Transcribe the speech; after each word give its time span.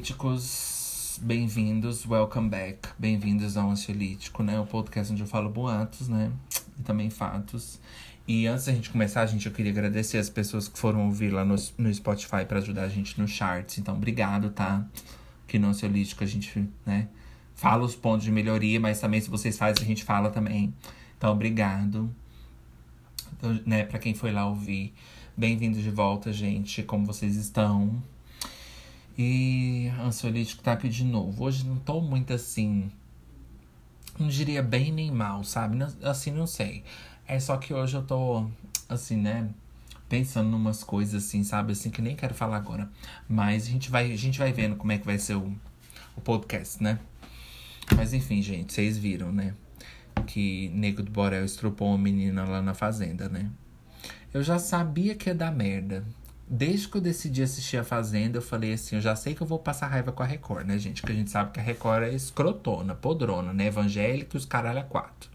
ansiolíticos, 0.00 1.20
bem-vindos, 1.20 2.06
welcome 2.06 2.48
back. 2.48 2.88
Bem-vindos 2.98 3.58
ao 3.58 3.70
Ansiolítico, 3.70 4.42
né? 4.42 4.58
O 4.58 4.64
podcast 4.64 5.12
onde 5.12 5.22
eu 5.22 5.26
falo 5.26 5.50
boatos, 5.50 6.08
né? 6.08 6.32
E 6.78 6.82
também 6.82 7.10
fatos. 7.10 7.78
E 8.26 8.46
antes 8.46 8.64
da 8.64 8.72
gente 8.72 8.88
começar, 8.88 9.26
gente, 9.26 9.44
eu 9.44 9.52
queria 9.52 9.70
agradecer 9.70 10.16
as 10.16 10.30
pessoas 10.30 10.68
que 10.68 10.78
foram 10.78 11.04
ouvir 11.04 11.30
lá 11.30 11.44
no, 11.44 11.54
no 11.76 11.92
Spotify 11.92 12.46
para 12.48 12.58
ajudar 12.60 12.84
a 12.84 12.88
gente 12.88 13.20
no 13.20 13.28
charts. 13.28 13.76
Então, 13.76 13.94
obrigado, 13.94 14.48
tá? 14.48 14.86
Que 15.46 15.58
no 15.58 15.68
Ansiolítico 15.68 16.24
a 16.24 16.26
gente, 16.26 16.66
né? 16.86 17.08
Fala 17.54 17.84
os 17.84 17.94
pontos 17.94 18.24
de 18.24 18.32
melhoria, 18.32 18.80
mas 18.80 18.98
também 19.00 19.20
se 19.20 19.28
vocês 19.28 19.58
fazem, 19.58 19.84
a 19.84 19.86
gente 19.86 20.02
fala 20.02 20.30
também. 20.30 20.72
Então, 21.18 21.30
obrigado. 21.30 22.10
Então, 23.36 23.60
né, 23.66 23.84
para 23.84 23.98
quem 23.98 24.14
foi 24.14 24.32
lá 24.32 24.46
ouvir. 24.46 24.94
Bem-vindos 25.36 25.82
de 25.82 25.90
volta, 25.90 26.32
gente. 26.32 26.82
Como 26.82 27.04
vocês 27.04 27.36
estão? 27.36 28.02
E 29.22 29.92
ansiolítico 30.00 30.62
tá 30.62 30.72
aqui 30.72 30.88
de 30.88 31.04
novo. 31.04 31.44
Hoje 31.44 31.66
não 31.66 31.76
tô 31.76 32.00
muito 32.00 32.32
assim. 32.32 32.90
Não 34.18 34.28
diria 34.28 34.62
bem 34.62 34.90
nem 34.90 35.10
mal, 35.10 35.44
sabe? 35.44 35.76
Assim, 36.02 36.30
não 36.30 36.46
sei. 36.46 36.82
É 37.28 37.38
só 37.38 37.58
que 37.58 37.74
hoje 37.74 37.94
eu 37.98 38.02
tô, 38.02 38.48
assim, 38.88 39.18
né? 39.18 39.50
Pensando 40.08 40.48
em 40.48 40.54
umas 40.54 40.82
coisas 40.82 41.22
assim, 41.22 41.44
sabe? 41.44 41.72
Assim, 41.72 41.90
que 41.90 42.00
nem 42.00 42.16
quero 42.16 42.32
falar 42.32 42.56
agora. 42.56 42.90
Mas 43.28 43.66
a 43.66 43.70
gente 43.70 43.90
vai, 43.90 44.10
a 44.10 44.16
gente 44.16 44.38
vai 44.38 44.54
vendo 44.54 44.74
como 44.74 44.90
é 44.90 44.96
que 44.96 45.04
vai 45.04 45.18
ser 45.18 45.34
o, 45.34 45.54
o 46.16 46.20
podcast, 46.22 46.82
né? 46.82 46.98
Mas 47.94 48.14
enfim, 48.14 48.40
gente, 48.40 48.72
vocês 48.72 48.96
viram, 48.96 49.30
né? 49.30 49.52
Que 50.26 50.70
Nego 50.70 51.02
do 51.02 51.10
Borel 51.10 51.44
estrupou 51.44 51.88
uma 51.88 51.98
menina 51.98 52.42
lá 52.44 52.62
na 52.62 52.72
fazenda, 52.72 53.28
né? 53.28 53.50
Eu 54.32 54.42
já 54.42 54.58
sabia 54.58 55.14
que 55.14 55.28
ia 55.28 55.34
dar 55.34 55.52
merda. 55.52 56.06
Desde 56.52 56.88
que 56.88 56.96
eu 56.96 57.00
decidi 57.00 57.44
assistir 57.44 57.76
a 57.76 57.84
Fazenda, 57.84 58.38
eu 58.38 58.42
falei 58.42 58.72
assim: 58.72 58.96
eu 58.96 59.00
já 59.00 59.14
sei 59.14 59.36
que 59.36 59.40
eu 59.40 59.46
vou 59.46 59.60
passar 59.60 59.86
raiva 59.86 60.10
com 60.10 60.20
a 60.20 60.26
Record, 60.26 60.66
né, 60.66 60.76
gente? 60.78 61.00
Porque 61.00 61.12
a 61.12 61.16
gente 61.16 61.30
sabe 61.30 61.52
que 61.52 61.60
a 61.60 61.62
Record 61.62 62.02
é 62.02 62.12
escrotona, 62.12 62.92
podrona, 62.92 63.52
né? 63.52 63.66
Evangélica 63.66 64.36
e 64.36 64.38
os 64.38 64.44
caralho 64.44 64.80
a 64.80 64.82
quatro, 64.82 65.30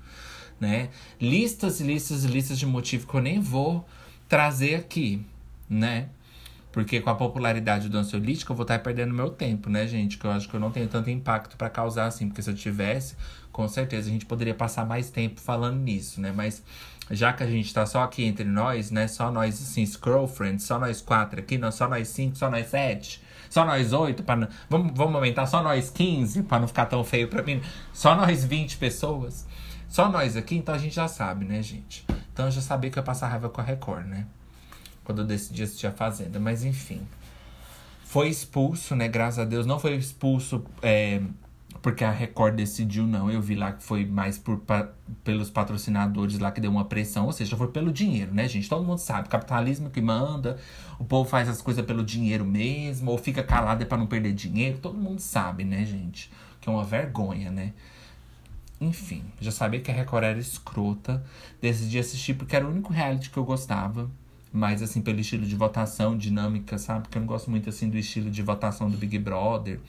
né? 0.59 0.89
Listas 1.21 1.79
listas 1.79 2.25
listas 2.25 2.59
de 2.59 2.65
motivo 2.65 3.07
que 3.07 3.13
eu 3.15 3.21
nem 3.21 3.39
vou 3.39 3.87
trazer 4.27 4.75
aqui, 4.75 5.25
né? 5.69 6.09
Porque 6.75 6.99
com 6.99 7.09
a 7.09 7.15
popularidade 7.15 7.87
do 7.87 7.97
ansiolítico, 7.97 8.51
eu 8.51 8.55
vou 8.57 8.63
estar 8.65 8.79
perdendo 8.79 9.13
meu 9.13 9.29
tempo, 9.29 9.69
né, 9.69 9.87
gente? 9.87 10.17
Que 10.17 10.25
eu 10.25 10.31
acho 10.31 10.49
que 10.49 10.55
eu 10.57 10.59
não 10.59 10.69
tenho 10.69 10.89
tanto 10.89 11.09
impacto 11.09 11.55
para 11.55 11.69
causar 11.69 12.07
assim. 12.07 12.27
Porque 12.27 12.41
se 12.41 12.49
eu 12.49 12.53
tivesse, 12.53 13.15
com 13.53 13.65
certeza 13.69 14.09
a 14.09 14.11
gente 14.11 14.25
poderia 14.25 14.53
passar 14.53 14.85
mais 14.85 15.09
tempo 15.09 15.39
falando 15.39 15.79
nisso, 15.79 16.19
né? 16.19 16.33
Mas 16.33 16.61
já 17.11 17.33
que 17.33 17.43
a 17.43 17.47
gente 17.47 17.73
tá 17.73 17.85
só 17.85 18.03
aqui 18.03 18.23
entre 18.23 18.45
nós, 18.45 18.91
né? 18.91 19.07
Só 19.07 19.31
nós, 19.31 19.61
assim, 19.61 19.85
scroll 19.85 20.27
friends, 20.27 20.63
só 20.65 20.79
nós 20.79 21.01
quatro 21.01 21.39
aqui, 21.39 21.57
não, 21.57 21.71
só 21.71 21.87
nós 21.87 22.07
cinco, 22.07 22.35
só 22.35 22.49
nós 22.49 22.67
sete, 22.67 23.21
só 23.49 23.65
nós 23.65 23.93
oito, 23.93 24.23
para 24.23 24.49
vamos, 24.69 24.91
vamos 24.95 25.15
aumentar 25.15 25.45
só 25.45 25.61
nós 25.61 25.89
quinze, 25.89 26.43
para 26.43 26.59
não 26.59 26.67
ficar 26.67 26.85
tão 26.87 27.03
feio 27.03 27.27
pra 27.27 27.43
mim. 27.43 27.61
Só 27.93 28.15
nós 28.15 28.43
vinte 28.43 28.77
pessoas. 28.77 29.45
Só 29.87 30.09
nós 30.09 30.35
aqui, 30.35 30.55
então 30.55 30.75
a 30.75 30.77
gente 30.77 30.95
já 30.95 31.07
sabe, 31.07 31.45
né, 31.45 31.61
gente? 31.61 32.05
Então 32.33 32.45
eu 32.45 32.51
já 32.51 32.59
sabia 32.59 32.89
que 32.89 32.99
eu 32.99 33.01
ia 33.01 33.05
passar 33.05 33.29
raiva 33.29 33.49
com 33.49 33.61
a 33.61 33.63
Record, 33.63 34.05
né? 34.07 34.25
Quando 35.03 35.21
eu 35.21 35.25
decidi 35.25 35.63
assistir 35.63 35.87
a 35.87 35.91
Fazenda. 35.91 36.39
Mas 36.39 36.65
enfim. 36.65 37.07
Foi 38.03 38.27
expulso, 38.27 38.95
né? 38.95 39.07
Graças 39.07 39.39
a 39.39 39.45
Deus. 39.45 39.65
Não 39.65 39.79
foi 39.79 39.95
expulso 39.95 40.65
é, 40.81 41.21
porque 41.81 42.03
a 42.03 42.11
Record 42.11 42.55
decidiu, 42.55 43.05
não. 43.05 43.29
Eu 43.29 43.41
vi 43.41 43.55
lá 43.55 43.71
que 43.71 43.83
foi 43.83 44.05
mais 44.05 44.37
por, 44.37 44.61
pelos 45.23 45.49
patrocinadores 45.49 46.39
lá 46.39 46.51
que 46.51 46.61
deu 46.61 46.71
uma 46.71 46.85
pressão. 46.85 47.25
Ou 47.25 47.31
seja, 47.31 47.55
foi 47.55 47.67
pelo 47.67 47.91
dinheiro, 47.91 48.33
né, 48.33 48.47
gente? 48.47 48.67
Todo 48.67 48.83
mundo 48.83 48.99
sabe. 48.99 49.29
Capitalismo 49.29 49.89
que 49.89 50.01
manda. 50.01 50.57
O 50.97 51.03
povo 51.03 51.29
faz 51.29 51.47
as 51.47 51.61
coisas 51.61 51.85
pelo 51.85 52.03
dinheiro 52.03 52.45
mesmo. 52.45 53.11
Ou 53.11 53.17
fica 53.17 53.43
calado 53.43 53.83
é 53.83 53.85
pra 53.85 53.97
não 53.97 54.07
perder 54.07 54.33
dinheiro. 54.33 54.79
Todo 54.79 54.97
mundo 54.97 55.19
sabe, 55.19 55.63
né, 55.63 55.85
gente? 55.85 56.31
Que 56.59 56.69
é 56.69 56.71
uma 56.71 56.83
vergonha, 56.83 57.51
né? 57.51 57.73
Enfim, 58.79 59.23
já 59.39 59.51
sabia 59.51 59.79
que 59.79 59.91
a 59.91 59.93
Record 59.93 60.23
era 60.23 60.39
escrota. 60.39 61.23
Decidi 61.61 61.99
assistir 61.99 62.33
porque 62.33 62.55
era 62.55 62.65
o 62.65 62.69
único 62.69 62.91
reality 62.91 63.29
que 63.29 63.37
eu 63.37 63.45
gostava. 63.45 64.09
Mas, 64.51 64.81
assim, 64.81 65.01
pelo 65.01 65.19
estilo 65.19 65.45
de 65.45 65.55
votação, 65.55 66.17
dinâmica, 66.17 66.77
sabe? 66.77 67.03
Porque 67.03 67.17
eu 67.17 67.19
não 67.19 67.27
gosto 67.27 67.51
muito, 67.51 67.69
assim, 67.69 67.89
do 67.89 67.97
estilo 67.97 68.31
de 68.31 68.41
votação 68.41 68.89
do 68.89 68.97
Big 68.97 69.19
Brother. 69.19 69.81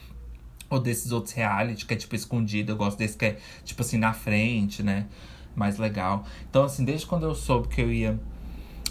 Ou 0.68 0.80
desses 0.80 1.12
outros 1.12 1.32
reality 1.34 1.86
que 1.86 1.94
é 1.94 1.96
tipo 1.96 2.14
escondido. 2.14 2.72
Eu 2.72 2.76
gosto 2.76 2.98
desse 2.98 3.16
que 3.16 3.24
é 3.24 3.38
tipo 3.64 3.82
assim 3.82 3.98
na 3.98 4.12
frente, 4.12 4.82
né? 4.82 5.06
Mais 5.54 5.78
legal. 5.78 6.24
Então, 6.48 6.64
assim, 6.64 6.84
desde 6.84 7.06
quando 7.06 7.24
eu 7.24 7.34
soube 7.34 7.68
que 7.68 7.80
eu 7.80 7.92
ia 7.92 8.18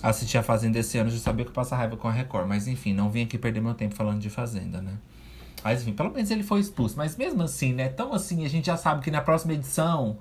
assistir 0.01 0.37
a 0.37 0.43
Fazenda 0.43 0.79
esse 0.79 0.97
ano, 0.97 1.09
eu 1.09 1.13
já 1.13 1.19
sabia 1.19 1.45
que 1.45 1.49
eu 1.49 1.55
passava 1.55 1.81
raiva 1.81 1.97
com 1.97 2.07
a 2.07 2.11
Record. 2.11 2.47
Mas 2.47 2.67
enfim, 2.67 2.93
não 2.93 3.09
vim 3.09 3.23
aqui 3.23 3.37
perder 3.37 3.61
meu 3.61 3.73
tempo 3.73 3.95
falando 3.95 4.19
de 4.19 4.29
Fazenda, 4.29 4.81
né? 4.81 4.93
Mas 5.63 5.81
enfim, 5.81 5.93
pelo 5.93 6.11
menos 6.11 6.29
ele 6.31 6.43
foi 6.43 6.59
expulso. 6.59 6.95
Mas 6.97 7.17
mesmo 7.17 7.43
assim, 7.43 7.73
né? 7.73 7.89
Tão 7.89 8.13
assim, 8.13 8.45
a 8.45 8.49
gente 8.49 8.65
já 8.65 8.77
sabe 8.77 9.01
que 9.01 9.11
na 9.11 9.21
próxima 9.21 9.53
edição, 9.53 10.17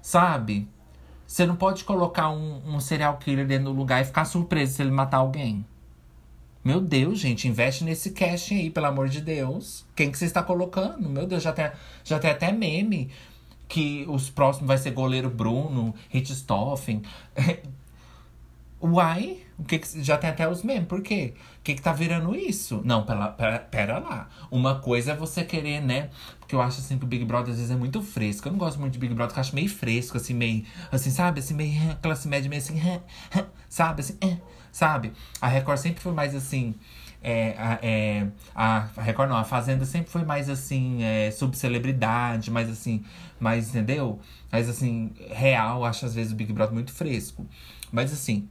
sabe? 0.00 0.68
Você 1.26 1.44
não 1.44 1.56
pode 1.56 1.84
colocar 1.84 2.30
um, 2.30 2.62
um 2.64 2.80
serial 2.80 3.18
killer 3.18 3.46
dentro 3.46 3.66
do 3.66 3.72
lugar 3.72 4.00
e 4.00 4.04
ficar 4.04 4.24
surpreso 4.24 4.76
se 4.76 4.82
ele 4.82 4.90
matar 4.90 5.18
alguém. 5.18 5.66
Meu 6.64 6.80
Deus, 6.80 7.18
gente, 7.18 7.46
investe 7.48 7.84
nesse 7.84 8.10
casting 8.10 8.56
aí, 8.56 8.70
pelo 8.70 8.86
amor 8.86 9.08
de 9.08 9.20
Deus. 9.20 9.84
Quem 9.94 10.10
que 10.10 10.18
você 10.18 10.24
está 10.24 10.42
colocando? 10.42 11.08
Meu 11.08 11.26
Deus, 11.26 11.42
já 11.42 11.52
tem, 11.52 11.70
já 12.04 12.18
tem 12.18 12.30
até 12.30 12.52
meme 12.52 13.10
que 13.68 14.04
os 14.08 14.30
próximos 14.30 14.66
vai 14.66 14.78
ser 14.78 14.90
goleiro 14.90 15.30
Bruno, 15.30 15.94
Richthofen. 16.10 17.02
Uai, 18.80 19.38
o 19.58 19.64
que, 19.64 19.80
que 19.80 20.04
já 20.04 20.16
tem 20.16 20.30
até 20.30 20.48
os 20.48 20.62
memes, 20.62 20.86
por 20.86 21.02
quê? 21.02 21.34
O 21.58 21.62
que 21.64 21.74
que 21.74 21.82
tá 21.82 21.92
virando 21.92 22.34
isso? 22.36 22.80
Não, 22.84 23.04
pera, 23.04 23.28
pera, 23.28 23.58
pera, 23.58 23.98
lá. 23.98 24.28
Uma 24.52 24.78
coisa 24.78 25.12
é 25.12 25.16
você 25.16 25.42
querer, 25.42 25.80
né? 25.80 26.10
Porque 26.38 26.54
eu 26.54 26.62
acho 26.62 26.78
assim 26.78 26.96
que 26.96 27.04
o 27.04 27.08
Big 27.08 27.24
Brother 27.24 27.50
às 27.50 27.56
vezes 27.56 27.72
é 27.72 27.76
muito 27.76 28.00
fresco. 28.00 28.46
Eu 28.46 28.52
não 28.52 28.58
gosto 28.58 28.78
muito 28.78 28.92
de 28.92 28.98
Big 29.00 29.12
Brother, 29.12 29.30
porque 29.30 29.40
eu 29.40 29.42
acho 29.42 29.54
meio 29.54 29.68
fresco, 29.68 30.16
assim, 30.16 30.32
meio, 30.32 30.64
assim, 30.92 31.10
sabe? 31.10 31.40
Assim, 31.40 31.54
meio 31.54 31.74
classe 32.00 32.28
média, 32.28 32.48
meio 32.48 32.62
assim, 32.62 32.80
sabe? 33.68 34.00
Assim, 34.00 34.16
sabe? 34.78 35.12
A 35.40 35.48
Record 35.48 35.78
sempre 35.78 36.00
foi 36.00 36.12
mais 36.12 36.36
assim. 36.36 36.72
É, 37.20 37.56
a, 37.58 37.78
é, 37.82 38.28
a 38.54 38.86
Record 38.98 39.28
não, 39.28 39.36
a 39.36 39.42
Fazenda 39.42 39.84
sempre 39.84 40.08
foi 40.08 40.24
mais 40.24 40.48
assim, 40.48 41.02
é, 41.02 41.32
subcelebridade, 41.32 42.48
mais 42.48 42.70
assim, 42.70 43.04
mais, 43.40 43.70
entendeu? 43.70 44.20
Mais 44.52 44.68
assim, 44.68 45.10
real, 45.30 45.84
acho 45.84 46.06
às 46.06 46.14
vezes 46.14 46.32
o 46.32 46.36
Big 46.36 46.52
Brother 46.52 46.72
muito 46.72 46.92
fresco. 46.92 47.44
Mas 47.90 48.12
assim, 48.12 48.48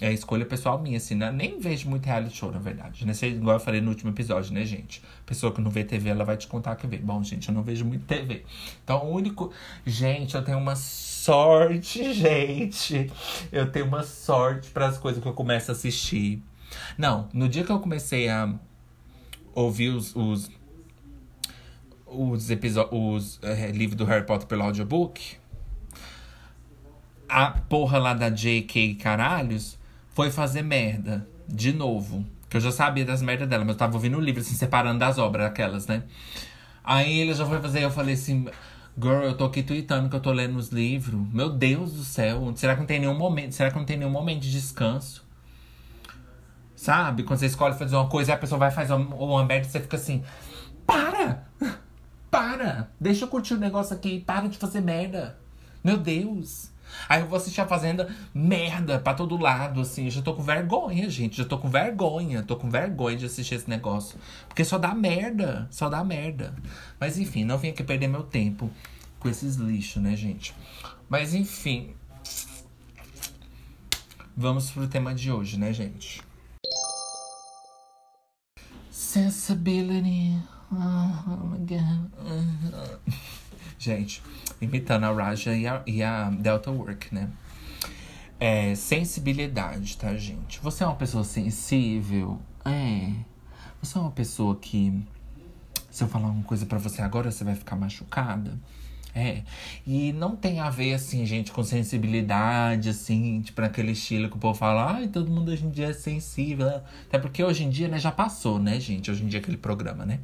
é 0.00 0.12
escolha 0.12 0.44
pessoal 0.44 0.80
minha, 0.80 0.96
assim, 0.96 1.14
né? 1.14 1.30
nem 1.30 1.60
vejo 1.60 1.88
muito 1.88 2.04
reality 2.04 2.36
show, 2.36 2.50
na 2.50 2.58
verdade. 2.58 3.06
Né? 3.06 3.12
Igual 3.22 3.56
eu 3.56 3.60
falei 3.60 3.80
no 3.80 3.90
último 3.90 4.10
episódio, 4.10 4.52
né, 4.52 4.64
gente? 4.64 5.00
Pessoa 5.24 5.52
que 5.52 5.60
não 5.60 5.70
vê 5.70 5.84
TV, 5.84 6.10
ela 6.10 6.24
vai 6.24 6.36
te 6.36 6.48
contar 6.48 6.74
que 6.74 6.86
vê. 6.86 6.98
Bom, 6.98 7.22
gente, 7.22 7.48
eu 7.48 7.54
não 7.54 7.62
vejo 7.62 7.84
muito 7.84 8.04
TV. 8.04 8.44
Então, 8.82 9.04
o 9.04 9.14
único. 9.14 9.52
Gente, 9.86 10.34
eu 10.34 10.42
tenho 10.42 10.58
uma 10.58 10.74
sorte, 10.74 12.10
gente. 12.12 13.10
Eu 13.52 13.70
tenho 13.70 13.86
uma 13.86 14.02
sorte 14.02 14.70
para 14.70 14.86
as 14.86 14.98
coisas 14.98 15.22
que 15.22 15.28
eu 15.28 15.32
começo 15.32 15.70
a 15.70 15.74
assistir. 15.74 16.42
Não, 16.98 17.28
no 17.32 17.48
dia 17.48 17.62
que 17.62 17.70
eu 17.70 17.78
comecei 17.78 18.28
a 18.28 18.52
ouvir 19.54 19.90
os, 19.90 20.14
os, 20.16 20.50
os 22.04 22.50
os 22.90 23.38
é, 23.42 23.70
livros 23.70 23.96
do 23.96 24.04
Harry 24.04 24.26
Potter 24.26 24.48
pelo 24.48 24.64
audiobook, 24.64 25.36
a 27.28 27.52
porra 27.52 27.98
lá 27.98 28.12
da 28.12 28.28
J.K. 28.28 28.96
Caralhos 28.96 29.78
foi 30.14 30.30
fazer 30.30 30.62
merda. 30.62 31.26
De 31.46 31.72
novo. 31.72 32.24
Que 32.48 32.56
eu 32.56 32.60
já 32.60 32.72
sabia 32.72 33.04
das 33.04 33.20
merdas 33.20 33.48
dela, 33.48 33.64
mas 33.64 33.74
eu 33.74 33.78
tava 33.78 33.94
ouvindo 33.94 34.16
o 34.16 34.20
livro, 34.20 34.40
assim, 34.40 34.54
separando 34.54 34.98
das 34.98 35.18
obras, 35.18 35.46
aquelas, 35.46 35.86
né? 35.86 36.04
Aí 36.82 37.18
ele 37.18 37.34
já 37.34 37.44
foi 37.44 37.60
fazer, 37.60 37.82
eu 37.82 37.90
falei 37.90 38.14
assim. 38.14 38.46
Girl, 38.96 39.24
eu 39.24 39.36
tô 39.36 39.44
aqui 39.44 39.62
tweetando 39.62 40.08
que 40.08 40.14
eu 40.14 40.20
tô 40.20 40.30
lendo 40.30 40.56
os 40.56 40.68
livros. 40.68 41.20
Meu 41.32 41.50
Deus 41.50 41.92
do 41.92 42.04
céu. 42.04 42.52
Será 42.54 42.74
que 42.74 42.80
não 42.80 42.86
tem 42.86 43.00
nenhum 43.00 43.18
momento? 43.18 43.52
Será 43.52 43.70
que 43.70 43.76
não 43.76 43.84
tem 43.84 43.96
nenhum 43.96 44.10
momento 44.10 44.42
de 44.42 44.52
descanso? 44.52 45.24
Sabe? 46.76 47.24
Quando 47.24 47.40
você 47.40 47.46
escolhe 47.46 47.74
fazer 47.74 47.96
uma 47.96 48.08
coisa 48.08 48.30
e 48.30 48.34
a 48.34 48.38
pessoa 48.38 48.58
vai 48.58 48.70
fazer 48.70 48.92
uma 48.92 49.44
merda, 49.44 49.68
você 49.68 49.80
fica 49.80 49.96
assim. 49.96 50.22
Para! 50.86 51.48
Para! 52.30 52.90
Deixa 53.00 53.24
eu 53.24 53.28
curtir 53.28 53.54
o 53.54 53.58
negócio 53.58 53.96
aqui. 53.96 54.20
Para 54.20 54.48
de 54.48 54.58
fazer 54.58 54.80
merda. 54.80 55.36
Meu 55.82 55.96
Deus. 55.96 56.70
Aí 57.08 57.20
eu 57.20 57.26
vou 57.26 57.36
assistir 57.36 57.60
a 57.60 57.66
Fazenda, 57.66 58.08
merda, 58.34 58.98
pra 58.98 59.14
todo 59.14 59.36
lado, 59.36 59.80
assim. 59.80 60.06
Eu 60.06 60.10
já 60.10 60.22
tô 60.22 60.34
com 60.34 60.42
vergonha, 60.42 61.08
gente. 61.08 61.36
Já 61.36 61.44
tô 61.44 61.58
com 61.58 61.68
vergonha. 61.68 62.42
Tô 62.42 62.56
com 62.56 62.70
vergonha 62.70 63.16
de 63.16 63.26
assistir 63.26 63.54
esse 63.54 63.68
negócio. 63.68 64.18
Porque 64.48 64.64
só 64.64 64.78
dá 64.78 64.94
merda. 64.94 65.68
Só 65.70 65.88
dá 65.88 66.02
merda. 66.04 66.54
Mas 66.98 67.18
enfim, 67.18 67.44
não 67.44 67.58
vim 67.58 67.68
aqui 67.68 67.82
perder 67.82 68.08
meu 68.08 68.22
tempo 68.22 68.70
com 69.18 69.28
esses 69.28 69.56
lixos, 69.56 70.02
né, 70.02 70.16
gente? 70.16 70.54
Mas 71.08 71.34
enfim. 71.34 71.94
Vamos 74.36 74.70
pro 74.70 74.88
tema 74.88 75.14
de 75.14 75.30
hoje, 75.30 75.58
né, 75.58 75.72
gente? 75.72 76.20
Sensibility. 78.90 80.36
Oh, 80.72 81.46
my 81.46 81.58
God. 81.58 82.10
Gente, 83.78 84.22
imitando 84.60 85.04
a 85.04 85.12
Raja 85.12 85.54
e 85.54 85.66
a, 85.66 85.82
e 85.86 86.02
a 86.02 86.30
Delta 86.30 86.70
Work, 86.70 87.14
né? 87.14 87.30
É, 88.38 88.74
sensibilidade, 88.74 89.96
tá, 89.96 90.14
gente? 90.16 90.60
Você 90.60 90.84
é 90.84 90.86
uma 90.86 90.96
pessoa 90.96 91.24
sensível? 91.24 92.40
É. 92.64 93.12
Você 93.82 93.96
é 93.96 94.00
uma 94.00 94.10
pessoa 94.10 94.56
que 94.56 95.02
Se 95.90 96.02
eu 96.02 96.08
falar 96.08 96.28
uma 96.28 96.42
coisa 96.42 96.66
para 96.66 96.78
você 96.78 97.02
agora, 97.02 97.30
você 97.30 97.44
vai 97.44 97.54
ficar 97.54 97.76
machucada. 97.76 98.58
É. 99.14 99.44
E 99.86 100.12
não 100.12 100.34
tem 100.34 100.58
a 100.58 100.68
ver, 100.68 100.94
assim, 100.94 101.24
gente, 101.24 101.52
com 101.52 101.62
sensibilidade, 101.62 102.88
assim, 102.88 103.40
tipo, 103.42 103.62
aquele 103.62 103.92
estilo 103.92 104.28
que 104.28 104.36
o 104.36 104.40
povo 104.40 104.58
fala, 104.58 104.96
ai, 104.96 105.06
todo 105.06 105.30
mundo 105.30 105.52
hoje 105.52 105.64
em 105.64 105.70
dia 105.70 105.86
é 105.90 105.92
sensível. 105.92 106.68
Até 107.06 107.18
porque 107.18 107.42
hoje 107.44 107.62
em 107.62 107.70
dia, 107.70 107.86
né, 107.86 107.98
já 107.98 108.10
passou, 108.10 108.58
né, 108.58 108.80
gente? 108.80 109.10
Hoje 109.10 109.22
em 109.22 109.28
dia 109.28 109.38
aquele 109.38 109.56
programa, 109.56 110.04
né? 110.04 110.18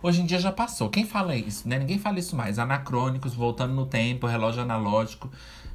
Hoje 0.00 0.22
em 0.22 0.26
dia 0.26 0.38
já 0.38 0.52
passou. 0.52 0.88
Quem 0.88 1.04
fala 1.04 1.34
isso, 1.34 1.68
né? 1.68 1.78
Ninguém 1.78 1.98
fala 1.98 2.18
isso 2.18 2.36
mais. 2.36 2.58
Anacrônicos, 2.58 3.34
voltando 3.34 3.74
no 3.74 3.84
tempo, 3.84 4.26
relógio 4.26 4.62
analógico. 4.62 5.30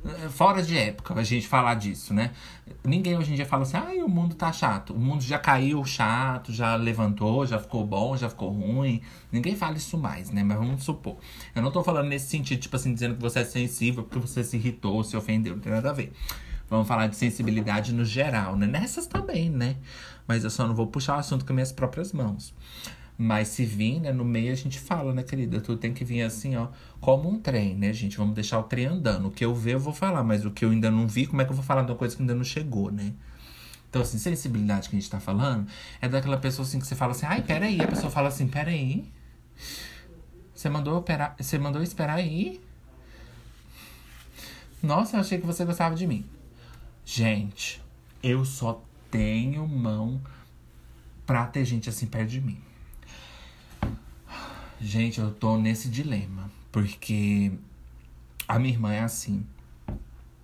É, 0.06 0.30
fora 0.30 0.62
de 0.62 0.78
época 0.78 1.14
a 1.14 1.24
gente 1.24 1.48
falar 1.48 1.76
disso, 1.76 2.14
né? 2.14 2.32
Ninguém 2.84 3.18
hoje 3.18 3.32
em 3.32 3.36
dia 3.36 3.46
fala 3.46 3.64
assim, 3.64 3.78
ai, 3.78 4.02
o 4.02 4.08
mundo 4.08 4.36
tá 4.36 4.52
chato. 4.52 4.94
O 4.94 5.00
mundo 5.00 5.22
já 5.22 5.38
caiu 5.38 5.84
chato, 5.86 6.54
já 6.54 6.76
levantou, 6.76 7.46
já 7.46 7.60
ficou 7.60 7.86
bom, 7.86 8.16
já 8.16 8.30
ficou 8.30 8.50
ruim. 8.50 9.02
Ninguém 9.32 9.56
fala 9.56 9.76
isso 9.76 9.98
mais, 9.98 10.30
né? 10.30 10.44
Mas 10.44 10.58
vamos 10.58 10.84
supor. 10.84 11.18
Eu 11.54 11.62
não 11.62 11.72
tô 11.72 11.84
falando 11.84 12.08
nesse 12.08 12.30
sentido, 12.30 12.60
tipo 12.60 12.76
assim, 12.76 12.94
dizendo 12.94 13.16
que 13.16 13.22
você 13.22 13.40
é 13.40 13.46
sensível 13.46 14.04
porque 14.04 14.20
você 14.20 14.44
se 14.44 14.58
irritou, 14.58 15.04
se 15.04 15.16
ofendeu, 15.18 15.56
não 15.56 15.62
tem 15.62 15.72
nada 15.72 15.90
a 15.90 15.94
ver. 15.94 16.14
Vamos 16.70 16.88
falar 16.88 17.08
de 17.08 17.16
sensibilidade 17.16 17.94
no 17.94 18.04
geral, 18.04 18.56
né? 18.56 18.68
Nessas 18.68 19.06
também, 19.06 19.50
né? 19.50 19.76
Mas 20.28 20.44
eu 20.44 20.50
só 20.50 20.66
não 20.66 20.74
vou 20.74 20.88
puxar 20.88 21.18
o 21.18 21.20
assunto 21.20 21.46
com 21.46 21.54
minhas 21.54 21.72
próprias 21.72 22.12
mãos. 22.14 22.54
Mas 23.18 23.50
se 23.50 23.64
vir, 23.64 24.00
né, 24.00 24.12
no 24.12 24.26
meio 24.26 24.52
a 24.52 24.56
gente 24.56 24.80
fala, 24.80 25.14
né, 25.14 25.24
querida? 25.24 25.62
Tudo 25.62 25.78
tem 25.78 25.94
que 25.94 26.04
vir 26.04 26.24
assim, 26.24 26.56
ó, 26.56 26.68
como 27.00 27.30
um 27.30 27.40
trem, 27.40 27.76
né, 27.76 27.94
gente? 27.94 28.18
Vamos 28.18 28.34
deixar 28.34 28.60
o 28.60 28.64
trem 28.64 28.88
andando. 28.88 29.28
O 29.28 29.32
que 29.32 29.46
eu 29.46 29.54
ver, 29.54 29.76
eu 29.76 29.80
vou 29.80 29.94
falar, 29.94 30.24
mas 30.24 30.46
o 30.46 30.52
que 30.52 30.66
eu 30.66 30.72
ainda 30.72 30.90
não 30.90 31.08
vi, 31.08 31.28
como 31.28 31.42
é 31.42 31.46
que 31.46 31.52
eu 31.52 31.56
vou 31.56 31.64
falar 31.64 31.84
de 31.84 31.92
uma 31.92 31.98
coisa 31.98 32.16
que 32.16 32.22
ainda 32.22 32.34
não 32.34 32.44
chegou, 32.44 32.92
né? 32.92 33.14
Então, 33.90 34.02
assim, 34.02 34.18
sensibilidade 34.18 34.90
que 34.90 34.96
a 34.96 35.00
gente 35.00 35.10
tá 35.10 35.20
falando 35.20 35.68
é 36.02 36.10
daquela 36.10 36.38
pessoa 36.38 36.66
assim 36.68 36.80
que 36.80 36.88
você 36.88 36.96
fala 36.96 37.12
assim, 37.12 37.28
ai, 37.28 37.44
peraí. 37.44 37.80
A 37.80 37.88
pessoa 37.88 38.10
fala 38.10 38.30
assim, 38.30 38.48
peraí. 38.48 39.06
Você 40.56 40.68
mandou, 40.68 40.98
operar, 40.98 41.36
você 41.38 41.60
mandou 41.60 41.84
esperar 41.84 42.16
aí? 42.16 42.60
Nossa, 44.82 45.18
eu 45.18 45.22
achei 45.22 45.38
que 45.38 45.46
você 45.46 45.64
gostava 45.64 45.94
de 45.94 46.08
mim. 46.08 46.26
Gente, 47.06 47.80
eu 48.24 48.44
só 48.44 48.84
tenho 49.12 49.68
mão 49.68 50.20
pra 51.26 51.46
ter 51.46 51.64
gente 51.64 51.88
assim 51.88 52.08
perto 52.08 52.30
de 52.30 52.42
mim. 52.42 52.60
Gente, 54.84 55.22
eu 55.22 55.32
tô 55.32 55.58
nesse 55.58 55.88
dilema. 55.88 56.52
Porque 56.70 57.54
a 58.46 58.60
minha 58.60 58.74
irmã 58.74 58.94
é 58.94 59.00
assim. 59.00 59.46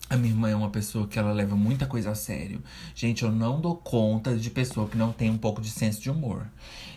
A 0.09 0.15
minha 0.15 0.33
irmã 0.33 0.49
é 0.49 0.55
uma 0.55 0.69
pessoa 0.69 1.07
que 1.07 1.19
ela 1.19 1.33
leva 1.33 1.57
muita 1.57 1.85
coisa 1.85 2.11
a 2.11 2.15
sério. 2.15 2.63
Gente, 2.95 3.23
eu 3.23 3.31
não 3.31 3.59
dou 3.59 3.75
conta 3.75 4.35
de 4.37 4.49
pessoa 4.49 4.87
que 4.87 4.97
não 4.97 5.11
tem 5.11 5.29
um 5.29 5.37
pouco 5.37 5.61
de 5.61 5.69
senso 5.69 6.01
de 6.01 6.09
humor. 6.09 6.47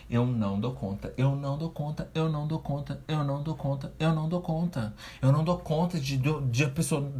Eu 0.09 0.25
não 0.25 0.57
dou 0.57 0.73
conta, 0.73 1.13
eu 1.17 1.35
não 1.35 1.57
dou 1.57 1.69
conta, 1.69 2.09
eu 2.15 2.29
não 2.29 2.47
dou 2.47 2.59
conta, 2.59 3.03
eu 3.07 3.23
não 3.23 3.43
dou 3.43 3.55
conta, 3.55 3.93
eu 3.99 4.15
não 4.15 4.29
dou 4.29 4.41
conta. 4.41 4.95
Eu 5.21 5.31
não 5.31 5.43
dou 5.43 5.57
conta 5.57 5.99
de, 5.99 6.17
de 6.17 6.63
a 6.63 6.69
pessoa 6.69 7.11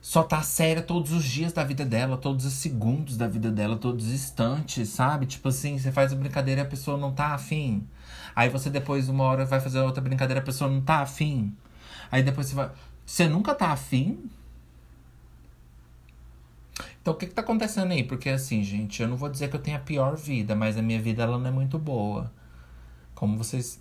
só 0.00 0.24
tá 0.24 0.42
séria 0.42 0.82
todos 0.82 1.12
os 1.12 1.24
dias 1.24 1.52
da 1.52 1.62
vida 1.62 1.84
dela, 1.84 2.16
todos 2.16 2.44
os 2.44 2.54
segundos 2.54 3.16
da 3.16 3.28
vida 3.28 3.52
dela, 3.52 3.76
todos 3.76 4.06
os 4.06 4.12
instantes, 4.12 4.88
sabe? 4.88 5.26
Tipo 5.26 5.48
assim, 5.48 5.78
você 5.78 5.92
faz 5.92 6.12
a 6.12 6.16
brincadeira 6.16 6.62
e 6.62 6.64
a 6.64 6.68
pessoa 6.68 6.98
não 6.98 7.12
tá 7.12 7.28
afim. 7.34 7.86
Aí 8.34 8.48
você 8.48 8.70
depois, 8.70 9.08
uma 9.08 9.24
hora, 9.24 9.44
vai 9.44 9.60
fazer 9.60 9.80
outra 9.80 10.02
brincadeira 10.02 10.40
a 10.40 10.44
pessoa 10.44 10.70
não 10.70 10.80
tá 10.80 11.00
afim. 11.00 11.54
Aí 12.10 12.22
depois 12.22 12.48
você 12.48 12.54
vai. 12.54 12.70
Você 13.04 13.28
nunca 13.28 13.54
tá 13.54 13.70
afim? 13.70 14.30
Então 17.00 17.14
o 17.14 17.16
que 17.16 17.26
que 17.26 17.34
tá 17.34 17.42
acontecendo 17.42 17.92
aí? 17.92 18.04
Porque 18.04 18.28
assim, 18.28 18.62
gente, 18.62 19.02
eu 19.02 19.08
não 19.08 19.16
vou 19.16 19.28
dizer 19.28 19.50
que 19.50 19.56
eu 19.56 19.60
tenho 19.60 19.76
a 19.76 19.80
pior 19.80 20.16
vida, 20.16 20.54
mas 20.54 20.78
a 20.78 20.82
minha 20.82 21.00
vida 21.00 21.22
ela 21.22 21.38
não 21.38 21.46
é 21.46 21.50
muito 21.50 21.78
boa. 21.78 22.32
Como 23.14 23.36
vocês 23.36 23.80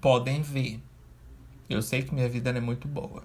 podem 0.00 0.40
ver. 0.42 0.80
Eu 1.68 1.82
sei 1.82 2.02
que 2.02 2.14
minha 2.14 2.28
vida 2.28 2.52
não 2.52 2.58
é 2.58 2.60
muito 2.62 2.86
boa. 2.86 3.24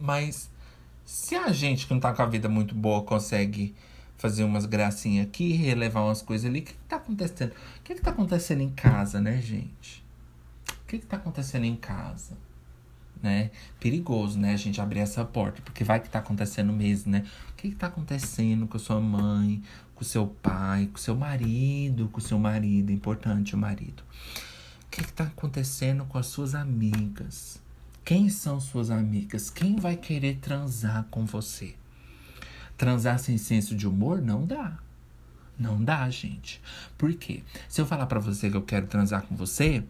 Mas 0.00 0.50
se 1.04 1.34
a 1.36 1.52
gente 1.52 1.86
que 1.86 1.92
não 1.92 2.00
tá 2.00 2.12
com 2.12 2.22
a 2.22 2.26
vida 2.26 2.48
muito 2.48 2.74
boa 2.74 3.02
consegue 3.02 3.74
fazer 4.22 4.44
umas 4.44 4.66
gracinhas 4.66 5.26
aqui, 5.26 5.52
relevar 5.54 6.02
umas 6.02 6.22
coisas 6.22 6.48
ali. 6.48 6.60
O 6.60 6.62
que, 6.62 6.74
que 6.74 6.78
tá 6.88 6.94
acontecendo? 6.94 7.50
O 7.50 7.82
que, 7.82 7.94
que 7.96 8.00
tá 8.00 8.12
acontecendo 8.12 8.60
em 8.60 8.70
casa, 8.70 9.20
né, 9.20 9.42
gente? 9.42 10.04
O 10.84 10.86
que, 10.86 11.00
que 11.00 11.06
tá 11.06 11.16
acontecendo 11.16 11.64
em 11.64 11.74
casa? 11.74 12.38
Né? 13.20 13.50
Perigoso, 13.80 14.38
né, 14.38 14.52
a 14.52 14.56
gente 14.56 14.80
abrir 14.80 15.00
essa 15.00 15.24
porta, 15.24 15.60
porque 15.62 15.82
vai 15.82 15.98
que 15.98 16.08
tá 16.08 16.20
acontecendo 16.20 16.72
mesmo, 16.72 17.10
né? 17.10 17.24
O 17.50 17.54
que, 17.54 17.70
que 17.70 17.74
tá 17.74 17.88
acontecendo 17.88 18.68
com 18.68 18.76
a 18.76 18.80
sua 18.80 19.00
mãe, 19.00 19.60
com 19.94 20.02
o 20.02 20.04
seu 20.04 20.28
pai, 20.28 20.86
com 20.86 20.98
o 20.98 21.00
seu 21.00 21.16
marido, 21.16 22.08
com 22.08 22.18
o 22.18 22.22
seu 22.22 22.38
marido, 22.38 22.92
importante 22.92 23.56
o 23.56 23.58
marido. 23.58 24.04
O 24.84 24.88
que, 24.88 25.02
que 25.02 25.12
tá 25.12 25.24
acontecendo 25.24 26.04
com 26.04 26.16
as 26.16 26.26
suas 26.26 26.54
amigas? 26.54 27.60
Quem 28.04 28.28
são 28.28 28.60
suas 28.60 28.88
amigas? 28.88 29.50
Quem 29.50 29.76
vai 29.76 29.96
querer 29.96 30.36
transar 30.36 31.06
com 31.10 31.24
você? 31.24 31.74
Transar 32.82 33.16
sem 33.20 33.38
senso 33.38 33.76
de 33.76 33.86
humor 33.86 34.20
não 34.20 34.44
dá. 34.44 34.76
Não 35.56 35.80
dá, 35.80 36.10
gente. 36.10 36.60
Por 36.98 37.14
quê? 37.14 37.44
Se 37.68 37.80
eu 37.80 37.86
falar 37.86 38.06
para 38.06 38.18
você 38.18 38.50
que 38.50 38.56
eu 38.56 38.62
quero 38.62 38.88
transar 38.88 39.22
com 39.22 39.36
você, 39.36 39.84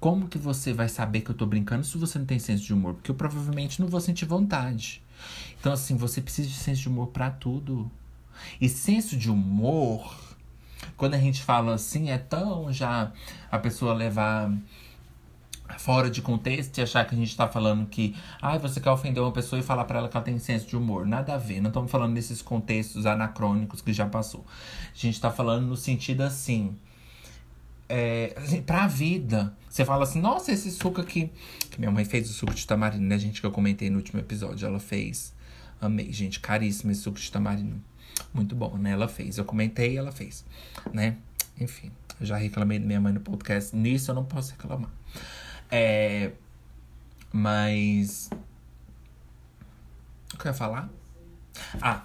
como 0.00 0.26
que 0.26 0.36
você 0.36 0.72
vai 0.72 0.88
saber 0.88 1.20
que 1.20 1.30
eu 1.30 1.34
tô 1.36 1.46
brincando 1.46 1.84
se 1.84 1.96
você 1.96 2.18
não 2.18 2.26
tem 2.26 2.40
senso 2.40 2.64
de 2.64 2.74
humor? 2.74 2.94
Porque 2.94 3.12
eu 3.12 3.14
provavelmente 3.14 3.80
não 3.80 3.86
vou 3.86 4.00
sentir 4.00 4.24
vontade. 4.24 5.00
Então, 5.60 5.72
assim, 5.72 5.96
você 5.96 6.20
precisa 6.20 6.48
de 6.48 6.56
senso 6.56 6.82
de 6.82 6.88
humor 6.88 7.06
para 7.06 7.30
tudo. 7.30 7.88
E 8.60 8.68
senso 8.68 9.16
de 9.16 9.30
humor, 9.30 10.12
quando 10.96 11.14
a 11.14 11.18
gente 11.18 11.40
fala 11.40 11.74
assim, 11.76 12.10
é 12.10 12.18
tão 12.18 12.72
já 12.72 13.12
a 13.48 13.60
pessoa 13.60 13.94
levar 13.94 14.52
fora 15.76 16.10
de 16.10 16.22
contexto 16.22 16.78
e 16.78 16.82
achar 16.82 17.04
que 17.06 17.14
a 17.14 17.18
gente 17.18 17.36
tá 17.36 17.46
falando 17.46 17.86
que, 17.86 18.16
ai, 18.40 18.56
ah, 18.56 18.58
você 18.58 18.80
quer 18.80 18.90
ofender 18.90 19.22
uma 19.22 19.32
pessoa 19.32 19.60
e 19.60 19.62
falar 19.62 19.84
para 19.84 19.98
ela 19.98 20.08
que 20.08 20.16
ela 20.16 20.24
tem 20.24 20.38
senso 20.38 20.66
de 20.66 20.76
humor. 20.76 21.06
Nada 21.06 21.34
a 21.34 21.38
ver, 21.38 21.60
não 21.60 21.68
estamos 21.68 21.90
falando 21.90 22.12
nesses 22.12 22.40
contextos 22.40 23.06
anacrônicos 23.06 23.80
que 23.80 23.92
já 23.92 24.06
passou. 24.06 24.44
A 24.92 24.96
gente 24.96 25.20
tá 25.20 25.30
falando 25.30 25.66
no 25.66 25.76
sentido 25.76 26.22
assim, 26.22 26.76
é, 27.88 28.34
assim, 28.36 28.62
pra 28.62 28.86
vida. 28.86 29.54
Você 29.68 29.84
fala 29.84 30.04
assim, 30.04 30.20
nossa, 30.20 30.52
esse 30.52 30.70
suco 30.70 31.00
aqui. 31.00 31.30
Que 31.70 31.78
minha 31.78 31.90
mãe 31.90 32.04
fez 32.04 32.28
o 32.30 32.32
suco 32.32 32.54
de 32.54 32.66
tamarindo, 32.66 33.04
né, 33.04 33.18
gente? 33.18 33.40
Que 33.40 33.46
eu 33.46 33.50
comentei 33.50 33.88
no 33.90 33.96
último 33.96 34.20
episódio. 34.20 34.66
Ela 34.66 34.78
fez. 34.78 35.34
Amei, 35.80 36.12
gente. 36.12 36.40
Caríssimo 36.40 36.90
esse 36.90 37.02
suco 37.02 37.18
de 37.18 37.30
tamarindo. 37.30 37.80
Muito 38.34 38.54
bom, 38.54 38.76
né? 38.76 38.90
Ela 38.90 39.08
fez. 39.08 39.38
Eu 39.38 39.44
comentei 39.44 39.96
ela 39.96 40.12
fez, 40.12 40.44
né? 40.92 41.16
Enfim, 41.60 41.90
eu 42.20 42.26
já 42.26 42.36
reclamei 42.36 42.78
da 42.78 42.86
minha 42.86 43.00
mãe 43.00 43.12
no 43.12 43.20
podcast. 43.20 43.74
Nisso 43.74 44.10
eu 44.10 44.14
não 44.14 44.24
posso 44.24 44.52
reclamar. 44.52 44.90
É. 45.70 46.32
Mas. 47.32 48.30
O 50.34 50.38
que 50.38 50.46
eu 50.46 50.50
ia 50.50 50.54
falar? 50.54 50.88
Ah. 51.80 52.04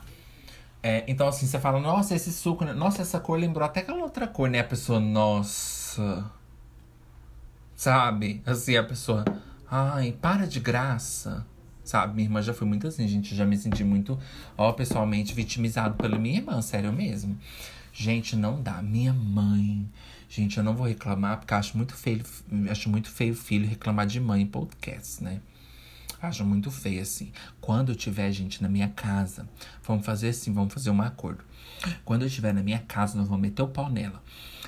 É, 0.81 1.05
então, 1.07 1.27
assim, 1.29 1.47
você 1.47 1.57
fala, 1.59 1.79
nossa, 1.79 2.13
esse 2.13 2.33
suco, 2.33 2.65
né? 2.65 2.73
nossa, 2.73 3.01
essa 3.01 3.17
cor 3.17 3.39
lembrou 3.39 3.63
até 3.65 3.79
aquela 3.79 4.03
outra 4.03 4.27
cor, 4.27 4.49
né? 4.49 4.59
A 4.59 4.63
pessoa, 4.65 4.99
nossa. 4.99 6.29
Sabe? 7.73 8.41
Assim, 8.45 8.75
a 8.75 8.83
pessoa, 8.83 9.23
ai, 9.71 10.11
para 10.11 10.45
de 10.45 10.59
graça. 10.59 11.45
Sabe? 11.85 12.15
Minha 12.15 12.27
irmã 12.27 12.41
já 12.41 12.53
foi 12.53 12.67
muito 12.67 12.87
assim, 12.87 13.07
gente. 13.07 13.35
Já 13.35 13.45
me 13.45 13.57
senti 13.57 13.83
muito, 13.83 14.19
ó, 14.57 14.71
pessoalmente 14.73 15.33
vitimizado 15.33 15.95
pela 15.95 16.17
minha 16.17 16.39
irmã, 16.39 16.61
sério 16.61 16.91
mesmo. 16.91 17.37
Gente, 17.93 18.35
não 18.35 18.61
dá. 18.61 18.81
Minha 18.81 19.13
mãe 19.13 19.87
Gente, 20.35 20.57
eu 20.57 20.63
não 20.63 20.75
vou 20.75 20.87
reclamar, 20.87 21.37
porque 21.37 21.53
acho 21.53 21.77
muito 21.77 21.93
feio, 21.93 22.23
acho 22.71 22.89
muito 22.89 23.07
feio 23.07 23.35
filho 23.35 23.69
reclamar 23.69 24.07
de 24.07 24.19
mãe 24.19 24.41
em 24.41 24.47
podcast, 24.47 25.23
né? 25.23 25.39
Acho 26.19 26.43
muito 26.43 26.71
feio, 26.71 27.03
assim. 27.03 27.31
Quando 27.61 27.91
eu 27.91 27.95
tiver 27.95 28.31
gente 28.31 28.59
na 28.59 28.67
minha 28.67 28.89
casa, 28.89 29.47
vamos 29.83 30.03
fazer 30.03 30.29
assim, 30.29 30.51
vamos 30.51 30.73
fazer 30.73 30.89
um 30.89 30.99
acordo. 31.03 31.43
Quando 32.03 32.23
eu 32.23 32.27
estiver 32.27 32.51
na 32.51 32.63
minha 32.63 32.79
casa, 32.79 33.15
nós 33.15 33.27
vamos 33.27 33.43
meter 33.43 33.61
o 33.61 33.67
pau 33.67 33.91
nela. 33.91 34.23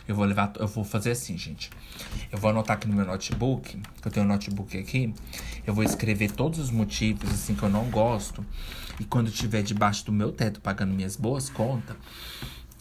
Eu 0.07 0.13
vou 0.15 0.24
levar, 0.25 0.53
eu 0.60 0.67
vou 0.67 0.84
fazer 0.84 1.10
assim, 1.10 1.36
gente. 1.36 1.72
Eu 2.31 2.38
vou 2.38 2.51
anotar 2.51 2.77
aqui 2.77 2.88
no 2.88 2.93
meu 2.93 3.05
notebook, 3.05 3.75
que 3.75 4.07
eu 4.07 4.12
tenho 4.12 4.24
um 4.24 4.29
notebook 4.29 4.77
aqui. 4.77 5.15
Eu 5.65 5.74
vou 5.74 5.84
escrever 5.84 6.29
todos 6.29 6.60
os 6.60 6.69
motivos, 6.69 7.27
assim, 7.31 7.55
que 7.55 7.63
eu 7.63 7.69
não 7.69 7.89
gosto. 7.89 8.45
E 9.00 9.03
quando 9.03 9.29
eu 9.29 9.34
estiver 9.34 9.63
debaixo 9.63 10.05
do 10.05 10.12
meu 10.12 10.31
teto 10.31 10.62
pagando 10.62 10.93
minhas 10.93 11.15
boas 11.15 11.50
contas, 11.50 11.98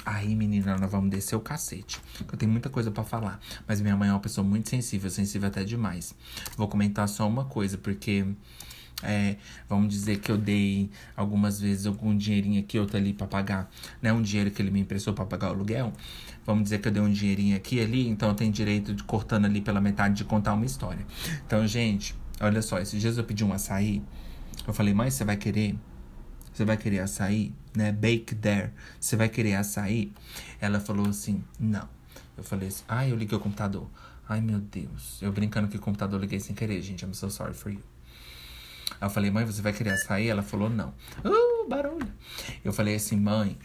Aí, 0.04 0.34
menina, 0.34 0.76
nós 0.76 0.90
vamos 0.90 1.10
descer 1.10 1.34
o 1.34 1.40
cacete. 1.40 1.98
Eu 2.30 2.36
tenho 2.36 2.52
muita 2.52 2.68
coisa 2.68 2.90
para 2.90 3.04
falar. 3.04 3.40
Mas 3.66 3.80
minha 3.80 3.96
mãe 3.96 4.08
é 4.08 4.12
uma 4.12 4.20
pessoa 4.20 4.46
muito 4.46 4.68
sensível, 4.68 5.08
sensível 5.10 5.48
até 5.48 5.64
demais. 5.64 6.14
Vou 6.56 6.68
comentar 6.68 7.08
só 7.08 7.26
uma 7.26 7.44
coisa, 7.44 7.78
porque. 7.78 8.26
É, 9.02 9.36
vamos 9.68 9.88
dizer 9.92 10.20
que 10.20 10.30
eu 10.30 10.38
dei 10.38 10.88
algumas 11.16 11.60
vezes 11.60 11.84
algum 11.84 12.16
dinheirinho 12.16 12.60
aqui, 12.60 12.78
outro 12.78 12.96
ali 12.96 13.12
pra 13.12 13.26
pagar, 13.26 13.68
né? 14.00 14.12
Um 14.12 14.22
dinheiro 14.22 14.50
que 14.50 14.62
ele 14.62 14.70
me 14.70 14.80
emprestou 14.80 15.12
pra 15.12 15.26
pagar 15.26 15.48
o 15.48 15.50
aluguel. 15.50 15.92
Vamos 16.46 16.64
dizer 16.64 16.78
que 16.78 16.88
eu 16.88 16.92
dei 16.92 17.02
um 17.02 17.10
dinheirinho 17.10 17.56
aqui 17.56 17.80
ali, 17.80 18.08
então 18.08 18.28
eu 18.28 18.34
tenho 18.34 18.52
direito 18.52 18.94
de 18.94 19.02
cortando 19.02 19.46
ali 19.46 19.60
pela 19.60 19.80
metade 19.80 20.14
de 20.14 20.24
contar 20.24 20.54
uma 20.54 20.64
história. 20.64 21.04
Então, 21.44 21.66
gente, 21.66 22.14
olha 22.40 22.62
só, 22.62 22.78
esses 22.78 22.98
dias 22.98 23.18
eu 23.18 23.24
pedi 23.24 23.44
um 23.44 23.52
açaí. 23.52 24.02
Eu 24.66 24.72
falei, 24.72 24.94
mãe, 24.94 25.10
você 25.10 25.24
vai 25.24 25.36
querer? 25.36 25.76
Você 26.54 26.64
vai 26.64 26.76
querer 26.78 27.00
açaí? 27.00 27.52
Né? 27.74 27.92
Bake 27.92 28.34
there. 28.36 28.70
Você 28.98 29.16
vai 29.16 29.28
querer 29.28 29.56
açaí? 29.56 30.12
Ela 30.60 30.80
falou 30.80 31.08
assim: 31.08 31.44
Não. 31.58 31.88
Eu 32.36 32.42
falei 32.42 32.68
assim, 32.68 32.84
ai, 32.88 33.12
eu 33.12 33.16
liguei 33.16 33.36
o 33.36 33.40
computador. 33.40 33.88
Ai, 34.28 34.40
meu 34.40 34.58
Deus. 34.58 35.20
Eu 35.22 35.32
brincando 35.32 35.68
que 35.68 35.76
o 35.76 35.80
computador 35.80 36.20
liguei 36.20 36.40
sem 36.40 36.54
querer, 36.54 36.80
gente. 36.82 37.04
I'm 37.04 37.14
so 37.14 37.30
sorry 37.30 37.54
for 37.54 37.70
you. 37.70 37.82
Aí 39.00 39.06
eu 39.06 39.10
falei, 39.10 39.30
mãe, 39.30 39.44
você 39.44 39.62
vai 39.62 39.72
querer 39.72 39.96
sair? 39.98 40.28
Ela 40.28 40.42
falou, 40.42 40.68
não. 40.68 40.94
Uh, 41.24 41.68
barulho. 41.68 42.10
Eu 42.64 42.72
falei 42.72 42.96
assim, 42.96 43.16
mãe, 43.16 43.56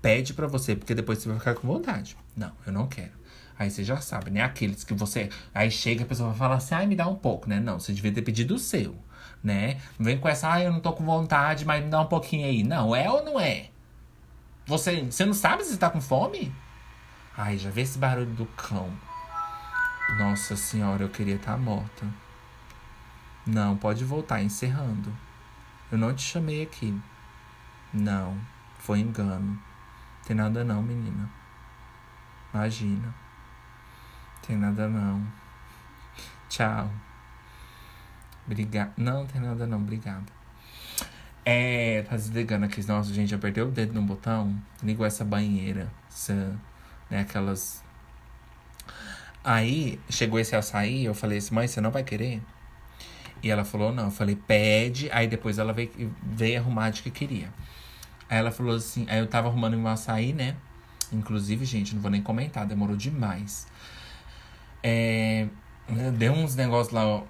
pede 0.00 0.34
pra 0.34 0.46
você, 0.46 0.76
porque 0.76 0.94
depois 0.94 1.18
você 1.18 1.28
vai 1.28 1.38
ficar 1.38 1.54
com 1.54 1.66
vontade. 1.66 2.16
Não, 2.36 2.52
eu 2.66 2.72
não 2.72 2.86
quero. 2.86 3.12
Aí 3.58 3.70
você 3.70 3.84
já 3.84 4.00
sabe, 4.00 4.30
né? 4.30 4.42
Aqueles 4.42 4.84
que 4.84 4.94
você. 4.94 5.28
Aí 5.54 5.70
chega 5.70 6.04
a 6.04 6.06
pessoa 6.06 6.30
vai 6.30 6.38
falar 6.38 6.56
assim, 6.56 6.74
ai, 6.74 6.86
me 6.86 6.96
dá 6.96 7.06
um 7.06 7.16
pouco, 7.16 7.48
né? 7.48 7.60
Não, 7.60 7.78
você 7.78 7.92
devia 7.92 8.12
ter 8.12 8.22
pedido 8.22 8.54
o 8.54 8.58
seu, 8.58 8.96
né? 9.42 9.80
Não 9.98 10.06
vem 10.06 10.18
com 10.18 10.28
essa, 10.28 10.48
ai, 10.48 10.66
eu 10.66 10.72
não 10.72 10.80
tô 10.80 10.92
com 10.92 11.04
vontade, 11.04 11.64
mas 11.64 11.82
me 11.82 11.90
dá 11.90 12.00
um 12.00 12.06
pouquinho 12.06 12.46
aí. 12.46 12.62
Não, 12.62 12.94
é 12.94 13.10
ou 13.10 13.24
não 13.24 13.40
é? 13.40 13.70
Você, 14.66 15.04
você 15.04 15.24
não 15.24 15.34
sabe 15.34 15.64
se 15.64 15.76
tá 15.76 15.90
com 15.90 16.00
fome? 16.00 16.54
Ai, 17.36 17.58
já 17.58 17.70
vê 17.70 17.82
esse 17.82 17.98
barulho 17.98 18.26
do 18.26 18.46
cão. 18.46 18.90
Nossa 20.18 20.56
senhora, 20.56 21.02
eu 21.02 21.08
queria 21.08 21.36
estar 21.36 21.52
tá 21.52 21.58
morta. 21.58 22.06
Não, 23.46 23.76
pode 23.76 24.04
voltar, 24.04 24.42
encerrando. 24.42 25.12
Eu 25.90 25.98
não 25.98 26.14
te 26.14 26.22
chamei 26.22 26.62
aqui. 26.62 26.96
Não, 27.92 28.38
foi 28.78 29.00
engano. 29.00 29.60
Tem 30.24 30.36
nada 30.36 30.62
não, 30.62 30.82
menina. 30.82 31.28
Imagina. 32.54 33.14
Tem 34.46 34.56
nada 34.56 34.88
não. 34.88 35.26
Tchau. 36.48 36.90
Obrigado. 38.46 38.92
Não, 38.96 39.26
tem 39.26 39.40
nada 39.40 39.66
não, 39.66 39.78
obrigado. 39.78 40.26
É, 41.44 42.02
tá 42.02 42.16
desligando 42.16 42.66
aqui. 42.66 42.86
Nossa, 42.86 43.12
gente, 43.12 43.34
apertei 43.34 43.62
o 43.62 43.70
dedo 43.70 43.92
no 43.94 44.02
botão. 44.02 44.56
Ligou 44.82 45.04
essa 45.04 45.24
banheira. 45.24 45.88
Essa, 46.08 46.56
né, 47.10 47.20
aquelas. 47.20 47.82
Aí, 49.44 49.98
chegou 50.08 50.38
esse 50.38 50.54
açaí, 50.54 51.04
eu 51.04 51.14
falei 51.14 51.38
assim, 51.38 51.54
mãe, 51.54 51.66
você 51.66 51.80
não 51.80 51.90
vai 51.90 52.04
querer? 52.04 52.40
E 53.42 53.50
ela 53.50 53.64
falou, 53.64 53.92
não. 53.92 54.04
Eu 54.04 54.10
falei, 54.10 54.36
pede. 54.36 55.10
Aí 55.10 55.26
depois 55.26 55.58
ela 55.58 55.72
veio, 55.72 56.14
veio 56.22 56.60
arrumar 56.60 56.90
de 56.90 57.02
que 57.02 57.10
queria. 57.10 57.52
Aí 58.28 58.38
ela 58.38 58.50
falou 58.50 58.76
assim, 58.76 59.04
aí 59.08 59.18
eu 59.18 59.26
tava 59.26 59.48
arrumando 59.48 59.74
um 59.76 59.86
açaí, 59.88 60.32
né? 60.32 60.56
Inclusive, 61.12 61.64
gente, 61.64 61.94
não 61.94 62.00
vou 62.00 62.10
nem 62.10 62.22
comentar, 62.22 62.66
demorou 62.66 62.96
demais. 62.96 63.66
É, 64.82 65.46
deu 66.16 66.32
uns 66.32 66.56
negócios 66.56 66.94
lá, 66.94 67.06
ó, 67.06 67.24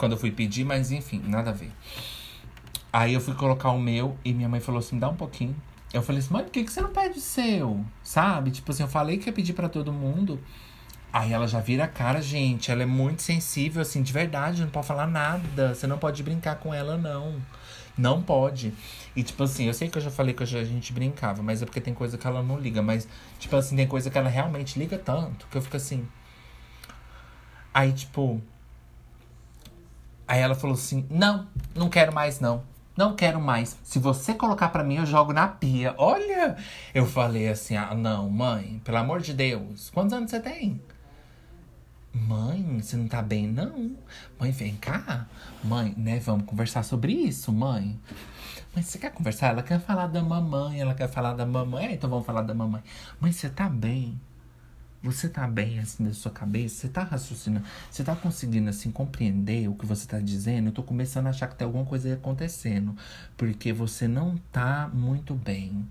quando 0.00 0.12
eu 0.12 0.18
fui 0.18 0.30
pedir, 0.30 0.64
mas 0.64 0.90
enfim, 0.90 1.22
nada 1.26 1.50
a 1.50 1.52
ver. 1.52 1.70
Aí 2.90 3.12
eu 3.12 3.20
fui 3.20 3.34
colocar 3.34 3.70
o 3.70 3.78
meu 3.78 4.16
e 4.24 4.32
minha 4.32 4.48
mãe 4.48 4.58
falou 4.58 4.78
assim: 4.78 4.98
dá 4.98 5.10
um 5.10 5.14
pouquinho. 5.14 5.54
Eu 5.92 6.02
falei 6.02 6.20
assim, 6.20 6.32
mãe, 6.32 6.44
por 6.44 6.50
que, 6.52 6.64
que 6.64 6.72
você 6.72 6.80
não 6.80 6.90
pede 6.90 7.18
o 7.18 7.20
seu? 7.20 7.84
Sabe? 8.02 8.50
Tipo 8.50 8.70
assim, 8.70 8.82
eu 8.82 8.88
falei 8.88 9.18
que 9.18 9.28
ia 9.28 9.32
pedir 9.32 9.52
para 9.52 9.68
todo 9.68 9.92
mundo. 9.92 10.40
Aí 11.12 11.32
ela 11.32 11.46
já 11.46 11.60
vira 11.60 11.84
a 11.84 11.88
cara, 11.88 12.22
gente. 12.22 12.70
Ela 12.70 12.84
é 12.84 12.86
muito 12.86 13.22
sensível, 13.22 13.82
assim, 13.82 14.00
de 14.00 14.12
verdade. 14.12 14.62
Não 14.62 14.70
pode 14.70 14.86
falar 14.86 15.06
nada. 15.06 15.74
Você 15.74 15.86
não 15.86 15.98
pode 15.98 16.22
brincar 16.22 16.56
com 16.56 16.72
ela, 16.72 16.96
não. 16.96 17.42
Não 17.98 18.22
pode. 18.22 18.72
E, 19.16 19.22
tipo 19.22 19.42
assim, 19.42 19.66
eu 19.66 19.74
sei 19.74 19.88
que 19.88 19.98
eu 19.98 20.02
já 20.02 20.10
falei 20.10 20.32
que 20.32 20.42
a 20.42 20.46
gente 20.46 20.92
brincava, 20.92 21.42
mas 21.42 21.60
é 21.60 21.66
porque 21.66 21.80
tem 21.80 21.92
coisa 21.92 22.16
que 22.16 22.26
ela 22.26 22.42
não 22.42 22.58
liga. 22.58 22.80
Mas, 22.80 23.08
tipo 23.38 23.54
assim, 23.56 23.76
tem 23.76 23.86
coisa 23.86 24.08
que 24.08 24.16
ela 24.16 24.28
realmente 24.30 24.78
liga 24.78 24.96
tanto 24.96 25.46
que 25.48 25.58
eu 25.58 25.62
fico 25.62 25.76
assim. 25.76 26.06
Aí, 27.74 27.92
tipo. 27.92 28.40
Aí 30.30 30.38
ela 30.38 30.54
falou 30.54 30.74
assim: 30.74 31.04
Não, 31.10 31.48
não 31.74 31.90
quero 31.90 32.14
mais, 32.14 32.38
não. 32.38 32.62
Não 32.96 33.16
quero 33.16 33.40
mais. 33.40 33.76
Se 33.82 33.98
você 33.98 34.32
colocar 34.32 34.68
para 34.68 34.84
mim, 34.84 34.98
eu 34.98 35.04
jogo 35.04 35.32
na 35.32 35.48
pia. 35.48 35.92
Olha! 35.98 36.56
Eu 36.94 37.04
falei 37.04 37.48
assim: 37.48 37.74
Ah, 37.74 37.92
não, 37.96 38.30
mãe, 38.30 38.80
pelo 38.84 38.98
amor 38.98 39.20
de 39.20 39.34
Deus. 39.34 39.90
Quantos 39.90 40.12
anos 40.12 40.30
você 40.30 40.38
tem? 40.38 40.80
Mãe, 42.12 42.80
você 42.80 42.96
não 42.96 43.08
tá 43.08 43.20
bem, 43.20 43.48
não? 43.48 43.96
Mãe, 44.38 44.52
vem 44.52 44.76
cá. 44.76 45.26
Mãe, 45.64 45.92
né? 45.96 46.20
Vamos 46.20 46.46
conversar 46.46 46.84
sobre 46.84 47.12
isso, 47.12 47.52
mãe. 47.52 47.98
Mãe, 48.72 48.84
você 48.84 49.00
quer 49.00 49.10
conversar? 49.10 49.48
Ela 49.48 49.64
quer 49.64 49.80
falar 49.80 50.06
da 50.06 50.22
mamãe, 50.22 50.80
ela 50.80 50.94
quer 50.94 51.08
falar 51.08 51.32
da 51.34 51.44
mamãe. 51.44 51.86
É, 51.86 51.92
então 51.94 52.08
vamos 52.08 52.24
falar 52.24 52.42
da 52.42 52.54
mamãe. 52.54 52.82
Mãe, 53.20 53.32
você 53.32 53.48
tá 53.48 53.68
bem? 53.68 54.20
Você 55.02 55.30
tá 55.30 55.46
bem 55.46 55.78
assim 55.78 56.02
na 56.04 56.12
sua 56.12 56.30
cabeça? 56.30 56.74
Você 56.74 56.88
tá 56.88 57.02
raciocinando? 57.02 57.64
Você 57.90 58.04
tá 58.04 58.14
conseguindo 58.14 58.68
assim 58.68 58.90
compreender 58.90 59.66
o 59.66 59.74
que 59.74 59.86
você 59.86 60.06
tá 60.06 60.20
dizendo? 60.20 60.68
Eu 60.68 60.72
tô 60.72 60.82
começando 60.82 61.26
a 61.26 61.30
achar 61.30 61.48
que 61.48 61.56
tem 61.56 61.64
alguma 61.64 61.86
coisa 61.86 62.12
acontecendo. 62.12 62.94
Porque 63.34 63.72
você 63.72 64.06
não 64.06 64.36
tá 64.52 64.90
muito 64.92 65.34
bem. 65.34 65.88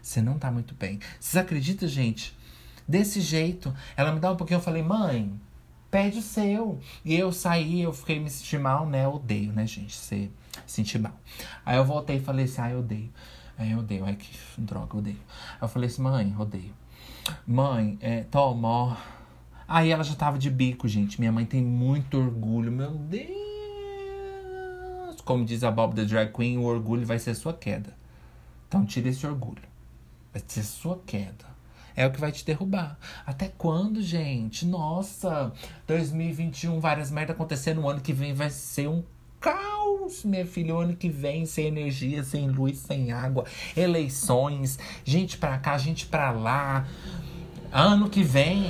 Você 0.00 0.22
não 0.22 0.38
tá 0.38 0.50
muito 0.50 0.74
bem. 0.74 1.00
Vocês 1.18 1.42
acreditam, 1.42 1.88
gente? 1.88 2.36
Desse 2.86 3.20
jeito. 3.20 3.74
Ela 3.96 4.12
me 4.12 4.20
dá 4.20 4.32
um 4.32 4.36
pouquinho, 4.36 4.58
eu 4.58 4.62
falei, 4.62 4.82
mãe, 4.82 5.32
pede 5.90 6.20
o 6.20 6.22
seu. 6.22 6.80
E 7.04 7.16
eu 7.16 7.32
saí, 7.32 7.82
eu 7.82 7.92
fiquei 7.92 8.20
me 8.20 8.30
sentindo 8.30 8.62
mal, 8.62 8.88
né? 8.88 9.06
Eu 9.06 9.14
odeio, 9.14 9.52
né, 9.52 9.66
gente? 9.66 9.96
Você 9.96 10.30
sentir 10.66 11.00
mal. 11.00 11.18
Aí 11.66 11.76
eu 11.76 11.84
voltei 11.84 12.18
e 12.18 12.20
falei 12.20 12.44
assim, 12.44 12.60
ah, 12.60 12.70
eu 12.70 12.78
odeio. 12.78 13.10
Aí 13.58 13.72
eu 13.72 13.78
odeio, 13.80 14.04
ai 14.04 14.14
que 14.14 14.30
droga, 14.56 14.94
eu 14.94 14.98
odeio. 15.00 15.20
Aí 15.54 15.62
eu 15.62 15.68
falei 15.68 15.88
assim, 15.88 16.00
mãe, 16.00 16.34
odeio. 16.38 16.72
Mãe, 17.46 17.98
é, 18.00 18.22
toma. 18.24 18.96
Aí 19.66 19.90
ela 19.90 20.04
já 20.04 20.14
tava 20.14 20.38
de 20.38 20.50
bico, 20.50 20.88
gente. 20.88 21.20
Minha 21.20 21.32
mãe 21.32 21.44
tem 21.44 21.62
muito 21.62 22.18
orgulho, 22.18 22.72
meu 22.72 22.90
Deus. 22.90 23.28
Como 25.24 25.44
diz 25.44 25.62
a 25.62 25.70
Bob 25.70 25.94
the 25.94 26.04
Drag 26.04 26.32
Queen, 26.32 26.58
o 26.58 26.64
orgulho 26.64 27.06
vai 27.06 27.18
ser 27.18 27.34
sua 27.34 27.52
queda. 27.52 27.92
Então 28.66 28.84
tira 28.84 29.08
esse 29.08 29.26
orgulho. 29.26 29.62
Vai 30.32 30.42
ser 30.46 30.62
sua 30.62 30.98
queda 31.06 31.58
é 31.98 32.06
o 32.06 32.12
que 32.12 32.20
vai 32.20 32.30
te 32.30 32.44
derrubar. 32.44 32.96
Até 33.26 33.48
quando, 33.58 34.00
gente? 34.00 34.64
Nossa, 34.64 35.52
2021, 35.84 36.78
várias 36.78 37.10
merdas 37.10 37.34
acontecendo. 37.34 37.80
O 37.80 37.88
ano 37.88 38.00
que 38.00 38.12
vem 38.12 38.32
vai 38.32 38.50
ser 38.50 38.88
um 38.88 39.02
caos, 39.40 40.24
minha 40.24 40.46
filha. 40.46 40.74
O 40.74 40.78
ano 40.78 40.96
que 40.96 41.08
vem, 41.08 41.46
sem 41.46 41.66
energia, 41.66 42.22
sem 42.22 42.48
luz, 42.48 42.78
sem 42.78 43.12
água, 43.12 43.44
eleições, 43.76 44.78
gente 45.04 45.38
pra 45.38 45.58
cá, 45.58 45.76
gente 45.78 46.06
pra 46.06 46.30
lá. 46.30 46.86
Ano 47.72 48.08
que 48.08 48.22
vem. 48.22 48.64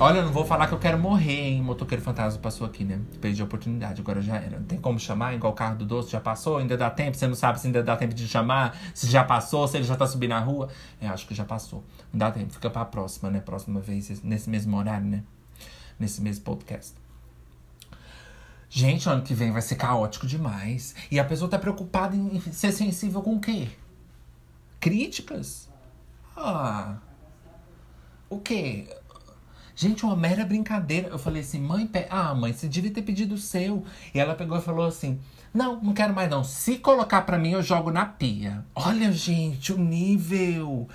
Olha, 0.00 0.18
eu 0.18 0.24
não 0.24 0.32
vou 0.32 0.44
falar 0.44 0.66
que 0.66 0.74
eu 0.74 0.78
quero 0.78 0.98
morrer, 0.98 1.50
hein? 1.50 1.62
Motoqueiro 1.62 2.02
fantasma 2.02 2.40
passou 2.40 2.66
aqui, 2.66 2.82
né? 2.82 3.00
Perdi 3.20 3.40
a 3.40 3.44
oportunidade, 3.44 4.00
agora 4.00 4.20
já 4.20 4.36
era. 4.36 4.58
Não 4.58 4.66
tem 4.66 4.76
como 4.78 4.98
chamar, 4.98 5.34
igual 5.34 5.52
o 5.52 5.56
carro 5.56 5.76
do 5.76 5.84
doce, 5.84 6.10
já 6.10 6.20
passou, 6.20 6.58
ainda 6.58 6.76
dá 6.76 6.90
tempo, 6.90 7.16
você 7.16 7.28
não 7.28 7.36
sabe 7.36 7.60
se 7.60 7.68
ainda 7.68 7.80
dá 7.80 7.96
tempo 7.96 8.12
de 8.12 8.26
chamar, 8.26 8.76
se 8.92 9.06
já 9.06 9.22
passou, 9.22 9.68
se 9.68 9.76
ele 9.76 9.84
já 9.84 9.94
tá 9.96 10.04
subindo 10.04 10.30
na 10.30 10.40
rua. 10.40 10.68
Eu 11.00 11.10
acho 11.10 11.26
que 11.28 11.34
já 11.34 11.44
passou. 11.44 11.84
Não 12.12 12.18
dá 12.18 12.32
tempo, 12.32 12.52
fica 12.52 12.68
pra 12.68 12.84
próxima, 12.84 13.30
né? 13.30 13.38
Próxima 13.38 13.80
vez, 13.80 14.20
nesse 14.24 14.50
mesmo 14.50 14.76
horário, 14.76 15.06
né? 15.06 15.22
Nesse 15.98 16.20
mesmo 16.20 16.44
podcast. 16.44 17.03
Gente, 18.76 19.08
ano 19.08 19.22
que 19.22 19.34
vem 19.34 19.52
vai 19.52 19.62
ser 19.62 19.76
caótico 19.76 20.26
demais. 20.26 20.96
E 21.08 21.20
a 21.20 21.24
pessoa 21.24 21.48
tá 21.48 21.56
preocupada 21.56 22.16
em 22.16 22.40
ser 22.50 22.72
sensível 22.72 23.22
com 23.22 23.36
o 23.36 23.40
quê? 23.40 23.68
Críticas? 24.80 25.68
Ah. 26.36 26.96
O 28.28 28.40
quê? 28.40 28.88
Gente, 29.76 30.04
uma 30.04 30.16
mera 30.16 30.44
brincadeira. 30.44 31.06
Eu 31.06 31.20
falei 31.20 31.42
assim, 31.42 31.60
mãe, 31.60 31.86
pe... 31.86 32.08
ah, 32.10 32.34
mãe, 32.34 32.52
você 32.52 32.66
devia 32.66 32.90
ter 32.90 33.02
pedido 33.02 33.36
o 33.36 33.38
seu. 33.38 33.84
E 34.12 34.18
ela 34.18 34.34
pegou 34.34 34.58
e 34.58 34.60
falou 34.60 34.86
assim: 34.86 35.20
Não, 35.54 35.80
não 35.80 35.94
quero 35.94 36.12
mais 36.12 36.28
não. 36.28 36.42
Se 36.42 36.76
colocar 36.78 37.22
para 37.22 37.38
mim, 37.38 37.52
eu 37.52 37.62
jogo 37.62 37.92
na 37.92 38.04
pia. 38.04 38.64
Olha, 38.74 39.12
gente, 39.12 39.72
o 39.72 39.78
nível. 39.78 40.88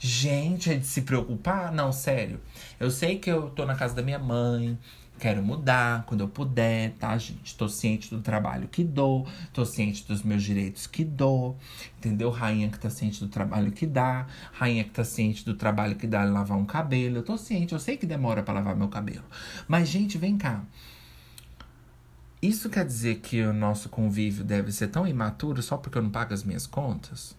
Gente, 0.00 0.72
é 0.72 0.76
de 0.76 0.86
se 0.86 1.02
preocupar? 1.02 1.70
Não, 1.70 1.92
sério. 1.92 2.40
Eu 2.80 2.90
sei 2.90 3.20
que 3.20 3.30
eu 3.30 3.50
tô 3.50 3.64
na 3.64 3.76
casa 3.76 3.94
da 3.94 4.02
minha 4.02 4.18
mãe, 4.18 4.76
Quero 5.20 5.42
mudar 5.42 6.04
quando 6.06 6.22
eu 6.22 6.28
puder, 6.28 6.92
tá, 6.92 7.16
gente? 7.18 7.54
Tô 7.54 7.68
ciente 7.68 8.08
do 8.08 8.22
trabalho 8.22 8.66
que 8.66 8.82
dou, 8.82 9.28
tô 9.52 9.66
ciente 9.66 10.02
dos 10.08 10.22
meus 10.22 10.42
direitos 10.42 10.86
que 10.86 11.04
dou, 11.04 11.58
entendeu? 11.98 12.30
Rainha 12.30 12.70
que 12.70 12.78
tá 12.78 12.88
ciente 12.88 13.20
do 13.20 13.28
trabalho 13.28 13.70
que 13.70 13.86
dá, 13.86 14.26
rainha 14.50 14.82
que 14.82 14.88
tá 14.88 15.04
ciente 15.04 15.44
do 15.44 15.54
trabalho 15.54 15.94
que 15.94 16.06
dá 16.06 16.24
lavar 16.24 16.56
um 16.56 16.64
cabelo. 16.64 17.18
Eu 17.18 17.22
tô 17.22 17.36
ciente, 17.36 17.74
eu 17.74 17.78
sei 17.78 17.98
que 17.98 18.06
demora 18.06 18.42
para 18.42 18.54
lavar 18.54 18.74
meu 18.74 18.88
cabelo. 18.88 19.24
Mas, 19.68 19.88
gente, 19.88 20.16
vem 20.16 20.38
cá. 20.38 20.64
Isso 22.40 22.70
quer 22.70 22.86
dizer 22.86 23.16
que 23.16 23.42
o 23.42 23.52
nosso 23.52 23.90
convívio 23.90 24.42
deve 24.42 24.72
ser 24.72 24.88
tão 24.88 25.06
imaturo 25.06 25.62
só 25.62 25.76
porque 25.76 25.98
eu 25.98 26.02
não 26.02 26.08
pago 26.08 26.32
as 26.32 26.42
minhas 26.42 26.66
contas? 26.66 27.36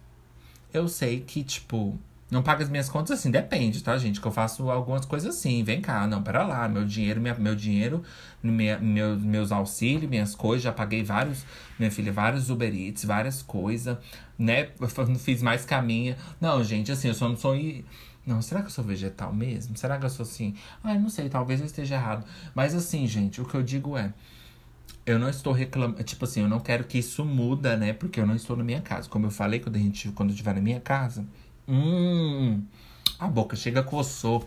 Eu 0.71 0.87
sei 0.87 1.21
que, 1.21 1.43
tipo, 1.43 1.99
não 2.31 2.41
paga 2.41 2.63
as 2.63 2.69
minhas 2.69 2.87
contas 2.87 3.19
assim, 3.19 3.29
depende, 3.29 3.83
tá, 3.83 3.97
gente? 3.97 4.21
Que 4.21 4.25
eu 4.25 4.31
faço 4.31 4.71
algumas 4.71 5.03
coisas 5.03 5.35
assim. 5.35 5.65
Vem 5.65 5.81
cá, 5.81 6.07
não, 6.07 6.23
pera 6.23 6.43
lá. 6.45 6.67
Meu 6.69 6.85
dinheiro, 6.85 7.19
minha, 7.19 7.35
meu 7.35 7.53
dinheiro, 7.53 8.01
minha, 8.41 8.79
meu, 8.79 9.19
meus 9.19 9.51
auxílios, 9.51 10.09
minhas 10.09 10.33
coisas. 10.33 10.63
Já 10.63 10.71
paguei 10.71 11.03
vários, 11.03 11.45
minha 11.77 11.91
filha, 11.91 12.09
vários 12.13 12.49
Uber 12.49 12.73
Eats, 12.73 13.03
várias 13.03 13.41
coisas, 13.41 13.97
né? 14.39 14.69
Eu 14.79 14.87
fiz 15.17 15.43
mais 15.43 15.65
caminho. 15.65 16.15
Não, 16.39 16.63
gente, 16.63 16.89
assim, 16.89 17.09
eu 17.09 17.13
só 17.13 17.27
não 17.27 17.35
sou. 17.35 17.53
Não, 18.25 18.41
será 18.41 18.61
que 18.61 18.67
eu 18.67 18.71
sou 18.71 18.83
vegetal 18.83 19.33
mesmo? 19.33 19.75
Será 19.75 19.97
que 19.97 20.05
eu 20.05 20.09
sou 20.09 20.23
assim? 20.23 20.55
Ai, 20.81 20.97
não 20.97 21.09
sei, 21.09 21.27
talvez 21.27 21.59
eu 21.59 21.65
esteja 21.65 21.95
errado. 21.95 22.25
Mas 22.55 22.73
assim, 22.73 23.05
gente, 23.07 23.41
o 23.41 23.45
que 23.45 23.55
eu 23.55 23.61
digo 23.61 23.97
é. 23.97 24.13
Eu 25.05 25.19
não 25.19 25.27
estou 25.29 25.51
reclamando. 25.51 26.01
Tipo 26.03 26.25
assim, 26.25 26.41
eu 26.41 26.47
não 26.47 26.59
quero 26.59 26.85
que 26.85 26.99
isso 26.99 27.25
muda, 27.25 27.75
né? 27.75 27.91
Porque 27.91 28.21
eu 28.21 28.25
não 28.25 28.35
estou 28.35 28.55
na 28.55 28.63
minha 28.63 28.79
casa. 28.79 29.09
Como 29.09 29.25
eu 29.25 29.31
falei, 29.31 29.59
quando 29.59 29.75
a 29.75 29.79
gente, 29.79 30.09
quando 30.11 30.29
eu 30.29 30.33
estiver 30.33 30.53
na 30.53 30.61
minha 30.61 30.79
casa 30.79 31.25
Hum. 31.67 32.63
A 33.19 33.27
boca 33.27 33.55
chega 33.55 33.83
coçou. 33.83 34.45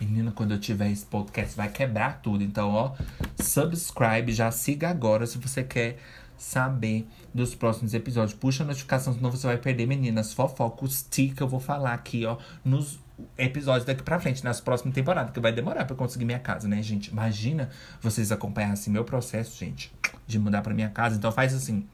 Menina, 0.00 0.32
quando 0.32 0.52
eu 0.52 0.58
tiver 0.58 0.90
esse 0.90 1.04
podcast, 1.04 1.54
vai 1.54 1.68
quebrar 1.68 2.20
tudo. 2.22 2.42
Então, 2.42 2.70
ó, 2.70 2.94
subscribe, 3.38 4.32
já 4.32 4.50
siga 4.50 4.88
agora 4.88 5.26
se 5.26 5.36
você 5.36 5.62
quer 5.62 5.98
saber 6.38 7.06
dos 7.34 7.54
próximos 7.54 7.92
episódios. 7.92 8.32
Puxa 8.32 8.64
a 8.64 8.66
notificação, 8.66 9.12
senão 9.12 9.30
você 9.30 9.46
vai 9.46 9.58
perder, 9.58 9.86
meninas, 9.86 10.32
fofocos, 10.32 11.02
tea 11.02 11.34
que 11.34 11.42
eu 11.42 11.48
vou 11.48 11.60
falar 11.60 11.92
aqui, 11.92 12.24
ó, 12.24 12.38
nos 12.64 12.98
episódios 13.36 13.84
daqui 13.84 14.02
pra 14.02 14.18
frente, 14.18 14.42
nas 14.42 14.58
próximas 14.58 14.94
temporadas, 14.94 15.32
que 15.32 15.40
vai 15.40 15.52
demorar 15.52 15.84
pra 15.84 15.92
eu 15.92 15.98
conseguir 15.98 16.24
minha 16.24 16.38
casa, 16.38 16.66
né, 16.66 16.82
gente? 16.82 17.10
Imagina 17.10 17.68
vocês 18.00 18.32
acompanhassem 18.32 18.90
meu 18.90 19.04
processo, 19.04 19.58
gente, 19.58 19.92
de 20.26 20.38
mudar 20.38 20.62
pra 20.62 20.72
minha 20.72 20.88
casa. 20.88 21.16
Então 21.16 21.30
faz 21.30 21.52
assim, 21.52 21.86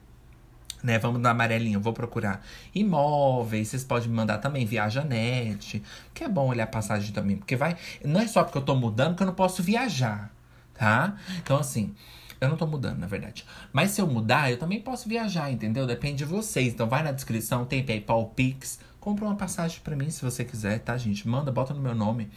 né? 0.83 0.99
Vamos 0.99 1.21
na 1.21 1.31
amarelinha, 1.31 1.79
vou 1.79 1.93
procurar 1.93 2.45
imóveis, 2.73 3.69
vocês 3.69 3.83
podem 3.83 4.09
me 4.09 4.15
mandar 4.15 4.37
também 4.37 4.65
Viajanet, 4.65 5.81
que 6.13 6.23
é 6.23 6.29
bom 6.29 6.47
olhar 6.47 6.67
passagem 6.67 7.11
também, 7.11 7.37
porque 7.37 7.55
vai, 7.55 7.75
não 8.03 8.21
é 8.21 8.27
só 8.27 8.43
porque 8.43 8.57
eu 8.57 8.61
tô 8.61 8.75
mudando 8.75 9.15
que 9.15 9.23
eu 9.23 9.27
não 9.27 9.33
posso 9.33 9.63
viajar, 9.63 10.31
tá? 10.73 11.15
Então 11.37 11.57
assim, 11.57 11.93
eu 12.39 12.49
não 12.49 12.57
tô 12.57 12.67
mudando, 12.67 12.99
na 12.99 13.07
verdade. 13.07 13.45
Mas 13.73 13.91
se 13.91 14.01
eu 14.01 14.07
mudar, 14.07 14.51
eu 14.51 14.57
também 14.57 14.79
posso 14.79 15.09
viajar, 15.09 15.51
entendeu? 15.51 15.87
Depende 15.87 16.17
de 16.17 16.25
vocês. 16.25 16.73
Então 16.73 16.87
vai 16.87 17.01
na 17.01 17.11
descrição, 17.11 17.65
tem 17.65 17.83
PayPal, 17.83 18.27
Pix, 18.35 18.79
compra 18.99 19.25
uma 19.25 19.35
passagem 19.35 19.79
para 19.83 19.95
mim 19.95 20.09
se 20.09 20.21
você 20.23 20.43
quiser, 20.43 20.79
tá, 20.79 20.95
gente? 20.97 21.27
Manda, 21.27 21.51
bota 21.51 21.73
no 21.73 21.81
meu 21.81 21.95
nome. 21.95 22.29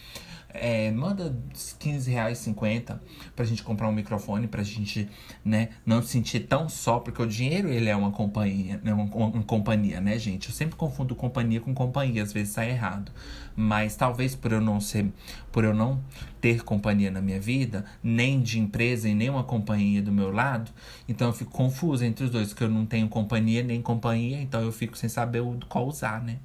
É, 0.52 0.90
manda 0.90 1.36
15 1.78 2.10
reais, 2.10 2.38
50 2.38 3.00
pra 3.36 3.44
gente 3.44 3.62
comprar 3.62 3.88
um 3.88 3.92
microfone, 3.92 4.48
pra 4.48 4.62
gente, 4.62 5.08
né, 5.44 5.70
não 5.86 6.02
se 6.02 6.08
sentir 6.08 6.40
tão 6.40 6.68
só, 6.68 6.98
porque 6.98 7.22
o 7.22 7.26
dinheiro, 7.26 7.68
ele 7.68 7.88
é 7.88 7.94
uma 7.94 8.10
companhia, 8.10 8.80
né, 8.82 8.92
uma, 8.92 9.04
uma 9.04 9.42
companhia, 9.44 10.00
né, 10.00 10.18
gente? 10.18 10.48
Eu 10.48 10.54
sempre 10.54 10.76
confundo 10.76 11.14
companhia 11.14 11.60
com 11.60 11.72
companhia, 11.72 12.22
às 12.22 12.32
vezes 12.32 12.52
sai 12.52 12.70
errado. 12.70 13.12
Mas 13.54 13.94
talvez 13.96 14.34
por 14.34 14.52
eu 14.52 14.60
não 14.60 14.80
ser, 14.80 15.12
por 15.52 15.64
eu 15.64 15.74
não 15.74 16.00
ter 16.40 16.62
companhia 16.62 17.10
na 17.10 17.20
minha 17.20 17.40
vida, 17.40 17.84
nem 18.02 18.40
de 18.40 18.58
empresa 18.58 19.08
e 19.08 19.14
nem 19.14 19.28
uma 19.28 19.44
companhia 19.44 20.02
do 20.02 20.10
meu 20.10 20.32
lado, 20.32 20.70
então 21.08 21.28
eu 21.28 21.34
fico 21.34 21.50
confusa 21.50 22.06
entre 22.06 22.24
os 22.24 22.30
dois, 22.30 22.48
porque 22.48 22.64
eu 22.64 22.70
não 22.70 22.86
tenho 22.86 23.08
companhia 23.08 23.62
nem 23.62 23.82
companhia, 23.82 24.40
então 24.40 24.62
eu 24.62 24.72
fico 24.72 24.96
sem 24.96 25.08
saber 25.08 25.42
qual 25.68 25.86
usar, 25.86 26.22
né? 26.22 26.38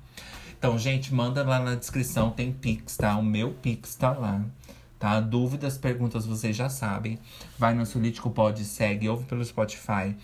Então, 0.58 0.78
gente, 0.78 1.14
manda 1.14 1.44
lá 1.44 1.60
na 1.60 1.76
descrição, 1.76 2.32
tem 2.32 2.52
Pix, 2.52 2.98
tá? 2.98 3.16
O 3.18 3.24
meu 3.24 3.52
Pix 3.54 3.96
tá 3.96 4.12
lá. 4.14 4.44
Tá? 4.98 5.20
Dúvidas, 5.20 5.78
perguntas, 5.78 6.26
vocês 6.26 6.56
já 6.56 6.70
sabem. 6.70 7.20
Vai 7.60 7.74
no 7.74 7.86
Solítico 7.86 8.30
Pod, 8.30 8.64
segue, 8.64 9.10
ouve 9.10 9.26
pelo 9.26 9.44
Spotify. 9.44 10.16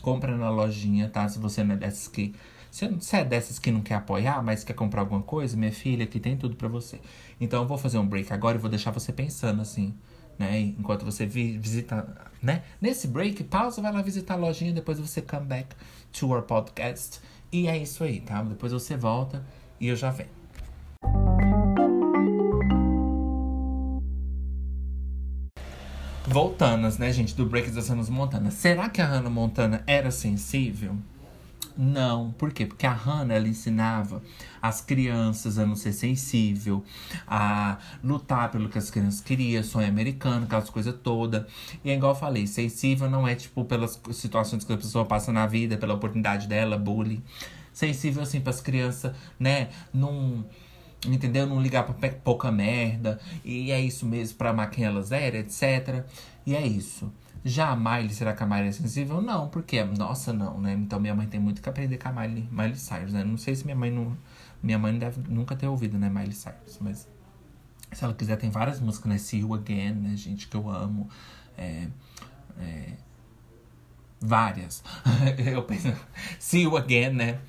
Compra 0.00 0.36
na 0.36 0.48
lojinha, 0.48 1.08
tá? 1.08 1.28
Se 1.28 1.38
você 1.38 1.62
não 1.62 1.74
é 1.74 1.78
dessas 1.78 2.08
que. 2.08 2.34
Se 2.70 2.86
você 2.88 3.18
é 3.18 3.24
dessas 3.24 3.58
que 3.58 3.70
não 3.72 3.80
quer 3.80 3.96
apoiar, 3.96 4.42
mas 4.42 4.62
quer 4.62 4.74
comprar 4.74 5.00
alguma 5.00 5.22
coisa, 5.22 5.56
minha 5.56 5.72
filha, 5.72 6.04
aqui 6.04 6.20
tem 6.20 6.36
tudo 6.36 6.54
para 6.54 6.68
você. 6.68 7.00
Então 7.40 7.62
eu 7.62 7.68
vou 7.68 7.76
fazer 7.76 7.98
um 7.98 8.06
break 8.06 8.32
agora 8.32 8.56
e 8.56 8.60
vou 8.60 8.70
deixar 8.70 8.92
você 8.92 9.12
pensando 9.12 9.60
assim, 9.60 9.92
né? 10.38 10.58
Enquanto 10.60 11.04
você 11.04 11.26
vi 11.26 11.58
visita, 11.58 12.06
né? 12.40 12.62
Nesse 12.80 13.08
break, 13.08 13.42
pausa, 13.44 13.82
vai 13.82 13.92
lá 13.92 14.00
visitar 14.00 14.34
a 14.34 14.36
lojinha, 14.36 14.72
depois 14.72 15.00
você 15.00 15.20
come 15.20 15.46
back 15.46 15.74
to 16.12 16.30
our 16.30 16.42
podcast. 16.42 17.20
E 17.52 17.66
é 17.66 17.76
isso 17.76 18.04
aí, 18.04 18.20
tá? 18.20 18.40
Depois 18.42 18.72
você 18.72 18.96
volta 18.96 19.44
e 19.80 19.88
eu 19.88 19.96
já 19.96 20.10
venho. 20.10 20.28
Voltanas, 26.26 26.96
né, 26.96 27.12
gente, 27.12 27.34
do 27.34 27.44
break 27.44 27.70
das 27.70 27.88
Hannah 27.88 28.08
Montana. 28.08 28.50
Será 28.52 28.88
que 28.88 29.00
a 29.00 29.06
Hannah 29.06 29.30
Montana 29.30 29.82
era 29.86 30.12
sensível? 30.12 30.96
Não. 31.76 32.30
Por 32.32 32.52
quê? 32.52 32.66
Porque 32.66 32.86
a 32.86 32.92
Hannah, 32.92 33.34
ela 33.34 33.48
ensinava 33.48 34.22
as 34.60 34.80
crianças 34.80 35.58
a 35.58 35.64
não 35.64 35.74
ser 35.74 35.92
sensível, 35.92 36.84
a 37.26 37.78
lutar 38.04 38.50
pelo 38.50 38.68
que 38.68 38.78
as 38.78 38.90
crianças 38.90 39.20
queriam, 39.20 39.62
sonho 39.64 39.88
americano, 39.88 40.44
aquelas 40.44 40.68
coisas 40.70 40.94
todas. 41.02 41.44
E 41.82 41.90
é 41.90 41.94
igual 41.94 42.12
eu 42.12 42.18
falei, 42.18 42.46
sensível 42.46 43.08
não 43.10 43.26
é, 43.26 43.34
tipo, 43.34 43.64
pelas 43.64 44.00
situações 44.12 44.62
que 44.62 44.72
a 44.72 44.76
pessoa 44.76 45.06
passa 45.06 45.32
na 45.32 45.46
vida, 45.46 45.78
pela 45.78 45.94
oportunidade 45.94 46.46
dela, 46.46 46.76
bullying 46.76 47.22
sensível 47.72 48.22
assim 48.22 48.40
para 48.40 48.50
as 48.50 48.60
crianças, 48.60 49.14
né? 49.38 49.68
Não 49.92 50.44
entendeu? 51.06 51.46
Não 51.46 51.60
ligar 51.60 51.84
pra 51.84 52.10
pouca 52.10 52.50
merda. 52.50 53.20
E 53.44 53.70
é 53.70 53.80
isso 53.80 54.06
mesmo 54.06 54.36
pra 54.36 54.50
amar 54.50 54.70
quem 54.70 54.84
elas 54.84 55.12
eram, 55.12 55.38
etc. 55.38 56.04
E 56.44 56.54
é 56.54 56.66
isso. 56.66 57.12
Já 57.42 57.70
a 57.70 57.76
Miley, 57.76 58.10
será 58.10 58.34
que 58.34 58.42
a 58.42 58.46
Miley 58.46 58.68
é 58.68 58.72
sensível? 58.72 59.22
Não, 59.22 59.48
porque, 59.48 59.82
nossa, 59.82 60.32
não, 60.32 60.60
né? 60.60 60.74
Então 60.74 61.00
minha 61.00 61.14
mãe 61.14 61.26
tem 61.26 61.40
muito 61.40 61.62
que 61.62 61.68
aprender 61.68 61.96
com 61.96 62.08
a 62.08 62.12
Miley, 62.12 62.46
Miley 62.50 62.76
Cyrus, 62.76 63.12
né? 63.14 63.24
Não 63.24 63.38
sei 63.38 63.56
se 63.56 63.64
minha 63.64 63.76
mãe 63.76 63.90
não. 63.90 64.16
Minha 64.62 64.78
mãe 64.78 64.98
deve 64.98 65.22
nunca 65.26 65.56
ter 65.56 65.66
ouvido, 65.66 65.96
né, 65.96 66.10
Miley 66.10 66.34
Cyrus, 66.34 66.78
mas. 66.80 67.08
Se 67.92 68.04
ela 68.04 68.14
quiser, 68.14 68.36
tem 68.36 68.50
várias 68.50 68.78
músicas, 68.78 69.08
né? 69.08 69.18
See 69.18 69.40
You 69.40 69.54
Again, 69.54 69.94
né, 69.94 70.16
gente, 70.16 70.48
que 70.48 70.56
eu 70.56 70.68
amo. 70.68 71.08
É, 71.56 71.88
é, 72.58 72.92
várias. 74.20 74.84
eu 75.50 75.62
penso. 75.62 75.92
See 76.38 76.64
You 76.64 76.76
Again, 76.76 77.10
né? 77.10 77.40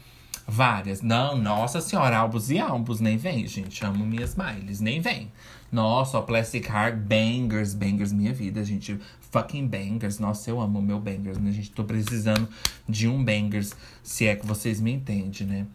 Várias. 0.48 1.02
Não, 1.02 1.38
nossa 1.38 1.80
senhora, 1.80 2.18
álbuns 2.18 2.50
e 2.50 2.60
álbuns, 2.60 3.00
nem 3.00 3.18
vem, 3.18 3.48
gente. 3.48 3.86
Amo 3.86 4.06
minhas 4.06 4.36
miles, 4.36 4.80
nem 4.80 5.00
vem. 5.00 5.32
Nossa, 5.72 6.18
ó, 6.18 6.22
Plastic 6.22 6.68
Heart, 6.68 6.98
bangers, 6.98 7.74
bangers, 7.74 8.12
minha 8.12 8.34
vida, 8.34 8.64
gente. 8.64 9.00
Fucking 9.32 9.68
bangers. 9.68 10.20
Nossa, 10.20 10.50
eu 10.50 10.60
amo 10.60 10.82
meu 10.82 11.00
bangers, 11.00 11.38
né, 11.38 11.52
gente? 11.52 11.72
Tô 11.72 11.84
precisando 11.84 12.48
de 12.88 13.08
um 13.08 13.24
bangers, 13.24 13.74
se 14.04 14.28
é 14.28 14.36
que 14.36 14.46
vocês 14.46 14.82
me 14.82 14.92
entendem, 14.92 15.48
né? 15.48 15.68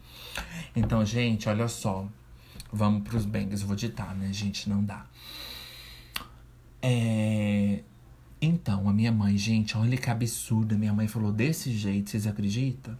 Então, 0.75 1.03
gente, 1.03 1.49
olha 1.49 1.67
só. 1.67 2.05
Vamos 2.71 3.03
pros 3.03 3.25
bangers. 3.25 3.63
Vou 3.63 3.75
ditar, 3.75 4.15
né, 4.15 4.31
gente? 4.31 4.69
Não 4.69 4.83
dá. 4.83 5.05
É. 6.81 7.79
Então, 8.41 8.87
a 8.87 8.93
minha 8.93 9.11
mãe, 9.11 9.35
gente, 9.37 9.75
olha 9.75 9.97
que 9.97 10.09
absurda. 10.09 10.77
Minha 10.77 10.93
mãe 10.93 11.07
falou 11.07 11.31
desse 11.31 11.71
jeito, 11.71 12.09
vocês 12.09 12.27
acreditam? 12.27 12.95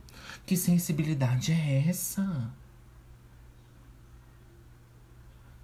Que 0.46 0.58
sensibilidade 0.58 1.52
é 1.52 1.88
essa? 1.88 2.52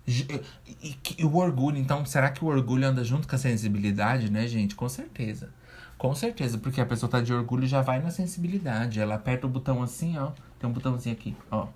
E, 0.06 0.98
e, 1.18 1.26
o 1.26 1.36
orgulho, 1.36 1.78
então, 1.78 2.06
será 2.06 2.30
que 2.30 2.44
o 2.44 2.48
orgulho 2.48 2.88
anda 2.88 3.04
junto 3.04 3.28
com 3.28 3.36
a 3.36 3.40
sensibilidade, 3.40 4.30
né, 4.30 4.48
gente? 4.48 4.76
Com 4.76 4.88
certeza. 4.90 5.50
Com 5.98 6.14
certeza, 6.14 6.58
porque 6.58 6.82
a 6.82 6.86
pessoa 6.86 7.10
tá 7.10 7.22
de 7.22 7.34
orgulho 7.34 7.66
já 7.66 7.82
vai 7.82 8.02
na 8.02 8.12
sensibilidade. 8.12 9.00
Ela 9.00 9.16
aperta 9.16 9.48
o 9.48 9.50
botão 9.50 9.82
assim, 9.82 10.18
ó. 10.18 10.32
Tem 10.60 10.70
um 10.70 10.74
botãozinho 10.74 11.16
aqui, 11.16 11.36
ó. 11.50 11.68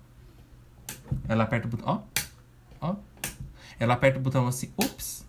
Ela 1.26 1.44
aperta 1.44 1.66
o 1.66 1.70
botão, 1.70 2.04
ó. 2.80 2.90
Ó. 2.90 2.96
Ela 3.80 3.94
aperta 3.94 4.18
o 4.18 4.22
botão 4.22 4.46
assim, 4.46 4.70
ups. 4.76 5.26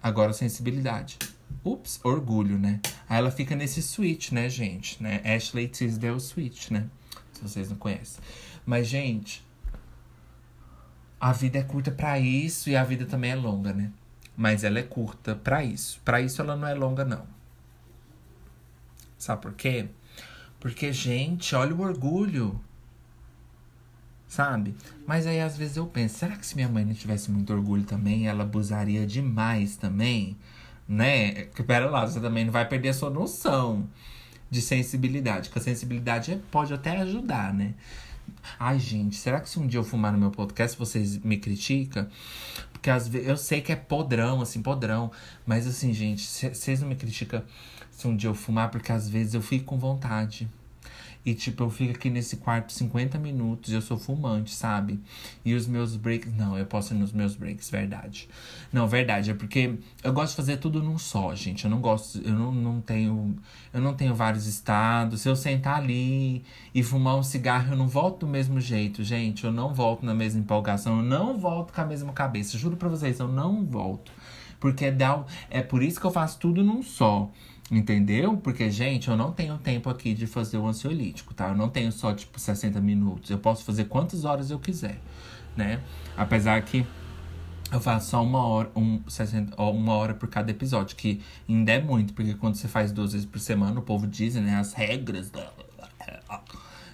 Agora 0.00 0.32
sensibilidade. 0.32 1.18
Ups, 1.64 2.00
orgulho, 2.02 2.58
né? 2.58 2.80
Aí 3.08 3.18
ela 3.18 3.30
fica 3.30 3.54
nesse 3.54 3.82
switch, 3.82 4.32
né, 4.32 4.48
gente? 4.48 5.00
Né? 5.02 5.20
Ashley 5.24 5.68
Tisdale 5.68 6.20
Switch, 6.20 6.70
né? 6.70 6.88
Se 7.32 7.42
vocês 7.42 7.70
não 7.70 7.76
conhecem. 7.76 8.22
Mas, 8.66 8.88
gente, 8.88 9.44
a 11.20 11.32
vida 11.32 11.58
é 11.58 11.62
curta 11.62 11.90
para 11.90 12.18
isso 12.18 12.68
e 12.68 12.74
a 12.74 12.82
vida 12.82 13.06
também 13.06 13.30
é 13.30 13.36
longa, 13.36 13.72
né? 13.72 13.92
Mas 14.36 14.64
ela 14.64 14.80
é 14.80 14.82
curta 14.82 15.36
para 15.36 15.62
isso. 15.62 16.00
Para 16.04 16.20
isso 16.20 16.40
ela 16.42 16.56
não 16.56 16.66
é 16.66 16.74
longa, 16.74 17.04
não. 17.04 17.24
Sabe 19.16 19.42
por 19.42 19.52
quê? 19.52 19.88
Porque, 20.58 20.92
gente, 20.92 21.54
olha 21.54 21.74
o 21.74 21.80
orgulho. 21.80 22.60
Sabe? 24.26 24.74
Mas 25.06 25.26
aí 25.26 25.40
às 25.40 25.56
vezes 25.56 25.76
eu 25.76 25.86
penso, 25.86 26.18
será 26.18 26.36
que 26.36 26.46
se 26.46 26.56
minha 26.56 26.68
mãe 26.68 26.84
não 26.84 26.94
tivesse 26.94 27.30
muito 27.30 27.52
orgulho 27.52 27.84
também, 27.84 28.26
ela 28.26 28.42
abusaria 28.42 29.06
demais 29.06 29.76
também? 29.76 30.36
Né? 30.88 31.46
Que 31.54 31.62
pera 31.62 31.88
lá, 31.88 32.06
você 32.06 32.20
também 32.20 32.44
não 32.44 32.52
vai 32.52 32.66
perder 32.68 32.90
a 32.90 32.94
sua 32.94 33.10
noção 33.10 33.88
de 34.50 34.60
sensibilidade, 34.60 35.48
que 35.48 35.58
a 35.58 35.62
sensibilidade 35.62 36.40
pode 36.50 36.74
até 36.74 36.98
ajudar, 36.98 37.54
né? 37.54 37.74
Ai, 38.58 38.78
gente, 38.78 39.16
será 39.16 39.40
que 39.40 39.48
se 39.48 39.58
um 39.58 39.66
dia 39.66 39.80
eu 39.80 39.84
fumar 39.84 40.12
no 40.12 40.18
meu 40.18 40.30
podcast, 40.30 40.76
vocês 40.78 41.18
me 41.18 41.38
criticam? 41.38 42.06
Porque 42.72 42.90
às 42.90 43.08
vezes 43.08 43.28
eu 43.28 43.36
sei 43.36 43.60
que 43.60 43.72
é 43.72 43.76
podrão, 43.76 44.40
assim, 44.40 44.60
podrão. 44.60 45.10
Mas 45.46 45.66
assim, 45.66 45.92
gente, 45.92 46.22
vocês 46.22 46.80
não 46.80 46.88
me 46.88 46.96
criticam 46.96 47.42
se 47.90 48.06
um 48.06 48.16
dia 48.16 48.28
eu 48.28 48.34
fumar, 48.34 48.70
porque 48.70 48.92
às 48.92 49.08
vezes 49.08 49.34
eu 49.34 49.42
fico 49.42 49.64
com 49.66 49.78
vontade. 49.78 50.48
E, 51.24 51.34
tipo, 51.34 51.62
eu 51.62 51.70
fico 51.70 51.92
aqui 51.92 52.10
nesse 52.10 52.36
quarto 52.38 52.72
50 52.72 53.16
minutos, 53.16 53.72
eu 53.72 53.80
sou 53.80 53.96
fumante, 53.96 54.52
sabe? 54.52 54.98
E 55.44 55.54
os 55.54 55.68
meus 55.68 55.94
breaks. 55.94 56.32
Não, 56.34 56.58
eu 56.58 56.66
posso 56.66 56.94
ir 56.94 56.96
nos 56.96 57.12
meus 57.12 57.36
breaks, 57.36 57.70
verdade. 57.70 58.28
Não, 58.72 58.88
verdade, 58.88 59.30
é 59.30 59.34
porque 59.34 59.78
eu 60.02 60.12
gosto 60.12 60.30
de 60.30 60.36
fazer 60.36 60.56
tudo 60.56 60.82
num 60.82 60.98
só, 60.98 61.32
gente. 61.34 61.64
Eu 61.64 61.70
não 61.70 61.80
gosto, 61.80 62.20
eu 62.24 62.32
não, 62.32 62.52
não 62.52 62.80
tenho. 62.80 63.36
Eu 63.72 63.80
não 63.80 63.94
tenho 63.94 64.14
vários 64.14 64.46
estados. 64.46 65.20
Se 65.20 65.28
eu 65.28 65.36
sentar 65.36 65.76
ali 65.76 66.42
e 66.74 66.82
fumar 66.82 67.16
um 67.16 67.22
cigarro, 67.22 67.72
eu 67.72 67.76
não 67.76 67.86
volto 67.86 68.26
do 68.26 68.26
mesmo 68.26 68.60
jeito, 68.60 69.04
gente. 69.04 69.44
Eu 69.44 69.52
não 69.52 69.72
volto 69.72 70.04
na 70.04 70.14
mesma 70.14 70.40
empolgação, 70.40 70.98
eu 70.98 71.04
não 71.04 71.38
volto 71.38 71.72
com 71.72 71.80
a 71.80 71.86
mesma 71.86 72.12
cabeça. 72.12 72.58
Juro 72.58 72.76
pra 72.76 72.88
vocês, 72.88 73.20
eu 73.20 73.28
não 73.28 73.64
volto. 73.64 74.10
Porque 74.58 74.90
dá, 74.90 75.24
é 75.50 75.60
por 75.60 75.82
isso 75.82 76.00
que 76.00 76.06
eu 76.06 76.10
faço 76.10 76.38
tudo 76.38 76.62
num 76.62 76.82
só. 76.82 77.30
Entendeu? 77.70 78.36
Porque, 78.36 78.70
gente, 78.70 79.08
eu 79.08 79.16
não 79.16 79.32
tenho 79.32 79.56
tempo 79.58 79.88
aqui 79.88 80.12
de 80.14 80.26
fazer 80.26 80.58
o 80.58 80.66
ansiolítico, 80.66 81.32
tá? 81.32 81.48
Eu 81.48 81.56
não 81.56 81.68
tenho 81.68 81.90
só, 81.90 82.12
tipo, 82.14 82.38
60 82.38 82.80
minutos. 82.80 83.30
Eu 83.30 83.38
posso 83.38 83.64
fazer 83.64 83.84
quantas 83.86 84.24
horas 84.24 84.50
eu 84.50 84.58
quiser. 84.58 84.98
né? 85.56 85.80
Apesar 86.16 86.60
que 86.62 86.86
eu 87.70 87.80
faço 87.80 88.10
só 88.10 88.22
uma 88.22 88.44
hora, 88.44 88.70
um, 88.76 89.00
60, 89.08 89.60
uma 89.62 89.94
hora 89.94 90.12
por 90.14 90.28
cada 90.28 90.50
episódio, 90.50 90.94
que 90.94 91.22
ainda 91.48 91.72
é 91.72 91.80
muito, 91.80 92.12
porque 92.12 92.34
quando 92.34 92.54
você 92.56 92.68
faz 92.68 92.92
duas 92.92 93.12
vezes 93.12 93.26
por 93.26 93.40
semana, 93.40 93.80
o 93.80 93.82
povo 93.82 94.06
diz, 94.06 94.34
né, 94.34 94.56
as 94.56 94.74
regras. 94.74 95.32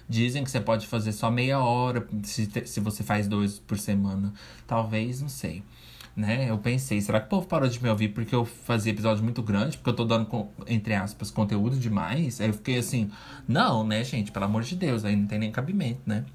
Dizem 0.07 0.43
que 0.43 0.49
você 0.49 0.59
pode 0.59 0.87
fazer 0.87 1.11
só 1.11 1.29
meia 1.29 1.59
hora 1.59 2.07
se, 2.23 2.49
se 2.65 2.79
você 2.79 3.03
faz 3.03 3.27
dois 3.27 3.59
por 3.59 3.77
semana. 3.77 4.33
Talvez, 4.65 5.21
não 5.21 5.29
sei. 5.29 5.63
Né? 6.19 6.49
Eu 6.49 6.57
pensei, 6.57 6.99
será 6.99 7.17
que 7.21 7.27
o 7.27 7.29
povo 7.29 7.47
parou 7.47 7.69
de 7.69 7.81
me 7.81 7.87
ouvir 7.87 8.09
porque 8.09 8.35
eu 8.35 8.43
fazia 8.43 8.91
episódio 8.91 9.23
muito 9.23 9.41
grande? 9.41 9.77
Porque 9.77 9.89
eu 9.89 9.95
tô 9.95 10.03
dando, 10.03 10.49
entre 10.67 10.93
aspas, 10.93 11.31
conteúdo 11.31 11.77
demais? 11.77 12.41
Aí 12.41 12.47
eu 12.47 12.53
fiquei 12.53 12.77
assim, 12.77 13.09
não, 13.47 13.87
né, 13.87 14.03
gente? 14.03 14.29
Pelo 14.29 14.43
amor 14.43 14.63
de 14.63 14.75
Deus, 14.75 15.05
aí 15.05 15.15
não 15.15 15.25
tem 15.25 15.39
nem 15.39 15.49
cabimento, 15.49 16.01
né? 16.05 16.25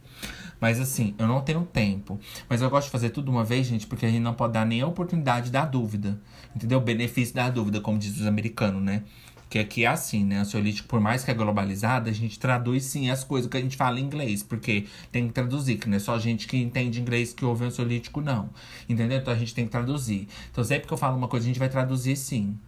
Mas 0.59 0.81
assim, 0.81 1.15
eu 1.19 1.29
não 1.29 1.43
tenho 1.43 1.67
tempo. 1.67 2.19
Mas 2.49 2.63
eu 2.63 2.71
gosto 2.71 2.87
de 2.87 2.93
fazer 2.93 3.11
tudo 3.11 3.31
uma 3.31 3.45
vez, 3.45 3.67
gente, 3.67 3.87
porque 3.87 4.07
a 4.07 4.09
gente 4.09 4.23
não 4.23 4.33
pode 4.33 4.55
dar 4.55 4.65
nem 4.65 4.81
a 4.81 4.87
oportunidade 4.87 5.51
da 5.51 5.67
dúvida. 5.67 6.19
Entendeu? 6.57 6.79
O 6.79 6.81
benefício 6.81 7.35
da 7.35 7.51
dúvida, 7.51 7.79
como 7.79 7.99
diz 7.99 8.19
os 8.19 8.27
americanos, 8.27 8.83
né? 8.83 9.03
Que 9.55 9.61
aqui 9.61 9.85
é 9.85 9.87
assim, 9.87 10.25
né? 10.25 10.39
Ansiolítico, 10.39 10.89
por 10.89 11.01
mais 11.01 11.25
que 11.25 11.31
é 11.31 11.35
globalizado, 11.35 12.11
a 12.11 12.13
gente 12.13 12.41
traduz 12.41 12.87
sim 12.87 13.09
as 13.09 13.23
coisas 13.23 13.49
que 13.49 13.57
a 13.57 13.61
gente 13.61 13.77
fala 13.77 14.01
em 14.01 14.03
inglês. 14.03 14.43
Porque 14.43 14.87
tem 15.13 15.29
que 15.29 15.33
traduzir, 15.33 15.77
que 15.77 15.89
não 15.89 15.97
é 15.97 16.01
só 16.01 16.19
gente 16.19 16.49
que 16.49 16.57
entende 16.57 17.01
inglês 17.01 17.33
que 17.33 17.45
ouve 17.45 17.65
ansiolítico, 17.65 18.21
não. 18.21 18.51
Entendeu? 18.89 19.17
Então 19.17 19.33
a 19.33 19.37
gente 19.37 19.55
tem 19.55 19.65
que 19.65 19.71
traduzir. 19.71 20.27
Então 20.51 20.65
sempre 20.65 20.89
que 20.89 20.93
eu 20.93 20.99
falo 20.99 21.17
uma 21.17 21.29
coisa, 21.29 21.45
a 21.45 21.47
gente 21.47 21.61
vai 21.61 21.69
traduzir 21.69 22.17
sim. 22.17 22.59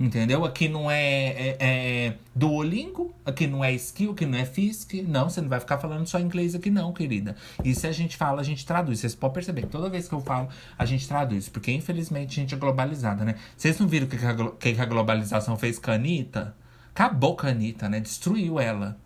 Entendeu? 0.00 0.44
Aqui 0.44 0.68
não 0.68 0.88
é, 0.88 1.30
é, 1.32 1.56
é, 1.58 2.14
Duolingo, 2.32 3.12
aqui 3.26 3.48
não 3.48 3.64
é 3.64 3.72
skill, 3.72 4.12
aqui 4.12 4.24
não 4.24 4.38
é 4.38 4.44
Fisk. 4.44 4.94
Não, 5.06 5.28
você 5.28 5.40
não 5.40 5.48
vai 5.48 5.58
ficar 5.58 5.78
falando 5.78 6.06
só 6.06 6.20
inglês 6.20 6.54
aqui, 6.54 6.70
não, 6.70 6.92
querida. 6.92 7.34
E 7.64 7.74
se 7.74 7.84
a 7.84 7.90
gente 7.90 8.16
fala, 8.16 8.40
a 8.40 8.44
gente 8.44 8.64
traduz. 8.64 9.00
Vocês 9.00 9.16
podem 9.16 9.34
perceber 9.34 9.62
que 9.62 9.68
toda 9.68 9.90
vez 9.90 10.06
que 10.06 10.14
eu 10.14 10.20
falo, 10.20 10.48
a 10.78 10.84
gente 10.84 11.08
traduz. 11.08 11.48
Porque 11.48 11.72
infelizmente 11.72 12.38
a 12.38 12.42
gente 12.42 12.54
é 12.54 12.58
globalizada, 12.58 13.24
né? 13.24 13.34
Vocês 13.56 13.76
não 13.78 13.88
viram 13.88 14.06
o 14.06 14.08
que, 14.08 14.16
a, 14.24 14.74
que 14.74 14.80
a 14.80 14.86
globalização 14.86 15.56
fez 15.56 15.80
com 15.80 15.90
a 15.90 15.94
Anitta? 15.94 16.54
Acabou 16.94 17.36
com 17.36 17.48
a 17.48 17.50
Anitta, 17.50 17.88
né? 17.88 17.98
Destruiu 17.98 18.60
ela. 18.60 18.96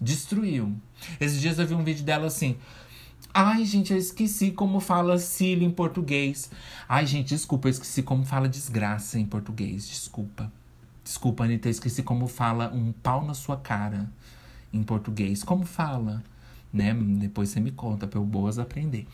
Destruiu. 0.00 0.74
Esses 1.20 1.40
dias 1.40 1.56
eu 1.58 1.66
vi 1.66 1.74
um 1.74 1.84
vídeo 1.84 2.04
dela 2.04 2.26
assim. 2.26 2.56
Ai, 3.32 3.64
gente, 3.64 3.92
eu 3.92 3.98
esqueci 3.98 4.50
como 4.50 4.80
fala 4.80 5.16
Cílio 5.18 5.66
em 5.66 5.70
português. 5.70 6.50
Ai, 6.88 7.06
gente, 7.06 7.28
desculpa, 7.28 7.68
eu 7.68 7.70
esqueci 7.70 8.02
como 8.02 8.24
fala 8.24 8.48
desgraça 8.48 9.18
em 9.18 9.24
português. 9.24 9.88
Desculpa. 9.88 10.50
Desculpa, 11.04 11.44
Anitta, 11.44 11.68
eu 11.68 11.70
esqueci 11.70 12.02
como 12.02 12.26
fala 12.26 12.72
um 12.74 12.92
pau 12.92 13.24
na 13.24 13.34
sua 13.34 13.56
cara 13.56 14.10
em 14.72 14.82
português. 14.82 15.44
Como 15.44 15.64
fala? 15.64 16.24
Né? 16.72 16.92
Depois 16.94 17.50
você 17.50 17.60
me 17.60 17.70
conta 17.70 18.06
pra 18.06 18.18
eu 18.18 18.24
boas 18.24 18.58
aprender. 18.58 19.06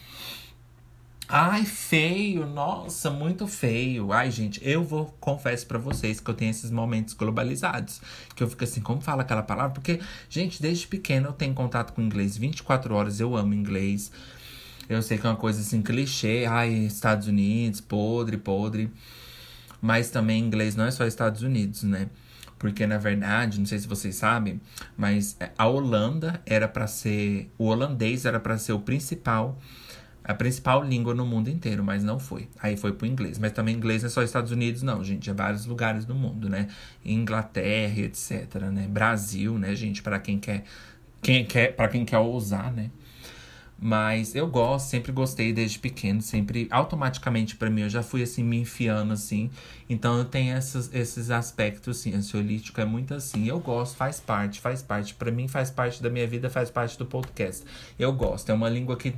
Ai, 1.29 1.65
feio, 1.65 2.47
nossa, 2.47 3.11
muito 3.11 3.49
feio. 3.49 4.13
Ai, 4.13 4.31
gente, 4.31 4.61
eu 4.63 4.85
vou, 4.85 5.07
confesso 5.19 5.67
para 5.67 5.77
vocês 5.77 6.21
que 6.21 6.31
eu 6.31 6.35
tenho 6.35 6.53
esses 6.53 6.71
momentos 6.71 7.15
globalizados. 7.15 8.01
Que 8.37 8.45
eu 8.45 8.49
fico 8.49 8.63
assim, 8.63 8.81
como 8.81 9.01
fala 9.01 9.23
aquela 9.23 9.43
palavra? 9.43 9.73
Porque, 9.73 9.99
gente, 10.31 10.63
desde 10.63 10.87
pequeno 10.87 11.29
eu 11.29 11.33
tenho 11.33 11.53
contato 11.53 11.93
com 11.93 12.01
inglês 12.01 12.37
24 12.37 12.95
horas, 12.95 13.19
eu 13.19 13.37
amo 13.37 13.55
inglês. 13.55 14.13
Eu 14.89 15.03
sei 15.03 15.19
que 15.19 15.27
é 15.27 15.31
uma 15.31 15.37
coisa 15.37 15.61
assim, 15.61 15.83
clichê. 15.83 16.47
Ai, 16.49 16.73
Estados 16.73 17.27
Unidos, 17.27 17.81
podre, 17.81 18.37
podre. 18.37 18.89
Mas 19.83 20.11
também 20.11 20.41
inglês 20.41 20.77
não 20.77 20.85
é 20.85 20.93
só 20.93 21.05
Estados 21.05 21.43
Unidos, 21.43 21.83
né? 21.83 22.09
Porque, 22.57 22.87
na 22.87 22.99
verdade, 22.99 23.59
não 23.59 23.67
sei 23.67 23.81
se 23.81 23.89
vocês 23.89 24.15
sabem, 24.15 24.61
mas 24.97 25.37
a 25.59 25.67
Holanda 25.67 26.41
era 26.47 26.69
para 26.69 26.87
ser. 26.87 27.51
O 27.59 27.67
holandês 27.67 28.25
era 28.25 28.39
para 28.39 28.57
ser 28.59 28.73
o 28.75 28.81
principal 28.81 29.59
a 30.27 30.35
principal 30.35 30.83
língua 30.83 31.15
no 31.15 31.25
mundo 31.25 31.49
inteiro, 31.49 31.85
mas 31.85 32.03
não 32.03 32.19
foi. 32.19 32.49
Aí 32.61 32.77
foi 32.77 32.93
pro 32.93 33.07
inglês. 33.07 33.39
Mas 33.39 33.53
também 33.53 33.77
inglês 33.77 34.03
não 34.03 34.09
é 34.09 34.11
só 34.11 34.23
Estados 34.23 34.51
Unidos, 34.51 34.83
não, 34.83 35.05
gente. 35.05 35.31
É 35.31 35.33
vários 35.33 35.67
lugares 35.67 36.05
do 36.05 36.15
mundo, 36.17 36.49
né? 36.49 36.67
Inglaterra, 37.05 38.01
etc, 38.01 38.55
né? 38.73 38.89
Brasil, 38.89 39.57
né, 39.57 39.75
gente? 39.75 40.03
para 40.03 40.19
quem 40.19 40.39
quer, 40.39 40.65
quem 41.23 41.45
quer, 41.45 41.77
para 41.77 41.89
quem 41.89 42.05
quer 42.05 42.19
ousar, 42.19 42.73
né? 42.73 42.91
Mas 43.79 44.35
eu 44.35 44.49
gosto, 44.49 44.89
sempre 44.89 45.13
gostei 45.13 45.53
desde 45.53 45.79
pequeno, 45.79 46.23
sempre 46.23 46.67
automaticamente 46.71 47.57
para 47.57 47.69
mim 47.69 47.83
eu 47.83 47.91
já 47.91 48.03
fui 48.03 48.23
assim 48.23 48.43
me 48.43 48.59
enfiando 48.59 49.13
assim. 49.13 49.51
Então 49.89 50.19
eu 50.19 50.25
tenho 50.25 50.57
esses, 50.57 50.91
esses 50.95 51.31
aspectos 51.31 52.01
assim, 52.01 52.15
ansiolítico 52.15 52.81
é 52.81 52.87
muito 52.87 53.15
assim. 53.15 53.47
Eu 53.47 53.61
gosto, 53.61 53.95
faz 53.95 54.19
parte, 54.19 54.61
faz 54.61 54.83
parte. 54.83 55.15
para 55.15 55.31
mim 55.31 55.47
faz 55.47 55.71
parte 55.71 56.03
da 56.03 56.09
minha 56.09 56.27
vida, 56.27 56.49
faz 56.49 56.71
parte 56.71 56.99
do 56.99 57.05
podcast. 57.05 57.65
Eu 57.99 58.13
gosto, 58.15 58.51
é 58.51 58.55
uma 58.55 58.69
língua 58.69 58.97
que 58.97 59.15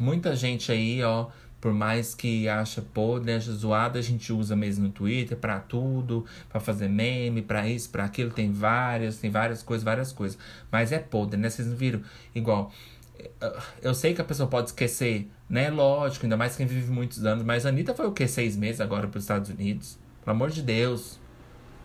Muita 0.00 0.34
gente 0.34 0.72
aí, 0.72 1.02
ó, 1.04 1.26
por 1.60 1.74
mais 1.74 2.14
que 2.14 2.48
acha 2.48 2.80
podre, 2.80 3.34
acha 3.34 3.52
zoada, 3.52 3.98
a 3.98 4.02
gente 4.02 4.32
usa 4.32 4.56
mesmo 4.56 4.86
no 4.86 4.90
Twitter 4.90 5.36
para 5.36 5.60
tudo, 5.60 6.24
para 6.48 6.58
fazer 6.58 6.88
meme, 6.88 7.42
para 7.42 7.68
isso, 7.68 7.90
para 7.90 8.04
aquilo, 8.06 8.30
tem 8.30 8.50
várias, 8.50 9.18
tem 9.18 9.30
várias 9.30 9.62
coisas, 9.62 9.84
várias 9.84 10.10
coisas. 10.10 10.38
Mas 10.72 10.90
é 10.90 10.98
podre, 10.98 11.38
né? 11.38 11.50
Vocês 11.50 11.68
não 11.68 11.76
viram? 11.76 12.00
Igual, 12.34 12.72
eh, 13.18 13.58
eu 13.82 13.94
sei 13.94 14.14
que 14.14 14.22
a 14.22 14.24
pessoa 14.24 14.48
pode 14.48 14.68
esquecer, 14.68 15.30
né? 15.50 15.68
Lógico, 15.68 16.24
ainda 16.24 16.36
mais 16.36 16.56
quem 16.56 16.66
vive 16.66 16.90
muitos 16.90 17.26
anos, 17.26 17.44
mas 17.44 17.66
a 17.66 17.68
Anitta 17.68 17.94
foi 17.94 18.06
o 18.06 18.12
que? 18.12 18.26
Seis 18.26 18.56
meses 18.56 18.80
agora 18.80 19.06
para 19.06 19.18
os 19.18 19.24
Estados 19.24 19.50
Unidos? 19.50 19.98
Pelo 20.24 20.34
amor 20.34 20.48
de 20.50 20.62
Deus. 20.62 21.20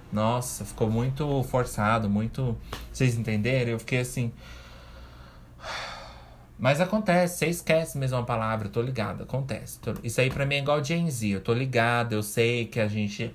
Nossa, 0.09 0.63
ficou 0.63 0.89
muito 0.89 1.43
forçado, 1.43 2.09
muito. 2.09 2.57
Vocês 2.93 3.17
entenderam? 3.17 3.71
Eu 3.71 3.79
fiquei 3.79 3.99
assim. 3.99 4.31
Mas 6.57 6.79
acontece, 6.79 7.39
você 7.39 7.47
esquece 7.47 7.97
mesmo 7.97 8.17
a 8.17 8.23
palavra, 8.23 8.67
eu 8.67 8.71
tô 8.71 8.81
ligado, 8.81 9.23
acontece. 9.23 9.79
Isso 10.03 10.21
aí 10.21 10.29
pra 10.29 10.45
mim 10.45 10.55
é 10.55 10.59
igual 10.59 10.83
Gen 10.83 11.09
Z, 11.09 11.27
eu 11.27 11.41
tô 11.41 11.53
ligado, 11.53 12.13
eu 12.13 12.23
sei 12.23 12.65
que 12.65 12.79
a 12.79 12.87
gente 12.87 13.33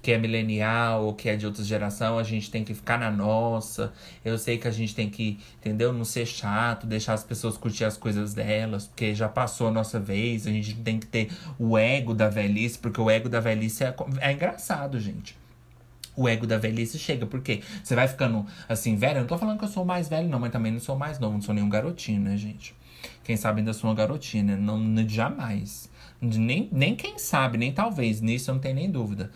que 0.00 0.12
é 0.12 0.18
milenial 0.18 1.04
ou 1.04 1.14
que 1.14 1.28
é 1.28 1.36
de 1.36 1.44
outra 1.44 1.62
geração, 1.64 2.18
a 2.18 2.22
gente 2.22 2.50
tem 2.50 2.64
que 2.64 2.72
ficar 2.72 2.98
na 2.98 3.10
nossa. 3.10 3.92
Eu 4.24 4.38
sei 4.38 4.56
que 4.56 4.68
a 4.68 4.70
gente 4.70 4.94
tem 4.94 5.10
que, 5.10 5.38
entendeu? 5.58 5.92
Não 5.92 6.04
ser 6.04 6.24
chato, 6.26 6.86
deixar 6.86 7.14
as 7.14 7.24
pessoas 7.24 7.56
curtir 7.56 7.84
as 7.84 7.96
coisas 7.96 8.32
delas, 8.32 8.86
porque 8.86 9.14
já 9.14 9.28
passou 9.28 9.68
a 9.68 9.70
nossa 9.70 9.98
vez, 9.98 10.46
a 10.46 10.50
gente 10.50 10.74
tem 10.76 10.98
que 10.98 11.06
ter 11.06 11.30
o 11.58 11.76
ego 11.76 12.14
da 12.14 12.28
velhice, 12.28 12.78
porque 12.78 13.00
o 13.00 13.10
ego 13.10 13.28
da 13.28 13.40
velhice 13.40 13.84
é, 13.84 13.94
é 14.20 14.32
engraçado, 14.32 14.98
gente 15.00 15.37
o 16.18 16.28
ego 16.28 16.46
da 16.46 16.58
velhice 16.58 16.98
chega. 16.98 17.24
Porque 17.26 17.62
você 17.82 17.94
vai 17.94 18.08
ficando 18.08 18.44
assim, 18.68 18.96
velho. 18.96 19.18
Eu 19.18 19.20
não 19.20 19.28
tô 19.28 19.38
falando 19.38 19.58
que 19.58 19.64
eu 19.64 19.68
sou 19.68 19.84
mais 19.84 20.08
velho, 20.08 20.28
não, 20.28 20.40
mas 20.40 20.50
também 20.50 20.72
não 20.72 20.80
sou 20.80 20.96
mais 20.96 21.18
novo, 21.18 21.34
não 21.34 21.42
sou 21.42 21.54
nenhum 21.54 21.68
garotinho, 21.68 22.20
né, 22.20 22.36
gente? 22.36 22.74
Quem 23.22 23.36
sabe 23.36 23.60
ainda 23.60 23.72
sou 23.72 23.88
uma 23.88 23.94
garotinha, 23.94 24.42
né? 24.42 24.56
Não, 24.56 25.08
jamais. 25.08 25.88
Nem, 26.20 26.68
nem 26.72 26.96
quem 26.96 27.18
sabe, 27.18 27.56
nem 27.56 27.72
talvez. 27.72 28.20
Nisso 28.20 28.50
eu 28.50 28.54
não 28.54 28.60
tenho 28.60 28.74
nem 28.74 28.90
dúvida. 28.90 29.30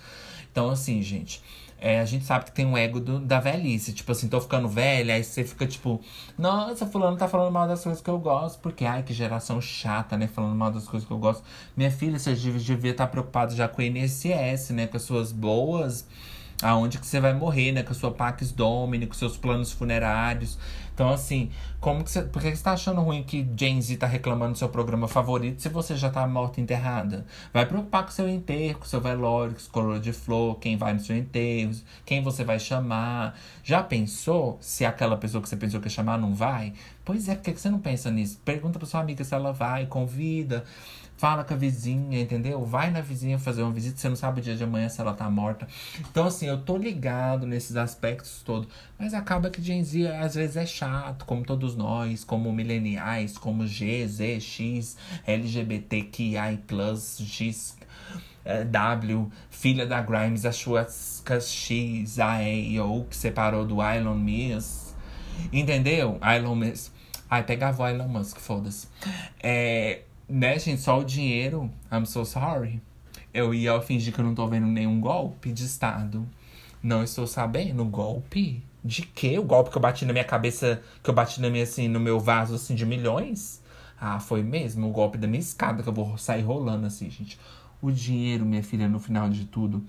Então, 0.50 0.70
assim, 0.70 1.00
gente. 1.02 1.40
É, 1.84 1.98
a 1.98 2.04
gente 2.04 2.24
sabe 2.24 2.44
que 2.44 2.52
tem 2.52 2.64
um 2.64 2.76
ego 2.76 3.00
do, 3.00 3.18
da 3.18 3.40
velhice. 3.40 3.92
Tipo 3.92 4.12
assim, 4.12 4.28
tô 4.28 4.40
ficando 4.40 4.68
velha, 4.68 5.14
aí 5.14 5.24
você 5.24 5.42
fica 5.42 5.66
tipo, 5.66 6.00
nossa, 6.38 6.86
fulano 6.86 7.16
tá 7.16 7.26
falando 7.26 7.52
mal 7.52 7.66
das 7.66 7.82
coisas 7.82 8.00
que 8.00 8.08
eu 8.08 8.18
gosto. 8.18 8.60
Porque, 8.60 8.84
ai, 8.84 9.02
que 9.02 9.12
geração 9.12 9.60
chata, 9.60 10.16
né? 10.16 10.28
Falando 10.28 10.54
mal 10.54 10.70
das 10.70 10.86
coisas 10.86 11.06
que 11.06 11.12
eu 11.12 11.18
gosto. 11.18 11.42
Minha 11.76 11.90
filha, 11.90 12.18
você 12.18 12.34
devia 12.34 12.92
estar 12.92 13.06
tá 13.06 13.10
preocupado 13.10 13.54
já 13.54 13.66
com 13.68 13.82
o 13.82 13.84
INSS, 13.84 14.70
né? 14.70 14.86
Com 14.86 14.96
as 14.96 15.02
suas 15.02 15.32
boas 15.32 16.06
aonde 16.62 16.98
que 16.98 17.06
você 17.06 17.20
vai 17.20 17.34
morrer, 17.34 17.72
né? 17.72 17.82
Com 17.82 17.92
a 17.92 17.94
sua 17.94 18.10
Pax 18.12 18.52
Domini, 18.52 19.06
com 19.06 19.14
seus 19.14 19.36
planos 19.36 19.72
funerários. 19.72 20.58
Então, 20.94 21.10
assim, 21.10 21.50
como 21.80 22.04
que 22.04 22.10
você. 22.10 22.22
Por 22.22 22.40
que 22.40 22.54
você 22.54 22.62
tá 22.62 22.72
achando 22.72 23.00
ruim 23.00 23.22
que 23.22 23.48
Gen 23.56 23.80
Z 23.80 23.96
tá 23.96 24.06
reclamando 24.06 24.52
do 24.52 24.58
seu 24.58 24.68
programa 24.68 25.08
favorito 25.08 25.60
se 25.60 25.68
você 25.68 25.96
já 25.96 26.10
tá 26.10 26.26
morta 26.26 26.60
enterrada? 26.60 27.26
Vai 27.52 27.66
preocupar 27.66 28.04
com 28.04 28.10
seu 28.10 28.28
enterro, 28.28 28.78
com 28.78 28.84
seu 28.84 29.00
velório, 29.00 29.54
com 29.54 29.72
coroa 29.72 29.98
de 29.98 30.12
flor, 30.12 30.58
quem 30.58 30.76
vai 30.76 30.92
no 30.92 31.00
seu 31.00 31.16
enterro, 31.16 31.72
quem 32.04 32.22
você 32.22 32.44
vai 32.44 32.58
chamar. 32.58 33.38
Já 33.64 33.82
pensou 33.82 34.58
se 34.60 34.84
aquela 34.84 35.16
pessoa 35.16 35.42
que 35.42 35.48
você 35.48 35.56
pensou 35.56 35.80
que 35.80 35.86
ia 35.86 35.90
chamar 35.90 36.18
não 36.18 36.34
vai? 36.34 36.74
Pois 37.04 37.28
é, 37.28 37.34
por 37.34 37.42
que 37.42 37.58
você 37.58 37.70
não 37.70 37.80
pensa 37.80 38.10
nisso? 38.10 38.38
Pergunta 38.44 38.78
pra 38.78 38.86
sua 38.86 39.00
amiga 39.00 39.24
se 39.24 39.34
ela 39.34 39.52
vai, 39.52 39.86
convida. 39.86 40.64
Fala 41.22 41.44
com 41.44 41.54
a 41.54 41.56
vizinha, 41.56 42.20
entendeu? 42.20 42.64
Vai 42.64 42.90
na 42.90 43.00
vizinha 43.00 43.38
fazer 43.38 43.62
uma 43.62 43.70
visita, 43.70 43.96
você 43.96 44.08
não 44.08 44.16
sabe 44.16 44.40
o 44.40 44.42
dia 44.42 44.56
de 44.56 44.64
amanhã 44.64 44.88
se 44.88 45.00
ela 45.00 45.14
tá 45.14 45.30
morta. 45.30 45.68
Então, 46.00 46.26
assim, 46.26 46.46
eu 46.46 46.60
tô 46.60 46.76
ligado 46.76 47.46
nesses 47.46 47.76
aspectos 47.76 48.42
todos. 48.44 48.68
Mas 48.98 49.14
acaba 49.14 49.48
que 49.48 49.62
Gen 49.62 49.84
Z 49.84 50.08
às 50.16 50.34
vezes 50.34 50.56
é 50.56 50.66
chato, 50.66 51.24
como 51.24 51.44
todos 51.44 51.76
nós, 51.76 52.24
como 52.24 52.52
mileniais, 52.52 53.38
como 53.38 53.64
G, 53.68 54.04
Z, 54.08 54.40
X, 54.40 54.96
LGBTQI, 55.24 56.58
X, 57.24 57.76
eh, 58.44 58.64
W, 58.64 59.30
filha 59.48 59.86
da 59.86 60.02
Grimes, 60.02 60.44
a 60.44 60.50
Chuascas 60.50 61.52
X, 61.52 62.18
a 62.18 62.42
EO, 62.42 63.06
que 63.08 63.14
separou 63.14 63.64
do 63.64 63.80
Elon 63.80 64.16
Musk. 64.16 64.96
Entendeu? 65.52 66.18
Elon 66.20 66.56
Musk. 66.56 66.92
Ai, 67.30 67.44
pegava 67.44 67.84
o 67.84 67.86
Elon 67.86 68.08
Musk, 68.08 68.38
foda-se. 68.38 68.88
É, 69.40 70.00
né, 70.28 70.58
gente, 70.58 70.80
só 70.80 70.98
o 70.98 71.04
dinheiro. 71.04 71.70
I'm 71.90 72.06
so 72.06 72.24
sorry. 72.24 72.80
Eu 73.32 73.54
ia 73.54 73.80
fingir 73.80 74.12
que 74.12 74.20
eu 74.20 74.24
não 74.24 74.34
tô 74.34 74.46
vendo 74.46 74.66
nenhum 74.66 75.00
golpe 75.00 75.52
de 75.52 75.64
Estado. 75.64 76.26
Não 76.82 77.02
estou 77.02 77.26
sabendo. 77.26 77.84
Golpe? 77.84 78.62
De 78.84 79.02
quê? 79.02 79.38
O 79.38 79.44
golpe 79.44 79.70
que 79.70 79.76
eu 79.76 79.82
bati 79.82 80.04
na 80.04 80.12
minha 80.12 80.24
cabeça, 80.24 80.82
que 81.02 81.08
eu 81.08 81.14
bati 81.14 81.40
na 81.40 81.48
minha, 81.48 81.64
assim, 81.64 81.88
no 81.88 82.00
meu 82.00 82.18
vaso, 82.18 82.54
assim, 82.54 82.74
de 82.74 82.84
milhões? 82.84 83.62
Ah, 84.04 84.18
foi 84.18 84.42
mesmo 84.42 84.88
o 84.88 84.90
golpe 84.90 85.16
da 85.16 85.28
minha 85.28 85.38
escada 85.38 85.80
que 85.80 85.88
eu 85.88 85.92
vou 85.92 86.18
sair 86.18 86.42
rolando 86.42 86.84
assim, 86.84 87.08
gente. 87.08 87.38
O 87.80 87.88
dinheiro, 87.92 88.44
minha 88.44 88.62
filha, 88.62 88.88
no 88.88 88.98
final 88.98 89.30
de 89.30 89.44
tudo, 89.44 89.86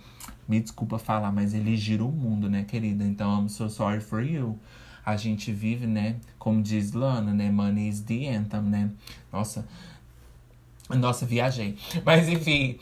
me 0.48 0.60
desculpa 0.60 1.00
falar, 1.00 1.32
mas 1.32 1.56
ele 1.56 1.76
gira 1.76 2.06
o 2.06 2.12
mundo, 2.12 2.48
né, 2.48 2.64
querida? 2.64 3.04
Então, 3.04 3.42
I'm 3.42 3.50
so 3.50 3.68
sorry 3.72 4.02
for 4.02 4.22
you. 4.22 4.60
A 5.04 5.18
gente 5.18 5.52
vive, 5.52 5.88
né, 5.88 6.18
como 6.38 6.62
diz 6.62 6.94
Lana, 6.94 7.34
né, 7.34 7.50
money 7.50 7.90
is 7.90 8.02
the 8.02 8.30
anthem, 8.36 8.62
né? 8.62 8.92
Nossa, 9.32 9.68
nossa, 10.90 11.26
viajei. 11.26 11.78
Mas 12.06 12.28
enfim, 12.28 12.80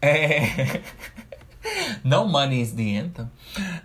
é... 0.00 0.82
No 2.04 2.26
money 2.26 2.60
is 2.60 2.72
the 2.72 2.96
anthem. 2.96 3.30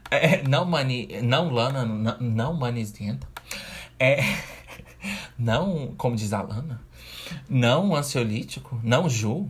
É, 0.10 0.44
no 0.44 0.66
money, 0.66 1.22
não 1.22 1.50
Lana, 1.50 1.86
não, 2.20 2.54
money 2.54 2.82
is 2.82 2.92
the 2.92 3.10
anthem. 3.10 3.30
É, 4.00 4.22
não, 5.38 5.94
como 5.98 6.16
diz 6.16 6.34
a 6.34 6.42
Lana, 6.42 6.82
não 7.50 7.96
ansiolítico, 7.96 8.80
não 8.84 9.10
Ju, 9.10 9.50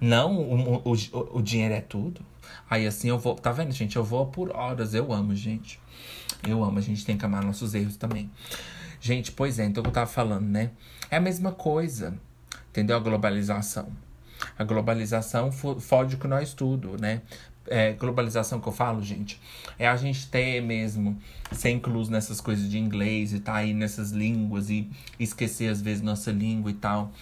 não 0.00 0.36
o, 0.36 0.82
o, 0.84 1.38
o 1.38 1.42
dinheiro 1.42 1.74
é 1.74 1.80
tudo. 1.80 2.24
Aí 2.68 2.86
assim 2.86 3.08
eu 3.08 3.18
vou, 3.18 3.34
tá 3.34 3.52
vendo, 3.52 3.72
gente? 3.72 3.96
Eu 3.96 4.04
vou 4.04 4.26
por 4.26 4.54
horas, 4.54 4.94
eu 4.94 5.12
amo, 5.12 5.34
gente. 5.34 5.80
Eu 6.46 6.62
amo, 6.64 6.78
a 6.78 6.82
gente 6.82 7.04
tem 7.04 7.18
que 7.18 7.24
amar 7.24 7.44
nossos 7.44 7.74
erros 7.74 7.96
também. 7.96 8.30
Gente, 9.00 9.32
pois 9.32 9.58
é, 9.58 9.64
então 9.64 9.82
eu 9.82 9.90
tava 9.90 10.06
falando, 10.06 10.46
né? 10.46 10.70
É 11.10 11.16
a 11.16 11.20
mesma 11.20 11.52
coisa, 11.52 12.14
entendeu? 12.70 12.96
A 12.96 13.00
globalização. 13.00 13.88
A 14.58 14.64
globalização 14.64 15.52
fode 15.52 16.16
com 16.16 16.28
nós 16.28 16.54
tudo, 16.54 16.96
né? 17.00 17.22
É, 17.66 17.92
globalização 17.92 18.58
que 18.58 18.66
eu 18.66 18.72
falo, 18.72 19.02
gente, 19.02 19.40
é 19.78 19.86
a 19.86 19.94
gente 19.94 20.26
ter 20.28 20.60
mesmo, 20.62 21.20
ser 21.52 21.70
incluso 21.70 22.10
nessas 22.10 22.40
coisas 22.40 22.68
de 22.68 22.78
inglês 22.78 23.32
e 23.32 23.38
tá 23.38 23.56
aí 23.56 23.74
nessas 23.74 24.10
línguas 24.10 24.70
e 24.70 24.90
esquecer 25.20 25.70
às 25.70 25.80
vezes 25.80 26.02
nossa 26.02 26.32
língua 26.32 26.70
e 26.70 26.74
tal. 26.74 27.12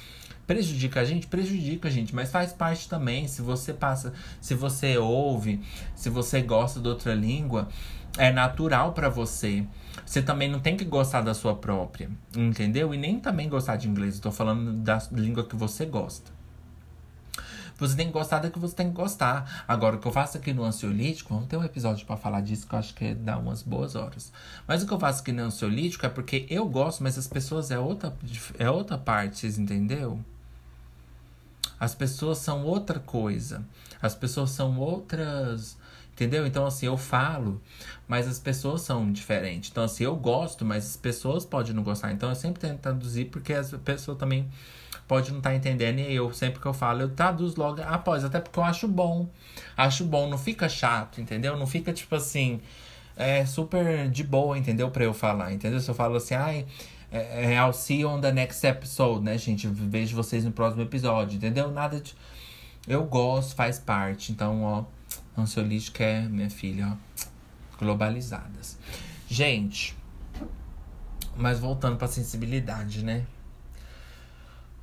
Prejudica 0.47 1.01
a 1.01 1.05
gente? 1.05 1.27
Prejudica 1.27 1.89
a 1.89 1.91
gente, 1.91 2.15
mas 2.15 2.31
faz 2.31 2.53
parte 2.55 2.89
também. 2.89 3.29
Se 3.29 3.43
você 3.43 3.75
passa, 3.75 4.15
se 4.41 4.55
você 4.55 4.97
ouve, 4.97 5.61
se 5.95 6.09
você 6.09 6.41
gosta 6.41 6.81
de 6.81 6.89
outra 6.89 7.15
língua, 7.15 7.69
é 8.17 8.33
natural 8.33 8.93
para 8.93 9.11
você. 9.11 9.67
Você 10.09 10.23
também 10.23 10.49
não 10.49 10.59
tem 10.59 10.75
que 10.75 10.87
gostar 10.87 11.21
da 11.21 11.35
sua 11.35 11.55
própria, 11.55 12.11
entendeu? 12.35 12.95
E 12.95 12.97
nem 12.97 13.21
também 13.21 13.47
gostar 13.47 13.77
de 13.77 13.87
inglês. 13.87 14.19
Tô 14.19 14.33
falando 14.33 14.73
da 14.73 14.97
língua 15.13 15.45
que 15.45 15.55
você 15.55 15.85
gosta. 15.85 16.33
Você 17.77 17.95
tem 17.95 18.07
que 18.07 18.15
gostar 18.15 18.39
da 18.39 18.49
que 18.49 18.59
você 18.59 18.75
tem 18.75 18.89
que 18.89 18.95
gostar. 18.95 19.65
Agora, 19.69 19.97
o 19.97 19.99
que 19.99 20.09
eu 20.09 20.13
faço 20.13 20.39
aqui 20.39 20.55
no 20.55 20.65
ansiolítico, 20.65 21.35
vamos 21.35 21.47
ter 21.47 21.59
um 21.59 21.63
episódio 21.63 22.07
para 22.07 22.17
falar 22.17 22.41
disso 22.41 22.67
que 22.67 22.75
eu 22.75 22.79
acho 22.79 22.95
que 22.95 23.15
dá 23.15 23.37
umas 23.37 23.63
boas 23.63 23.97
horas. 23.97 24.33
Mas 24.67 24.83
o 24.83 24.87
que 24.87 24.95
eu 24.95 24.99
faço 24.99 25.21
aqui 25.21 25.31
no 25.31 25.43
ansiolítico 25.43 26.07
é 26.07 26.09
porque 26.09 26.47
eu 26.49 26.67
gosto, 26.67 27.03
mas 27.03 27.19
as 27.19 27.27
pessoas 27.27 27.71
é 27.71 27.79
outra, 27.79 28.17
é 28.59 28.71
outra 28.71 28.97
parte, 28.97 29.41
vocês 29.41 29.59
entenderam? 29.59 30.25
As 31.79 31.95
pessoas 31.95 32.39
são 32.39 32.65
outra 32.65 32.99
coisa. 32.99 33.63
As 34.01 34.15
pessoas 34.15 34.53
são 34.53 34.79
outras. 34.79 35.77
Entendeu? 36.19 36.45
Então, 36.45 36.67
assim, 36.67 36.87
eu 36.87 36.97
falo, 36.97 37.63
mas 38.09 38.27
as 38.27 38.41
pessoas 38.41 38.81
são 38.81 39.13
diferentes. 39.13 39.71
Então, 39.71 39.85
assim, 39.85 40.03
eu 40.03 40.17
gosto, 40.17 40.65
mas 40.65 40.85
as 40.85 40.97
pessoas 40.97 41.45
podem 41.45 41.73
não 41.73 41.85
gostar. 41.85 42.11
Então, 42.11 42.29
eu 42.29 42.35
sempre 42.35 42.61
tento 42.61 42.81
traduzir, 42.81 43.27
porque 43.27 43.53
as 43.53 43.71
pessoas 43.85 44.19
também 44.19 44.49
pode 45.07 45.31
não 45.31 45.39
estar 45.39 45.51
tá 45.51 45.57
entendendo. 45.57 46.01
E 46.01 46.13
eu, 46.13 46.33
sempre 46.33 46.59
que 46.59 46.67
eu 46.67 46.75
falo, 46.75 47.03
eu 47.03 47.11
traduzo 47.11 47.55
logo 47.57 47.81
após, 47.83 48.25
até 48.25 48.41
porque 48.41 48.59
eu 48.59 48.65
acho 48.65 48.89
bom. 48.89 49.29
Acho 49.77 50.05
bom, 50.05 50.29
não 50.29 50.37
fica 50.37 50.69
chato, 50.69 51.21
entendeu? 51.21 51.57
Não 51.57 51.69
fica 51.69 51.93
tipo 51.93 52.17
assim, 52.17 52.61
é 53.17 53.47
super 53.47 54.11
de 54.11 54.25
boa, 54.25 54.59
entendeu? 54.59 54.91
Pra 54.91 55.05
eu 55.05 55.15
falar, 55.15 55.53
entendeu? 55.53 55.79
Se 55.79 55.89
eu 55.89 55.95
falo 55.95 56.17
assim, 56.17 56.35
ai. 56.35 56.67
É, 57.13 57.45
é, 57.45 57.55
I'll 57.55 57.73
see 57.73 58.01
you 58.01 58.09
on 58.09 58.21
the 58.21 58.33
next 58.33 58.67
episode, 58.67 59.25
né, 59.25 59.39
gente? 59.39 59.69
Vejo 59.69 60.17
vocês 60.17 60.45
no 60.45 60.51
próximo 60.51 60.83
episódio, 60.83 61.37
entendeu? 61.37 61.71
Nada 61.71 62.01
de. 62.01 62.15
Eu 62.89 63.05
gosto, 63.05 63.55
faz 63.55 63.79
parte. 63.79 64.33
Então, 64.33 64.63
ó, 64.65 64.85
ansiolítica 65.41 66.05
é, 66.05 66.23
minha 66.23 66.51
filha, 66.51 66.97
globalizadas. 67.79 68.79
Gente, 69.29 69.97
mas 71.37 71.59
voltando 71.59 71.97
pra 71.97 72.09
sensibilidade, 72.09 73.05
né? 73.05 73.27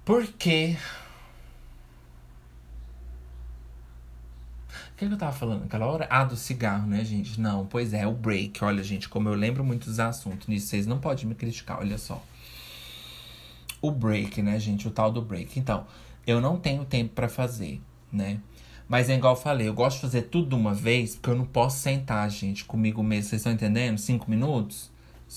Por 0.05 0.25
quê? 0.27 0.77
O 4.95 4.97
que 4.97 5.05
eu 5.05 5.17
tava 5.17 5.33
falando 5.33 5.63
naquela 5.63 5.87
hora? 5.87 6.07
Ah, 6.09 6.23
do 6.23 6.37
cigarro, 6.37 6.87
né, 6.87 7.03
gente? 7.03 7.41
Não, 7.41 7.65
pois 7.65 7.93
é, 7.93 8.07
o 8.07 8.13
break. 8.13 8.63
Olha, 8.63 8.81
gente, 8.81 9.09
como 9.09 9.27
eu 9.27 9.33
lembro 9.33 9.61
muito 9.61 9.87
dos 9.87 9.99
assuntos 9.99 10.47
nisso, 10.47 10.67
vocês 10.67 10.87
não 10.87 10.99
podem 10.99 11.25
me 11.25 11.35
criticar, 11.35 11.79
olha 11.79 11.97
só. 11.97 12.23
O 13.81 13.91
break, 13.91 14.41
né, 14.41 14.57
gente? 14.57 14.87
O 14.87 14.91
tal 14.91 15.11
do 15.11 15.21
break. 15.21 15.59
Então, 15.59 15.85
eu 16.25 16.39
não 16.39 16.57
tenho 16.57 16.85
tempo 16.85 17.13
para 17.13 17.27
fazer, 17.27 17.81
né? 18.09 18.39
Mas 18.87 19.09
é 19.09 19.15
igual 19.15 19.33
eu 19.33 19.41
falei, 19.41 19.67
eu 19.67 19.73
gosto 19.73 19.95
de 19.95 20.01
fazer 20.01 20.21
tudo 20.23 20.49
de 20.49 20.55
uma 20.55 20.73
vez, 20.73 21.15
porque 21.15 21.29
eu 21.31 21.35
não 21.35 21.45
posso 21.45 21.79
sentar, 21.79 22.29
gente, 22.29 22.65
comigo 22.65 23.01
mesmo. 23.01 23.29
Vocês 23.29 23.39
estão 23.41 23.51
entendendo? 23.51 23.97
Cinco 23.97 24.29
minutos? 24.29 24.91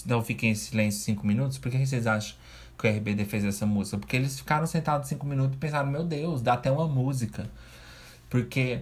Então 0.04 0.22
fiquem 0.22 0.50
em 0.50 0.54
silêncio 0.54 1.00
cinco 1.00 1.26
minutos. 1.26 1.58
Por 1.58 1.70
que 1.70 1.86
vocês 1.86 2.06
acham 2.06 2.36
que 2.78 2.86
o 2.86 2.90
RBD 2.90 3.24
fez 3.24 3.44
essa 3.44 3.66
música. 3.66 3.98
Porque 3.98 4.16
eles 4.16 4.38
ficaram 4.38 4.66
sentados 4.66 5.08
cinco 5.08 5.26
minutos 5.26 5.56
e 5.56 5.58
pensaram, 5.58 5.90
meu 5.90 6.04
Deus, 6.04 6.40
dá 6.40 6.54
até 6.54 6.70
uma 6.70 6.86
música. 6.86 7.50
Porque, 8.30 8.80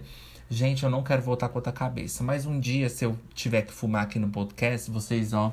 gente, 0.49 0.83
eu 0.83 0.89
não 0.89 1.03
quero 1.03 1.21
voltar 1.21 1.49
com 1.49 1.57
outra 1.57 1.73
cabeça. 1.73 2.23
Mas 2.23 2.45
um 2.45 2.59
dia, 2.59 2.87
se 2.87 3.03
eu 3.03 3.17
tiver 3.33 3.63
que 3.63 3.73
fumar 3.73 4.03
aqui 4.03 4.19
no 4.19 4.29
podcast, 4.29 4.91
vocês, 4.91 5.33
ó, 5.33 5.51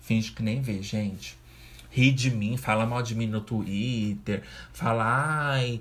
fingem 0.00 0.32
que 0.32 0.42
nem 0.42 0.62
vê, 0.62 0.80
gente. 0.80 1.36
Ri 1.90 2.12
de 2.12 2.30
mim, 2.30 2.56
fala 2.56 2.86
mal 2.86 3.02
de 3.02 3.16
mim 3.16 3.26
no 3.26 3.40
Twitter, 3.40 4.44
fala, 4.72 5.04
ai, 5.50 5.80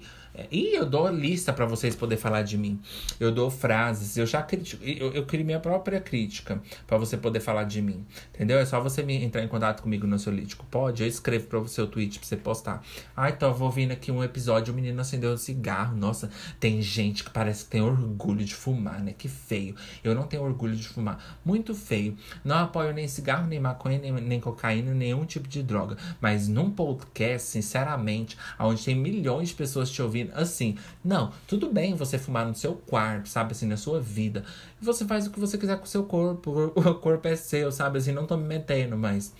e 0.51 0.75
eu 0.75 0.85
dou 0.85 1.09
lista 1.09 1.51
para 1.51 1.65
vocês 1.65 1.95
poder 1.95 2.17
falar 2.17 2.43
de 2.43 2.57
mim. 2.57 2.79
Eu 3.19 3.31
dou 3.31 3.49
frases, 3.49 4.17
eu 4.17 4.25
já 4.25 4.41
critico, 4.41 4.83
eu, 4.83 5.11
eu 5.13 5.25
crio 5.25 5.45
minha 5.45 5.59
própria 5.59 5.99
crítica 5.99 6.61
para 6.87 6.97
você 6.97 7.17
poder 7.17 7.39
falar 7.39 7.63
de 7.63 7.81
mim. 7.81 8.05
Entendeu? 8.33 8.59
É 8.59 8.65
só 8.65 8.79
você 8.79 9.03
me 9.03 9.23
entrar 9.23 9.43
em 9.43 9.47
contato 9.47 9.81
comigo 9.81 10.07
no 10.07 10.15
Ansiolítico. 10.15 10.65
Pode, 10.69 11.03
eu 11.03 11.07
escrevo 11.07 11.47
para 11.47 11.59
o 11.59 11.67
seu 11.67 11.87
tweet 11.87 12.19
pra 12.19 12.27
você 12.27 12.37
postar. 12.37 12.83
Ah, 13.15 13.29
então 13.29 13.49
eu 13.49 13.55
vou 13.55 13.69
vindo 13.69 13.91
aqui 13.91 14.11
um 14.11 14.23
episódio, 14.23 14.73
o 14.73 14.75
menino 14.75 14.99
acendeu 15.01 15.33
um 15.33 15.37
cigarro. 15.37 15.95
Nossa, 15.95 16.29
tem 16.59 16.81
gente 16.81 17.23
que 17.23 17.29
parece 17.29 17.65
que 17.65 17.71
tem 17.71 17.81
orgulho 17.81 18.43
de 18.43 18.55
fumar, 18.55 19.01
né? 19.01 19.13
Que 19.17 19.27
feio. 19.27 19.75
Eu 20.03 20.15
não 20.15 20.23
tenho 20.23 20.43
orgulho 20.43 20.75
de 20.75 20.87
fumar. 20.87 21.39
Muito 21.43 21.73
feio. 21.75 22.17
Não 22.43 22.57
apoio 22.57 22.93
nem 22.93 23.07
cigarro, 23.07 23.47
nem 23.47 23.59
maconha, 23.59 23.99
nem, 23.99 24.11
nem 24.11 24.39
cocaína, 24.39 24.93
nenhum 24.93 25.25
tipo 25.25 25.47
de 25.47 25.63
droga. 25.63 25.97
Mas 26.21 26.47
num 26.47 26.71
podcast, 26.71 27.49
sinceramente, 27.49 28.37
onde 28.59 28.83
tem 28.83 28.95
milhões 28.95 29.49
de 29.49 29.55
pessoas 29.55 29.89
te 29.89 30.01
ouvindo, 30.01 30.28
assim. 30.33 30.77
Não, 31.03 31.31
tudo 31.47 31.71
bem 31.71 31.95
você 31.95 32.17
fumar 32.17 32.45
no 32.45 32.55
seu 32.55 32.75
quarto, 32.75 33.29
sabe, 33.29 33.51
assim, 33.51 33.67
na 33.67 33.77
sua 33.77 33.99
vida. 33.99 34.43
Você 34.81 35.05
faz 35.05 35.27
o 35.27 35.31
que 35.31 35.39
você 35.39 35.57
quiser 35.57 35.77
com 35.77 35.85
o 35.85 35.87
seu 35.87 36.03
corpo, 36.03 36.71
o 36.75 36.95
corpo 36.95 37.27
é 37.27 37.35
seu, 37.35 37.71
sabe, 37.71 37.97
assim, 37.97 38.11
não 38.11 38.25
tô 38.25 38.37
me 38.37 38.47
metendo, 38.47 38.97
mas 38.97 39.33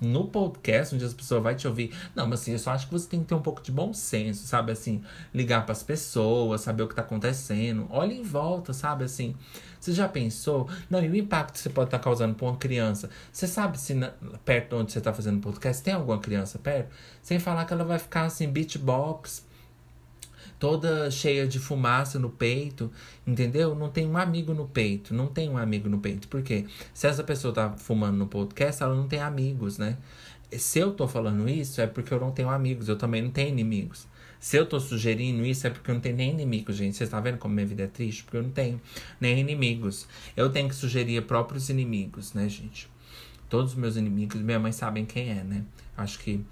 no 0.00 0.26
podcast, 0.26 0.94
onde 0.94 1.04
as 1.04 1.14
pessoas 1.14 1.42
vão 1.42 1.54
te 1.54 1.66
ouvir. 1.66 1.94
Não, 2.14 2.26
mas 2.26 2.40
assim, 2.40 2.52
eu 2.52 2.58
só 2.58 2.72
acho 2.72 2.86
que 2.86 2.92
você 2.92 3.08
tem 3.08 3.20
que 3.20 3.26
ter 3.26 3.34
um 3.34 3.42
pouco 3.42 3.62
de 3.62 3.72
bom 3.72 3.92
senso, 3.92 4.46
sabe? 4.46 4.72
Assim, 4.72 5.02
ligar 5.32 5.64
para 5.64 5.72
as 5.72 5.82
pessoas, 5.82 6.60
saber 6.60 6.82
o 6.82 6.88
que 6.88 6.94
tá 6.94 7.02
acontecendo. 7.02 7.86
Olha 7.90 8.12
em 8.12 8.22
volta, 8.22 8.72
sabe? 8.72 9.04
Assim, 9.04 9.34
você 9.80 9.92
já 9.92 10.08
pensou? 10.08 10.68
Não, 10.88 11.02
e 11.02 11.08
o 11.08 11.16
impacto 11.16 11.54
que 11.54 11.58
você 11.58 11.70
pode 11.70 11.88
estar 11.88 11.98
tá 11.98 12.04
causando 12.04 12.34
para 12.34 12.46
uma 12.46 12.56
criança? 12.56 13.10
Você 13.32 13.46
sabe 13.46 13.78
se 13.78 13.94
na, 13.94 14.12
perto 14.44 14.70
de 14.70 14.74
onde 14.82 14.92
você 14.92 15.00
tá 15.00 15.12
fazendo 15.12 15.40
podcast 15.40 15.82
tem 15.82 15.94
alguma 15.94 16.18
criança 16.18 16.58
perto? 16.58 16.90
Sem 17.22 17.38
falar 17.38 17.64
que 17.64 17.72
ela 17.72 17.84
vai 17.84 17.98
ficar 17.98 18.24
assim, 18.24 18.48
beatbox 18.48 19.44
toda 20.64 21.10
cheia 21.10 21.46
de 21.46 21.58
fumaça 21.58 22.18
no 22.18 22.30
peito, 22.30 22.90
entendeu? 23.26 23.74
Não 23.74 23.90
tem 23.90 24.06
um 24.06 24.16
amigo 24.16 24.54
no 24.54 24.66
peito, 24.66 25.12
não 25.12 25.26
tem 25.26 25.46
um 25.46 25.58
amigo 25.58 25.90
no 25.90 25.98
peito. 25.98 26.26
Por 26.26 26.40
quê? 26.40 26.64
Se 26.94 27.06
essa 27.06 27.22
pessoa 27.22 27.52
tá 27.52 27.72
fumando 27.76 28.16
no 28.16 28.26
podcast, 28.26 28.82
ela 28.82 28.94
não 28.94 29.06
tem 29.06 29.20
amigos, 29.20 29.76
né? 29.76 29.98
Se 30.50 30.78
eu 30.78 30.94
tô 30.94 31.06
falando 31.06 31.46
isso, 31.50 31.82
é 31.82 31.86
porque 31.86 32.14
eu 32.14 32.18
não 32.18 32.30
tenho 32.30 32.48
amigos, 32.48 32.88
eu 32.88 32.96
também 32.96 33.20
não 33.20 33.30
tenho 33.30 33.50
inimigos. 33.50 34.06
Se 34.40 34.56
eu 34.56 34.64
tô 34.64 34.80
sugerindo 34.80 35.44
isso, 35.44 35.66
é 35.66 35.70
porque 35.70 35.90
eu 35.90 35.96
não 35.96 36.00
tenho 36.00 36.16
nem 36.16 36.30
inimigos, 36.30 36.76
gente. 36.76 36.96
Vocês 36.96 37.08
estão 37.08 37.20
vendo 37.20 37.36
como 37.36 37.52
minha 37.52 37.66
vida 37.66 37.82
é 37.82 37.86
triste? 37.86 38.24
Porque 38.24 38.38
eu 38.38 38.42
não 38.42 38.50
tenho 38.50 38.80
nem 39.20 39.38
inimigos. 39.38 40.08
Eu 40.34 40.48
tenho 40.48 40.70
que 40.70 40.74
sugerir 40.74 41.20
próprios 41.26 41.68
inimigos, 41.68 42.32
né, 42.32 42.48
gente? 42.48 42.88
Todos 43.50 43.72
os 43.72 43.78
meus 43.78 43.96
inimigos, 43.96 44.40
minha 44.40 44.58
mãe 44.58 44.72
sabem 44.72 45.04
quem 45.04 45.28
é, 45.28 45.44
né? 45.44 45.62
Acho 45.94 46.18
que 46.20 46.42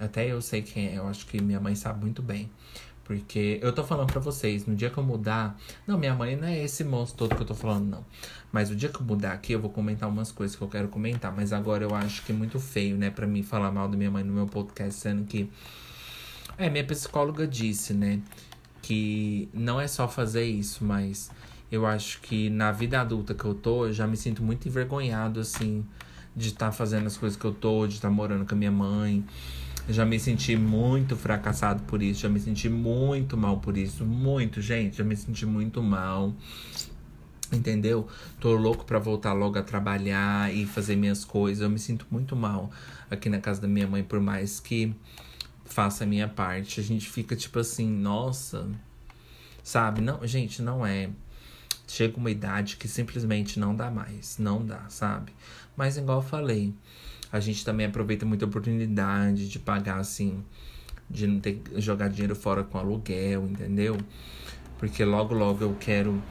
até 0.00 0.26
eu 0.26 0.42
sei 0.42 0.62
quem 0.62 0.88
é, 0.88 0.98
eu 0.98 1.06
acho 1.06 1.24
que 1.26 1.40
minha 1.40 1.60
mãe 1.60 1.76
sabe 1.76 2.00
muito 2.00 2.20
bem. 2.20 2.50
Porque 3.12 3.58
eu 3.60 3.72
tô 3.72 3.84
falando 3.84 4.10
pra 4.10 4.20
vocês, 4.20 4.64
no 4.64 4.74
dia 4.74 4.88
que 4.88 4.96
eu 4.96 5.04
mudar. 5.04 5.58
Não, 5.86 5.98
minha 5.98 6.14
mãe 6.14 6.34
não 6.34 6.48
é 6.48 6.64
esse 6.64 6.82
monstro 6.82 7.18
todo 7.18 7.36
que 7.36 7.42
eu 7.42 7.46
tô 7.46 7.54
falando, 7.54 7.90
não. 7.90 8.04
Mas 8.50 8.70
o 8.70 8.76
dia 8.76 8.88
que 8.88 9.00
eu 9.00 9.04
mudar 9.04 9.32
aqui, 9.32 9.52
eu 9.52 9.60
vou 9.60 9.70
comentar 9.70 10.08
umas 10.08 10.32
coisas 10.32 10.56
que 10.56 10.62
eu 10.62 10.68
quero 10.68 10.88
comentar. 10.88 11.30
Mas 11.34 11.52
agora 11.52 11.84
eu 11.84 11.94
acho 11.94 12.22
que 12.22 12.32
é 12.32 12.34
muito 12.34 12.58
feio, 12.58 12.96
né, 12.96 13.10
pra 13.10 13.26
mim 13.26 13.42
falar 13.42 13.70
mal 13.70 13.86
da 13.86 13.96
minha 13.98 14.10
mãe 14.10 14.24
no 14.24 14.32
meu 14.32 14.46
podcast, 14.46 14.98
sendo 14.98 15.24
que. 15.24 15.50
É, 16.56 16.70
minha 16.70 16.84
psicóloga 16.84 17.46
disse, 17.46 17.92
né, 17.92 18.20
que 18.80 19.48
não 19.52 19.80
é 19.80 19.86
só 19.86 20.08
fazer 20.08 20.44
isso, 20.44 20.84
mas 20.84 21.30
eu 21.70 21.84
acho 21.86 22.20
que 22.20 22.48
na 22.48 22.72
vida 22.72 23.00
adulta 23.00 23.34
que 23.34 23.44
eu 23.44 23.54
tô, 23.54 23.86
eu 23.86 23.92
já 23.92 24.06
me 24.06 24.16
sinto 24.16 24.42
muito 24.42 24.66
envergonhado, 24.68 25.40
assim, 25.40 25.84
de 26.34 26.48
estar 26.48 26.66
tá 26.66 26.72
fazendo 26.72 27.06
as 27.06 27.16
coisas 27.16 27.38
que 27.38 27.44
eu 27.44 27.52
tô, 27.52 27.86
de 27.86 27.94
estar 27.94 28.08
tá 28.08 28.14
morando 28.14 28.46
com 28.46 28.54
a 28.54 28.58
minha 28.58 28.72
mãe 28.72 29.24
já 29.88 30.04
me 30.04 30.18
senti 30.18 30.56
muito 30.56 31.16
fracassado 31.16 31.82
por 31.84 32.02
isso, 32.02 32.20
já 32.20 32.28
me 32.28 32.40
senti 32.40 32.68
muito 32.68 33.36
mal 33.36 33.58
por 33.58 33.76
isso, 33.76 34.04
muito, 34.04 34.60
gente, 34.60 34.98
já 34.98 35.04
me 35.04 35.16
senti 35.16 35.44
muito 35.44 35.82
mal. 35.82 36.32
Entendeu? 37.52 38.08
Tô 38.40 38.54
louco 38.54 38.82
pra 38.86 38.98
voltar 38.98 39.34
logo 39.34 39.58
a 39.58 39.62
trabalhar 39.62 40.54
e 40.54 40.64
fazer 40.64 40.96
minhas 40.96 41.22
coisas. 41.22 41.62
Eu 41.62 41.68
me 41.68 41.78
sinto 41.78 42.06
muito 42.10 42.34
mal 42.34 42.70
aqui 43.10 43.28
na 43.28 43.38
casa 43.38 43.60
da 43.60 43.68
minha 43.68 43.86
mãe, 43.86 44.02
por 44.02 44.18
mais 44.20 44.58
que 44.58 44.94
faça 45.66 46.04
a 46.04 46.06
minha 46.06 46.26
parte. 46.26 46.80
A 46.80 46.82
gente 46.82 47.10
fica 47.10 47.36
tipo 47.36 47.58
assim, 47.58 47.86
nossa, 47.86 48.66
sabe? 49.62 50.00
Não, 50.00 50.26
gente, 50.26 50.62
não 50.62 50.84
é. 50.86 51.10
Chega 51.86 52.16
uma 52.16 52.30
idade 52.30 52.78
que 52.78 52.88
simplesmente 52.88 53.60
não 53.60 53.76
dá 53.76 53.90
mais, 53.90 54.38
não 54.38 54.64
dá, 54.64 54.88
sabe? 54.88 55.32
Mas 55.76 55.98
igual 55.98 56.20
eu 56.20 56.26
falei, 56.26 56.72
a 57.32 57.40
gente 57.40 57.64
também 57.64 57.86
aproveita 57.86 58.26
muita 58.26 58.44
oportunidade 58.44 59.48
de 59.48 59.58
pagar 59.58 59.98
assim, 59.98 60.44
de 61.08 61.26
não 61.26 61.40
ter 61.40 61.62
jogar 61.76 62.08
dinheiro 62.08 62.36
fora 62.36 62.62
com 62.62 62.78
aluguel, 62.78 63.46
entendeu? 63.46 63.96
Porque 64.78 65.02
logo 65.04 65.34
logo 65.34 65.64
eu 65.64 65.74
quero 65.80 66.22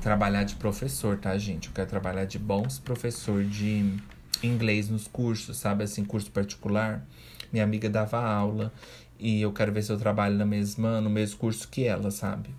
trabalhar 0.00 0.42
de 0.42 0.56
professor, 0.56 1.16
tá, 1.16 1.38
gente? 1.38 1.68
Eu 1.68 1.74
quero 1.74 1.88
trabalhar 1.88 2.24
de 2.24 2.38
bons 2.38 2.78
professor 2.78 3.44
de 3.44 3.96
inglês 4.42 4.88
nos 4.88 5.06
cursos, 5.06 5.56
sabe? 5.56 5.84
Assim, 5.84 6.04
curso 6.04 6.30
particular. 6.30 7.06
Minha 7.52 7.64
amiga 7.64 7.88
dava 7.88 8.20
aula 8.20 8.72
e 9.18 9.40
eu 9.40 9.52
quero 9.52 9.72
ver 9.72 9.82
se 9.82 9.92
eu 9.92 9.98
trabalho 9.98 10.36
na 10.36 10.44
mesma, 10.44 11.00
no 11.00 11.10
mesmo 11.10 11.38
curso 11.38 11.68
que 11.68 11.84
ela, 11.84 12.10
sabe? 12.10 12.50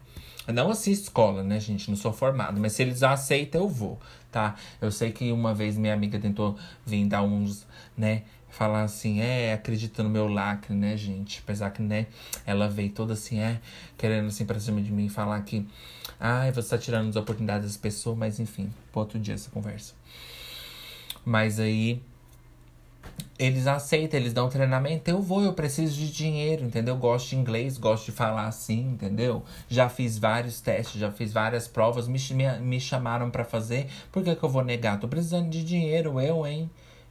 Não 0.47 0.71
assim 0.71 0.91
escola, 0.91 1.43
né, 1.43 1.59
gente? 1.59 1.89
Não 1.89 1.97
sou 1.97 2.11
formado, 2.11 2.59
mas 2.59 2.73
se 2.73 2.81
eles 2.81 3.03
aceitam, 3.03 3.61
eu 3.61 3.69
vou, 3.69 3.99
tá? 4.31 4.55
Eu 4.81 4.91
sei 4.91 5.11
que 5.11 5.31
uma 5.31 5.53
vez 5.53 5.77
minha 5.77 5.93
amiga 5.93 6.19
tentou 6.19 6.57
vir 6.85 7.05
dar 7.07 7.23
uns, 7.23 7.65
né? 7.97 8.23
Falar 8.49 8.83
assim, 8.83 9.19
é, 9.21 9.53
acredita 9.53 10.01
no 10.01 10.09
meu 10.09 10.27
lacre, 10.27 10.73
né, 10.73 10.97
gente? 10.97 11.39
Apesar 11.43 11.69
que, 11.69 11.81
né, 11.83 12.07
ela 12.45 12.67
veio 12.67 12.89
toda 12.89 13.13
assim, 13.13 13.39
é, 13.39 13.61
querendo 13.97 14.27
assim 14.27 14.45
pra 14.45 14.59
cima 14.59 14.81
de 14.81 14.91
mim 14.91 15.07
falar 15.07 15.39
que, 15.41 15.67
ai, 16.19 16.51
você 16.51 16.69
tá 16.69 16.77
tirando 16.77 17.09
as 17.09 17.15
oportunidades 17.15 17.67
das 17.67 17.77
pessoas, 17.77 18.17
mas 18.17 18.39
enfim, 18.39 18.73
pro 18.91 19.01
outro 19.01 19.19
dia 19.19 19.35
essa 19.35 19.51
conversa. 19.51 19.93
Mas 21.23 21.59
aí 21.59 22.01
eles 23.37 23.67
aceitam, 23.67 24.19
eles 24.19 24.33
dão 24.33 24.49
treinamento. 24.49 25.09
Eu 25.09 25.21
vou, 25.21 25.43
eu 25.43 25.53
preciso 25.53 25.95
de 25.95 26.11
dinheiro, 26.11 26.65
entendeu? 26.65 26.97
Gosto 26.97 27.29
de 27.29 27.35
inglês, 27.37 27.77
gosto 27.77 28.05
de 28.05 28.11
falar 28.11 28.47
assim, 28.47 28.91
entendeu? 28.91 29.43
Já 29.67 29.89
fiz 29.89 30.17
vários 30.17 30.61
testes, 30.61 30.99
já 30.99 31.11
fiz 31.11 31.31
várias 31.31 31.67
provas, 31.67 32.07
me, 32.07 32.19
me, 32.33 32.59
me 32.59 32.79
chamaram 32.79 33.29
para 33.29 33.43
fazer. 33.43 33.87
Por 34.11 34.23
que, 34.23 34.35
que 34.35 34.43
eu 34.43 34.49
vou 34.49 34.63
negar? 34.63 34.99
Tô 34.99 35.07
precisando 35.07 35.49
de 35.49 35.63
dinheiro, 35.63 36.19
eu, 36.19 36.45
hein? 36.45 36.69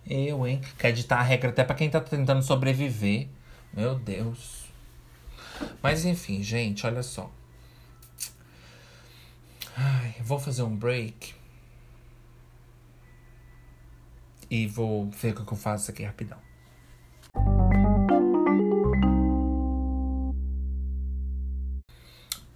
Eu, 0.09 0.47
hein? 0.47 0.61
Quer 0.79 0.91
editar 0.91 1.19
a 1.19 1.23
regra 1.23 1.51
até 1.51 1.65
pra 1.65 1.75
quem 1.75 1.91
tá 1.91 2.01
tentando 2.01 2.43
sobreviver. 2.43 3.29
Meu 3.73 3.95
Deus. 3.99 4.65
Mas 5.83 6.05
enfim, 6.05 6.43
gente, 6.43 6.87
olha 6.87 7.03
só. 7.03 7.31
Ai, 9.77 10.15
vou 10.21 10.39
fazer 10.39 10.63
um 10.63 10.75
break. 10.75 11.38
E 14.51 14.67
vou 14.67 15.11
ver 15.11 15.33
o 15.33 15.45
que 15.45 15.53
eu 15.53 15.57
faço 15.57 15.91
aqui 15.91 16.03
rapidão. 16.03 16.39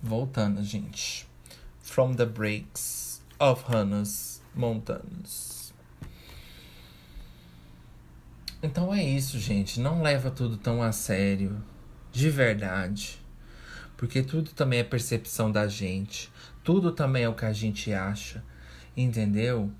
Voltando, 0.00 0.62
gente. 0.64 1.26
From 1.80 2.14
the 2.14 2.26
breaks 2.26 3.22
of 3.38 3.64
Hannah's 3.70 4.42
Mountains. 4.54 5.72
Então 8.62 8.94
é 8.94 9.02
isso, 9.02 9.38
gente. 9.38 9.80
Não 9.80 10.02
leva 10.02 10.30
tudo 10.30 10.56
tão 10.56 10.82
a 10.82 10.92
sério. 10.92 11.62
De 12.12 12.30
verdade. 12.30 13.18
Porque 13.96 14.22
tudo 14.22 14.50
também 14.50 14.78
é 14.78 14.84
percepção 14.84 15.50
da 15.50 15.66
gente. 15.66 16.30
Tudo 16.62 16.92
também 16.92 17.24
é 17.24 17.28
o 17.28 17.34
que 17.34 17.44
a 17.44 17.52
gente 17.52 17.92
acha. 17.92 18.42
Entendeu? 18.96 19.70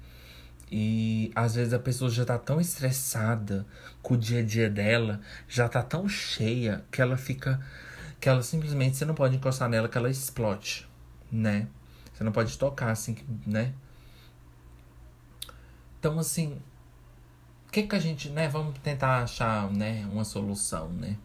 E 0.75 1.31
às 1.35 1.55
vezes 1.55 1.75
a 1.75 1.79
pessoa 1.79 2.11
já 2.11 2.25
tá 2.25 2.39
tão 2.39 2.59
estressada 2.59 3.67
com 4.01 4.15
o 4.15 4.17
dia 4.17 4.41
a 4.41 4.43
dia 4.43 4.71
dela, 4.71 5.21
já 5.47 5.69
tá 5.69 5.83
tão 5.83 6.09
cheia 6.09 6.83
que 6.91 7.03
ela 7.03 7.19
fica. 7.19 7.61
que 8.19 8.27
ela 8.27 8.43
simplesmente 8.43 8.97
você 8.97 9.05
não 9.05 9.15
pode 9.15 9.37
encostar 9.37 9.69
nela 9.69 9.87
que 9.87 9.99
ela 9.99 10.09
explode, 10.09 10.89
né? 11.31 11.69
Você 12.15 12.25
não 12.25 12.33
pode 12.33 12.57
tocar 12.57 12.91
assim, 12.91 13.17
né? 13.47 13.75
Então 16.01 16.19
assim, 16.19 16.59
o 17.69 17.71
que 17.71 17.83
que 17.83 17.95
a 17.95 17.99
gente, 17.99 18.31
né? 18.31 18.49
Vamos 18.49 18.79
tentar 18.79 19.23
achar, 19.25 19.71
né, 19.71 20.09
uma 20.11 20.25
solução, 20.25 20.89
né? 20.89 21.19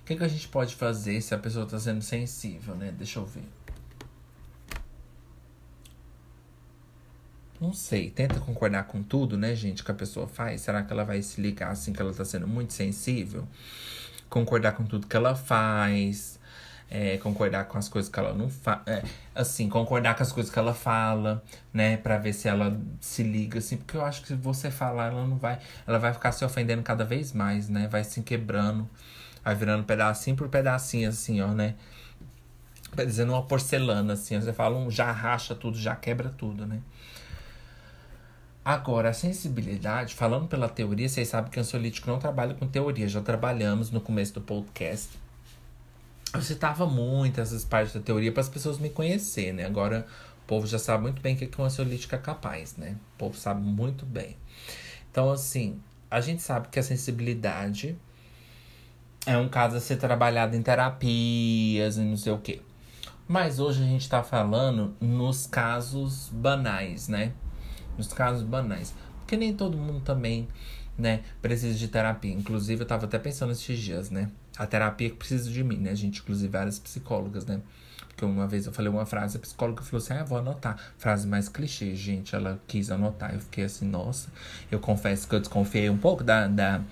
O 0.00 0.04
que 0.04 0.14
que 0.14 0.22
a 0.24 0.28
gente 0.28 0.46
pode 0.46 0.76
fazer 0.76 1.20
se 1.20 1.34
a 1.34 1.38
pessoa 1.38 1.66
tá 1.66 1.78
sendo 1.78 2.02
sensível, 2.02 2.76
né? 2.76 2.92
Deixa 2.96 3.18
eu 3.18 3.26
ver. 3.26 3.48
Não 7.62 7.72
sei, 7.72 8.10
tenta 8.10 8.40
concordar 8.40 8.88
com 8.88 9.04
tudo, 9.04 9.38
né, 9.38 9.54
gente, 9.54 9.84
que 9.84 9.90
a 9.92 9.94
pessoa 9.94 10.26
faz. 10.26 10.62
Será 10.62 10.82
que 10.82 10.92
ela 10.92 11.04
vai 11.04 11.22
se 11.22 11.40
ligar 11.40 11.70
assim 11.70 11.92
que 11.92 12.02
ela 12.02 12.12
tá 12.12 12.24
sendo 12.24 12.48
muito 12.48 12.72
sensível? 12.72 13.46
Concordar 14.28 14.72
com 14.72 14.84
tudo 14.84 15.06
que 15.06 15.16
ela 15.16 15.36
faz. 15.36 16.40
É, 16.90 17.18
concordar 17.18 17.66
com 17.66 17.78
as 17.78 17.88
coisas 17.88 18.10
que 18.10 18.18
ela 18.18 18.34
não 18.34 18.50
faz. 18.50 18.80
É, 18.84 19.04
assim, 19.32 19.68
concordar 19.68 20.16
com 20.16 20.24
as 20.24 20.32
coisas 20.32 20.52
que 20.52 20.58
ela 20.58 20.74
fala, 20.74 21.40
né? 21.72 21.96
Pra 21.98 22.18
ver 22.18 22.32
se 22.32 22.48
ela 22.48 22.76
se 23.00 23.22
liga, 23.22 23.60
assim. 23.60 23.76
Porque 23.76 23.96
eu 23.96 24.04
acho 24.04 24.22
que 24.22 24.28
se 24.28 24.34
você 24.34 24.68
falar, 24.68 25.12
ela 25.12 25.24
não 25.24 25.36
vai. 25.36 25.60
Ela 25.86 26.00
vai 26.00 26.12
ficar 26.12 26.32
se 26.32 26.44
ofendendo 26.44 26.82
cada 26.82 27.04
vez 27.04 27.32
mais, 27.32 27.68
né? 27.68 27.86
Vai 27.86 28.02
se 28.02 28.22
quebrando. 28.22 28.90
Vai 29.44 29.54
virando 29.54 29.84
pedacinho 29.84 30.34
por 30.34 30.48
pedacinho, 30.48 31.08
assim, 31.08 31.40
ó, 31.40 31.48
né? 31.54 31.76
Dizendo 32.96 33.32
uma 33.32 33.42
porcelana, 33.44 34.14
assim. 34.14 34.40
Você 34.40 34.52
fala 34.52 34.76
um 34.76 34.90
já 34.90 35.12
racha 35.12 35.54
tudo, 35.54 35.78
já 35.78 35.94
quebra 35.94 36.28
tudo, 36.28 36.66
né? 36.66 36.80
Agora, 38.64 39.08
a 39.08 39.12
sensibilidade, 39.12 40.14
falando 40.14 40.46
pela 40.46 40.68
teoria, 40.68 41.08
vocês 41.08 41.26
sabem 41.26 41.50
que 41.50 41.58
o 41.58 41.60
ansiolítico 41.60 42.08
não 42.08 42.20
trabalha 42.20 42.54
com 42.54 42.66
teoria, 42.66 43.08
já 43.08 43.20
trabalhamos 43.20 43.90
no 43.90 44.00
começo 44.00 44.34
do 44.34 44.40
podcast. 44.40 45.18
Eu 46.32 46.40
citava 46.42 46.86
muito 46.86 47.40
essas 47.40 47.64
partes 47.64 47.92
da 47.92 48.00
teoria 48.00 48.30
para 48.30 48.40
as 48.40 48.48
pessoas 48.48 48.78
me 48.78 48.88
conhecerem, 48.88 49.54
né? 49.54 49.66
Agora 49.66 50.06
o 50.44 50.46
povo 50.46 50.66
já 50.66 50.78
sabe 50.78 51.02
muito 51.02 51.20
bem 51.20 51.34
o 51.34 51.38
que, 51.38 51.46
que 51.48 51.60
um 51.60 51.64
ansiolítico 51.64 52.14
é 52.14 52.18
capaz, 52.18 52.76
né? 52.76 52.96
O 53.14 53.18
povo 53.18 53.36
sabe 53.36 53.60
muito 53.60 54.06
bem. 54.06 54.36
Então, 55.10 55.30
assim, 55.30 55.80
a 56.08 56.20
gente 56.20 56.40
sabe 56.40 56.68
que 56.68 56.78
a 56.78 56.82
sensibilidade 56.84 57.98
é 59.26 59.36
um 59.36 59.48
caso 59.48 59.76
a 59.76 59.80
ser 59.80 59.96
trabalhado 59.96 60.54
em 60.54 60.62
terapias 60.62 61.96
e 61.96 62.00
não 62.00 62.16
sei 62.16 62.32
o 62.32 62.38
quê. 62.38 62.62
Mas 63.26 63.58
hoje 63.58 63.82
a 63.82 63.86
gente 63.86 64.08
tá 64.08 64.22
falando 64.22 64.94
nos 65.00 65.48
casos 65.48 66.28
banais, 66.32 67.08
né? 67.08 67.32
Nos 67.96 68.08
casos 68.12 68.42
banais. 68.42 68.94
Porque 69.20 69.36
nem 69.36 69.54
todo 69.54 69.76
mundo 69.76 70.00
também, 70.00 70.48
né, 70.98 71.20
precisa 71.40 71.76
de 71.78 71.88
terapia. 71.88 72.32
Inclusive, 72.32 72.82
eu 72.82 72.86
tava 72.86 73.06
até 73.06 73.18
pensando 73.18 73.52
esses 73.52 73.78
dias, 73.78 74.10
né? 74.10 74.30
A 74.56 74.66
terapia 74.66 75.10
que 75.10 75.16
precisa 75.16 75.50
de 75.50 75.64
mim, 75.64 75.78
né, 75.78 75.94
gente? 75.94 76.20
Inclusive, 76.20 76.48
várias 76.48 76.78
psicólogas, 76.78 77.46
né? 77.46 77.60
Porque 78.08 78.24
uma 78.24 78.46
vez 78.46 78.66
eu 78.66 78.72
falei 78.72 78.90
uma 78.90 79.06
frase, 79.06 79.36
a 79.36 79.40
psicóloga 79.40 79.82
falou 79.82 80.02
assim: 80.02 80.12
ah, 80.14 80.22
vou 80.22 80.38
anotar. 80.38 80.76
Frase 80.98 81.26
mais 81.26 81.48
clichê, 81.48 81.94
gente. 81.96 82.34
Ela 82.34 82.60
quis 82.66 82.90
anotar. 82.90 83.34
Eu 83.34 83.40
fiquei 83.40 83.64
assim, 83.64 83.86
nossa. 83.86 84.28
Eu 84.70 84.78
confesso 84.78 85.26
que 85.26 85.34
eu 85.34 85.40
desconfiei 85.40 85.88
um 85.88 85.96
pouco 85.96 86.22
da, 86.22 86.46
da, 86.46 86.82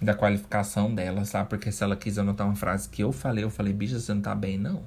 da 0.00 0.14
qualificação 0.14 0.94
dela, 0.94 1.24
sabe? 1.24 1.50
Porque 1.50 1.72
se 1.72 1.82
ela 1.82 1.96
quis 1.96 2.16
anotar 2.18 2.46
uma 2.46 2.56
frase 2.56 2.88
que 2.88 3.02
eu 3.02 3.12
falei, 3.12 3.44
eu 3.44 3.50
falei, 3.50 3.72
bicha, 3.72 3.98
você 3.98 4.14
não 4.14 4.22
tá 4.22 4.34
bem, 4.34 4.56
não. 4.56 4.82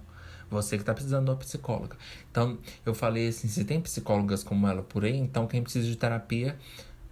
Você 0.51 0.77
que 0.77 0.83
tá 0.83 0.93
precisando 0.93 1.25
de 1.25 1.31
uma 1.31 1.37
psicóloga. 1.37 1.95
Então, 2.29 2.57
eu 2.85 2.93
falei 2.93 3.29
assim, 3.29 3.47
se 3.47 3.63
tem 3.63 3.81
psicólogas 3.81 4.43
como 4.43 4.67
ela 4.67 4.83
por 4.83 5.05
aí, 5.05 5.17
então 5.17 5.47
quem 5.47 5.63
precisa 5.63 5.87
de 5.87 5.95
terapia 5.95 6.57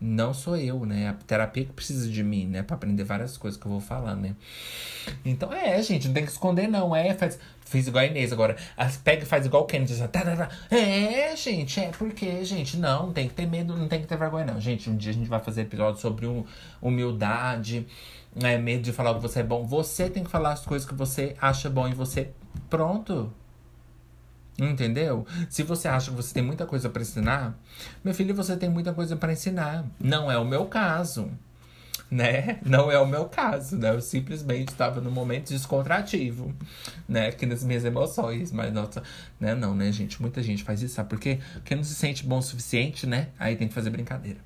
não 0.02 0.34
sou 0.34 0.56
eu, 0.56 0.86
né? 0.86 1.10
A 1.10 1.14
terapia 1.14 1.66
que 1.66 1.74
precisa 1.74 2.10
de 2.10 2.24
mim, 2.24 2.48
né? 2.48 2.64
Pra 2.64 2.76
aprender 2.76 3.04
várias 3.04 3.38
coisas 3.38 3.60
que 3.60 3.66
eu 3.66 3.72
vou 3.72 3.82
falar, 3.82 4.16
né? 4.16 4.34
Então, 5.26 5.52
é, 5.52 5.82
gente, 5.82 6.08
não 6.08 6.14
tem 6.14 6.24
que 6.24 6.32
esconder, 6.32 6.68
não. 6.68 6.96
É, 6.96 7.14
faz. 7.14 7.38
Fiz 7.66 7.88
igual 7.88 8.04
a 8.04 8.08
Inês 8.08 8.32
agora. 8.32 8.56
Pega 9.04 9.24
e 9.24 9.26
faz 9.26 9.46
igual 9.46 9.64
o 9.64 9.66
Kennedy. 9.66 9.96
Tá, 10.08 10.22
tá, 10.22 10.36
tá. 10.36 10.50
É, 10.76 11.36
gente, 11.36 11.80
é 11.80 11.90
porque, 11.90 12.44
gente, 12.46 12.78
não, 12.78 13.08
não 13.08 13.14
tem 13.14 13.28
que 13.28 13.34
ter 13.34 13.46
medo, 13.46 13.76
não 13.76 13.88
tem 13.88 14.02
que 14.02 14.08
ter 14.08 14.18
vergonha, 14.18 14.46
não. 14.46 14.60
Gente, 14.60 14.90
um 14.90 14.96
dia 14.96 15.12
a 15.12 15.14
gente 15.14 15.30
vai 15.30 15.40
fazer 15.40 15.62
episódio 15.62 16.00
sobre 16.00 16.26
humildade, 16.82 17.86
é, 18.36 18.58
medo 18.58 18.84
de 18.84 18.94
falar 18.94 19.16
que 19.16 19.22
você 19.22 19.40
é 19.40 19.44
bom. 19.44 19.66
Você 19.66 20.10
tem 20.10 20.24
que 20.24 20.30
falar 20.30 20.54
as 20.54 20.66
coisas 20.66 20.88
que 20.88 20.94
você 20.94 21.36
acha 21.40 21.70
bom 21.70 21.88
e 21.88 21.94
você 21.94 22.32
Pronto. 22.70 23.32
Entendeu? 24.58 25.26
Se 25.50 25.64
você 25.64 25.88
acha 25.88 26.12
que 26.12 26.18
você 26.18 26.34
tem 26.34 26.44
muita 26.44 26.66
coisa 26.66 26.90
para 26.90 27.02
ensinar, 27.02 27.58
meu 28.04 28.14
filho, 28.14 28.36
você 28.36 28.58
tem 28.58 28.70
muita 28.70 28.94
coisa 28.94 29.16
para 29.16 29.32
ensinar. 29.32 29.86
Não 30.00 30.30
é 30.30 30.38
o 30.38 30.46
meu 30.46 30.66
caso. 30.66 31.32
Né? 32.12 32.60
Não 32.66 32.92
é 32.92 33.00
o 33.00 33.06
meu 33.06 33.26
caso, 33.26 33.78
né? 33.78 33.92
Eu 33.92 34.02
simplesmente 34.02 34.70
estava 34.70 35.00
num 35.00 35.12
momento 35.12 35.50
descontrativo, 35.50 36.52
né? 37.08 37.28
Aqui 37.28 37.46
nas 37.46 37.64
minhas 37.64 37.86
emoções. 37.86 38.52
Mas, 38.52 38.74
nossa, 38.74 39.04
né? 39.40 39.54
Não, 39.54 39.76
né, 39.76 39.92
gente? 39.92 40.20
Muita 40.20 40.42
gente 40.42 40.64
faz 40.64 40.82
isso, 40.82 40.96
sabe? 40.96 41.10
Porque 41.10 41.40
não 41.76 41.84
se 41.84 41.94
sente 41.94 42.26
bom 42.26 42.40
o 42.40 42.42
suficiente, 42.42 43.06
né? 43.06 43.30
Aí 43.38 43.56
tem 43.56 43.68
que 43.68 43.76
fazer 43.76 43.92
brincadeira. 43.92 44.40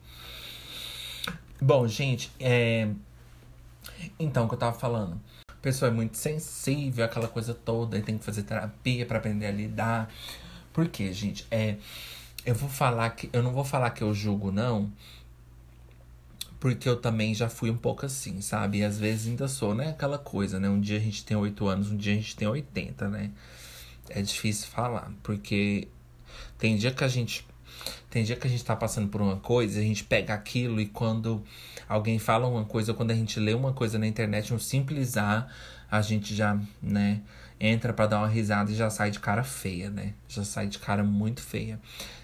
Bom, 1.62 1.88
gente, 1.88 2.30
é... 2.38 2.90
Então, 4.20 4.46
o 4.46 4.48
que 4.48 4.56
eu 4.56 4.60
tava 4.60 4.78
falando? 4.78 5.20
pessoa 5.64 5.90
é 5.90 5.94
muito 5.94 6.18
sensível, 6.18 7.06
aquela 7.06 7.30
coisa 7.30 7.54
toda, 7.54 7.98
e 7.98 8.02
tem 8.02 8.18
que 8.18 8.26
fazer 8.26 8.44
terapia 8.44 9.06
para 9.06 9.18
aprender 9.18 9.46
a 9.48 9.52
lidar. 9.52 10.14
Por 10.74 10.90
quê, 10.90 11.14
gente? 11.14 11.48
É, 11.50 11.78
eu 12.46 12.54
vou 12.54 12.70
falar 12.70 13.10
que. 13.12 13.30
Eu 13.32 13.42
não 13.42 13.54
vou 13.54 13.64
falar 13.64 13.92
que 13.92 14.04
eu 14.04 14.14
julgo, 14.14 14.52
não. 14.52 14.92
Porque 16.60 16.88
eu 16.88 16.98
também 16.98 17.34
já 17.34 17.50
fui 17.50 17.72
um 17.72 17.78
pouco 17.78 18.06
assim, 18.06 18.42
sabe? 18.42 18.80
E 18.80 18.84
às 18.84 19.00
vezes 19.00 19.28
ainda 19.28 19.48
sou, 19.48 19.74
né? 19.74 19.90
Aquela 19.90 20.18
coisa, 20.18 20.60
né? 20.60 20.70
Um 20.70 20.82
dia 20.82 20.98
a 20.98 21.02
gente 21.02 21.24
tem 21.26 21.36
8 21.36 21.68
anos, 21.68 21.92
um 21.92 21.98
dia 21.98 22.14
a 22.14 22.16
gente 22.16 22.36
tem 22.36 22.48
80, 22.48 23.08
né? 23.10 23.32
É 24.10 24.22
difícil 24.22 24.68
falar, 24.68 25.12
porque 25.24 25.88
tem 26.58 26.76
dia 26.76 26.92
que 26.92 27.04
a 27.04 27.08
gente. 27.08 27.46
Tem 28.10 28.24
dia 28.24 28.36
que 28.36 28.48
a 28.48 28.50
gente 28.50 28.64
tá 28.64 28.76
passando 28.76 29.08
por 29.08 29.22
uma 29.22 29.38
coisa, 29.38 29.80
a 29.80 29.84
gente 29.84 30.04
pega 30.04 30.34
aquilo 30.34 30.80
e 30.80 30.86
quando 30.86 31.44
alguém 31.88 32.20
fala 32.20 32.48
uma 32.48 32.66
coisa, 32.66 32.94
quando 32.94 33.12
a 33.12 33.16
gente 33.16 33.40
lê 33.40 33.54
uma 33.54 33.74
coisa 33.74 33.98
na 34.00 34.08
internet, 34.08 34.54
um 34.54 34.60
simples 34.60 35.18
A, 35.18 35.48
a 35.90 36.02
gente 36.02 36.36
já, 36.36 36.58
né, 36.82 37.22
entra 37.60 37.94
para 37.94 38.08
dar 38.08 38.20
uma 38.20 38.28
risada 38.28 38.72
e 38.72 38.76
já 38.76 38.90
sai 38.90 39.12
de 39.12 39.20
cara 39.20 39.44
feia, 39.44 39.90
né? 39.90 40.14
Já 40.28 40.44
sai 40.44 40.68
de 40.68 40.80
cara 40.80 41.04
muito 41.04 41.42
feia. 41.42 41.80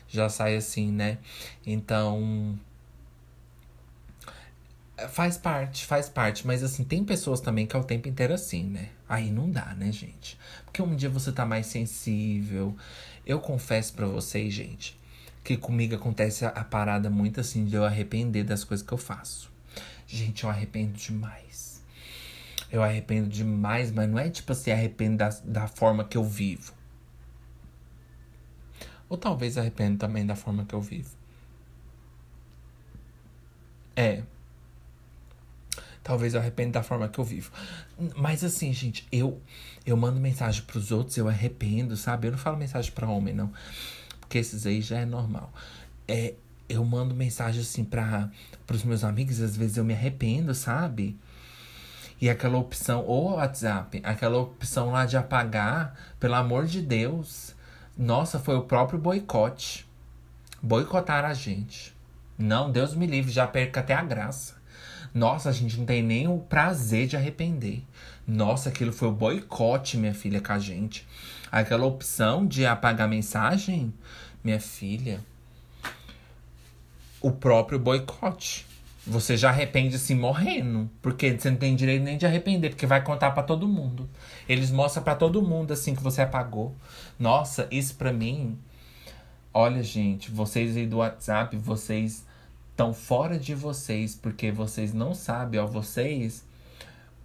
Já 0.07 0.27
sai 0.27 0.55
assim, 0.55 0.91
né? 0.91 1.19
Então, 1.65 2.57
Faz 5.07 5.37
parte, 5.37 5.85
faz 5.85 6.09
parte. 6.09 6.45
Mas 6.45 6.63
assim, 6.63 6.83
tem 6.83 7.03
pessoas 7.03 7.39
também 7.39 7.65
que 7.65 7.75
é 7.75 7.79
o 7.79 7.83
tempo 7.83 8.09
inteiro 8.09 8.33
assim, 8.33 8.63
né? 8.63 8.89
Aí 9.07 9.31
não 9.31 9.49
dá, 9.49 9.73
né, 9.75 9.91
gente? 9.91 10.37
Porque 10.65 10.81
um 10.81 10.95
dia 10.95 11.09
você 11.09 11.31
tá 11.31 11.45
mais 11.45 11.67
sensível. 11.67 12.75
Eu 13.25 13.39
confesso 13.39 13.93
para 13.93 14.05
vocês, 14.07 14.53
gente, 14.53 14.99
que 15.43 15.55
comigo 15.55 15.95
acontece 15.95 16.45
a, 16.45 16.51
parada 16.63 17.09
muito 17.09 17.39
assim 17.39 17.65
de 17.65 17.75
eu 17.75 17.85
arrepender 17.85 18.43
das 18.43 18.63
coisas 18.63 18.85
que 18.85 18.91
eu 18.91 18.97
faço. 18.97 19.48
Gente, 20.09 20.43
eu 20.43 20.49
arrependo 20.49 20.93
demais. 20.97 21.83
Eu 22.71 22.81
arrependo 22.83 23.29
demais, 23.29 23.91
mas 23.91 24.09
não 24.09 24.17
é 24.17 24.29
tipo 24.29 24.51
assim, 24.51 24.71
arrependo 24.71 25.17
da, 25.17 25.29
da 25.43 25.67
forma 25.67 26.03
que 26.03 26.17
eu 26.17 26.23
vivo. 26.23 26.73
Ou 29.07 29.17
talvez 29.17 29.57
arrependo 29.57 29.99
também 29.99 30.25
da 30.25 30.35
forma 30.35 30.65
que 30.65 30.73
eu 30.73 30.81
vivo. 30.81 31.15
É, 33.95 34.23
Talvez 36.09 36.33
eu 36.33 36.39
arrependa 36.39 36.79
da 36.79 36.83
forma 36.83 37.07
que 37.07 37.19
eu 37.19 37.23
vivo. 37.23 37.51
Mas 38.15 38.43
assim, 38.43 38.73
gente, 38.73 39.07
eu 39.11 39.39
eu 39.85 39.95
mando 39.95 40.19
mensagem 40.19 40.63
pros 40.63 40.91
outros, 40.91 41.15
eu 41.17 41.27
arrependo, 41.27 41.95
sabe? 41.95 42.27
Eu 42.27 42.31
não 42.31 42.39
falo 42.39 42.57
mensagem 42.57 42.91
para 42.91 43.07
homem, 43.07 43.31
não. 43.31 43.53
Porque 44.19 44.39
esses 44.39 44.65
aí 44.65 44.81
já 44.81 44.97
é 44.99 45.05
normal. 45.05 45.53
É, 46.07 46.33
eu 46.69 46.85
mando 46.85 47.15
mensagem 47.15 47.61
assim 47.61 47.83
para 47.83 48.29
pros 48.65 48.83
meus 48.83 49.03
amigos, 49.03 49.41
às 49.41 49.57
vezes 49.57 49.77
eu 49.77 49.83
me 49.83 49.93
arrependo, 49.93 50.53
sabe? 50.53 51.17
E 52.21 52.29
aquela 52.29 52.57
opção, 52.57 53.03
ou 53.05 53.35
WhatsApp, 53.35 54.01
aquela 54.03 54.37
opção 54.37 54.91
lá 54.91 55.05
de 55.05 55.17
apagar, 55.17 55.95
pelo 56.19 56.35
amor 56.35 56.65
de 56.67 56.81
Deus. 56.81 57.55
Nossa, 57.97 58.37
foi 58.37 58.55
o 58.55 58.63
próprio 58.63 58.99
boicote. 58.99 59.87
Boicotar 60.61 61.25
a 61.25 61.33
gente. 61.33 61.95
Não, 62.37 62.71
Deus 62.71 62.93
me 62.93 63.07
livre, 63.07 63.31
já 63.31 63.47
perca 63.47 63.79
até 63.79 63.93
a 63.93 64.03
graça. 64.03 64.59
Nossa, 65.13 65.49
a 65.49 65.51
gente 65.51 65.77
não 65.77 65.85
tem 65.85 66.03
nem 66.03 66.27
o 66.27 66.37
prazer 66.37 67.07
de 67.07 67.17
arrepender. 67.17 67.83
Nossa, 68.27 68.69
aquilo 68.69 68.93
foi 68.93 69.07
o 69.07 69.13
boicote, 69.13 69.97
minha 69.97 70.13
filha, 70.13 70.39
com 70.39 70.53
a 70.53 70.59
gente. 70.59 71.07
Aquela 71.51 71.85
opção 71.85 72.45
de 72.45 72.65
apagar 72.65 73.07
mensagem, 73.07 73.93
minha 74.43 74.59
filha. 74.59 75.19
O 77.21 77.31
próprio 77.31 77.77
boicote. 77.77 78.65
Você 79.05 79.35
já 79.35 79.49
arrepende 79.49 79.95
assim 79.95 80.13
morrendo, 80.13 80.89
porque 81.01 81.37
você 81.37 81.49
não 81.49 81.57
tem 81.57 81.75
direito 81.75 82.03
nem 82.03 82.17
de 82.17 82.25
arrepender, 82.25 82.69
porque 82.69 82.85
vai 82.85 83.03
contar 83.03 83.31
para 83.31 83.43
todo 83.43 83.67
mundo. 83.67 84.07
Eles 84.47 84.69
mostram 84.71 85.03
para 85.03 85.15
todo 85.15 85.41
mundo 85.41 85.71
assim 85.71 85.95
que 85.95 86.03
você 86.03 86.21
apagou. 86.21 86.75
Nossa, 87.17 87.67
isso 87.71 87.95
para 87.95 88.13
mim. 88.13 88.57
Olha, 89.53 89.81
gente, 89.81 90.29
vocês 90.29 90.77
aí 90.77 90.85
do 90.85 90.97
WhatsApp, 90.97 91.57
vocês 91.57 92.25
estão 92.69 92.93
fora 92.93 93.37
de 93.37 93.55
vocês, 93.55 94.15
porque 94.15 94.51
vocês 94.51 94.93
não 94.93 95.13
sabem, 95.13 95.59
ó, 95.59 95.65
vocês, 95.65 96.45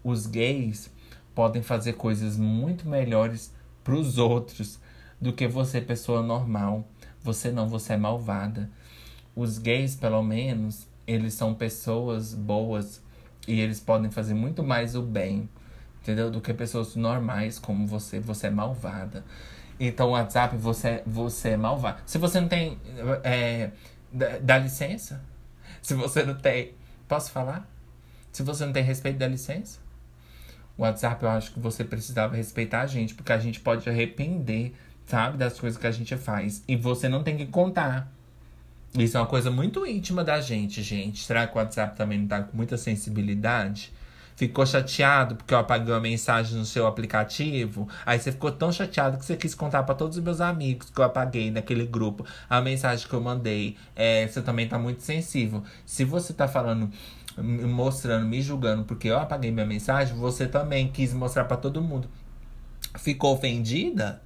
os 0.02 0.26
gays, 0.26 0.90
podem 1.34 1.62
fazer 1.62 1.92
coisas 1.94 2.36
muito 2.36 2.88
melhores 2.88 3.52
para 3.82 3.94
os 3.94 4.16
outros 4.16 4.78
do 5.20 5.32
que 5.32 5.46
você, 5.46 5.80
pessoa 5.80 6.22
normal. 6.22 6.88
Você 7.22 7.50
não, 7.50 7.68
você 7.68 7.92
é 7.92 7.96
malvada. 7.96 8.70
Os 9.34 9.58
gays, 9.58 9.94
pelo 9.96 10.22
menos, 10.22 10.86
eles 11.06 11.34
são 11.34 11.54
pessoas 11.54 12.34
boas 12.34 13.02
e 13.46 13.60
eles 13.60 13.80
podem 13.80 14.10
fazer 14.10 14.34
muito 14.34 14.62
mais 14.62 14.94
o 14.94 15.02
bem, 15.02 15.48
entendeu? 16.00 16.30
Do 16.30 16.40
que 16.40 16.54
pessoas 16.54 16.96
normais 16.96 17.58
como 17.58 17.86
você. 17.86 18.20
Você 18.20 18.46
é 18.46 18.50
malvada. 18.50 19.24
Então, 19.78 20.10
WhatsApp, 20.10 20.56
você, 20.56 21.02
você 21.04 21.50
é 21.50 21.56
malvado. 21.56 22.02
Se 22.06 22.18
você 22.18 22.40
não 22.40 22.48
tem. 22.48 22.78
É, 23.22 23.70
dá 24.40 24.58
licença, 24.58 25.20
se 25.82 25.94
você 25.94 26.22
não 26.24 26.34
tem. 26.34 26.74
Posso 27.08 27.30
falar? 27.30 27.68
Se 28.32 28.42
você 28.42 28.64
não 28.64 28.72
tem 28.72 28.82
respeito 28.82 29.18
da 29.18 29.26
licença? 29.26 29.78
WhatsApp, 30.76 31.22
eu 31.22 31.30
acho 31.30 31.52
que 31.52 31.60
você 31.60 31.84
precisava 31.84 32.34
respeitar 32.34 32.80
a 32.80 32.86
gente, 32.86 33.14
porque 33.14 33.32
a 33.32 33.38
gente 33.38 33.60
pode 33.60 33.88
arrepender, 33.88 34.74
sabe, 35.06 35.36
das 35.36 35.58
coisas 35.58 35.78
que 35.78 35.86
a 35.86 35.90
gente 35.90 36.16
faz. 36.16 36.62
E 36.66 36.76
você 36.76 37.08
não 37.08 37.22
tem 37.22 37.36
que 37.36 37.46
contar. 37.46 38.12
Isso 38.98 39.16
é 39.16 39.20
uma 39.20 39.26
coisa 39.26 39.50
muito 39.50 39.84
íntima 39.86 40.22
da 40.22 40.40
gente, 40.40 40.82
gente. 40.82 41.24
Será 41.24 41.46
que 41.46 41.54
o 41.54 41.58
WhatsApp 41.58 41.96
também 41.96 42.20
não 42.20 42.28
tá 42.28 42.42
com 42.42 42.56
muita 42.56 42.76
sensibilidade? 42.76 43.92
ficou 44.36 44.66
chateado 44.66 45.36
porque 45.36 45.54
eu 45.54 45.58
apaguei 45.58 45.92
uma 45.92 46.00
mensagem 46.00 46.58
no 46.58 46.64
seu 46.64 46.86
aplicativo. 46.86 47.88
Aí 48.04 48.18
você 48.18 48.32
ficou 48.32 48.50
tão 48.50 48.72
chateado 48.72 49.16
que 49.16 49.24
você 49.24 49.36
quis 49.36 49.54
contar 49.54 49.82
para 49.84 49.94
todos 49.94 50.16
os 50.16 50.22
meus 50.22 50.40
amigos 50.40 50.90
que 50.90 51.00
eu 51.00 51.04
apaguei 51.04 51.50
naquele 51.50 51.86
grupo 51.86 52.26
a 52.48 52.60
mensagem 52.60 53.06
que 53.06 53.14
eu 53.14 53.20
mandei. 53.20 53.76
É, 53.94 54.26
você 54.26 54.42
também 54.42 54.68
tá 54.68 54.78
muito 54.78 55.02
sensível. 55.02 55.62
Se 55.86 56.04
você 56.04 56.32
tá 56.32 56.48
falando 56.48 56.90
mostrando, 57.36 58.26
me 58.26 58.40
julgando 58.40 58.84
porque 58.84 59.08
eu 59.08 59.18
apaguei 59.18 59.50
minha 59.50 59.66
mensagem, 59.66 60.16
você 60.16 60.46
também 60.46 60.88
quis 60.88 61.12
mostrar 61.12 61.44
para 61.44 61.56
todo 61.56 61.82
mundo. 61.82 62.08
Ficou 62.98 63.34
ofendida? 63.34 64.22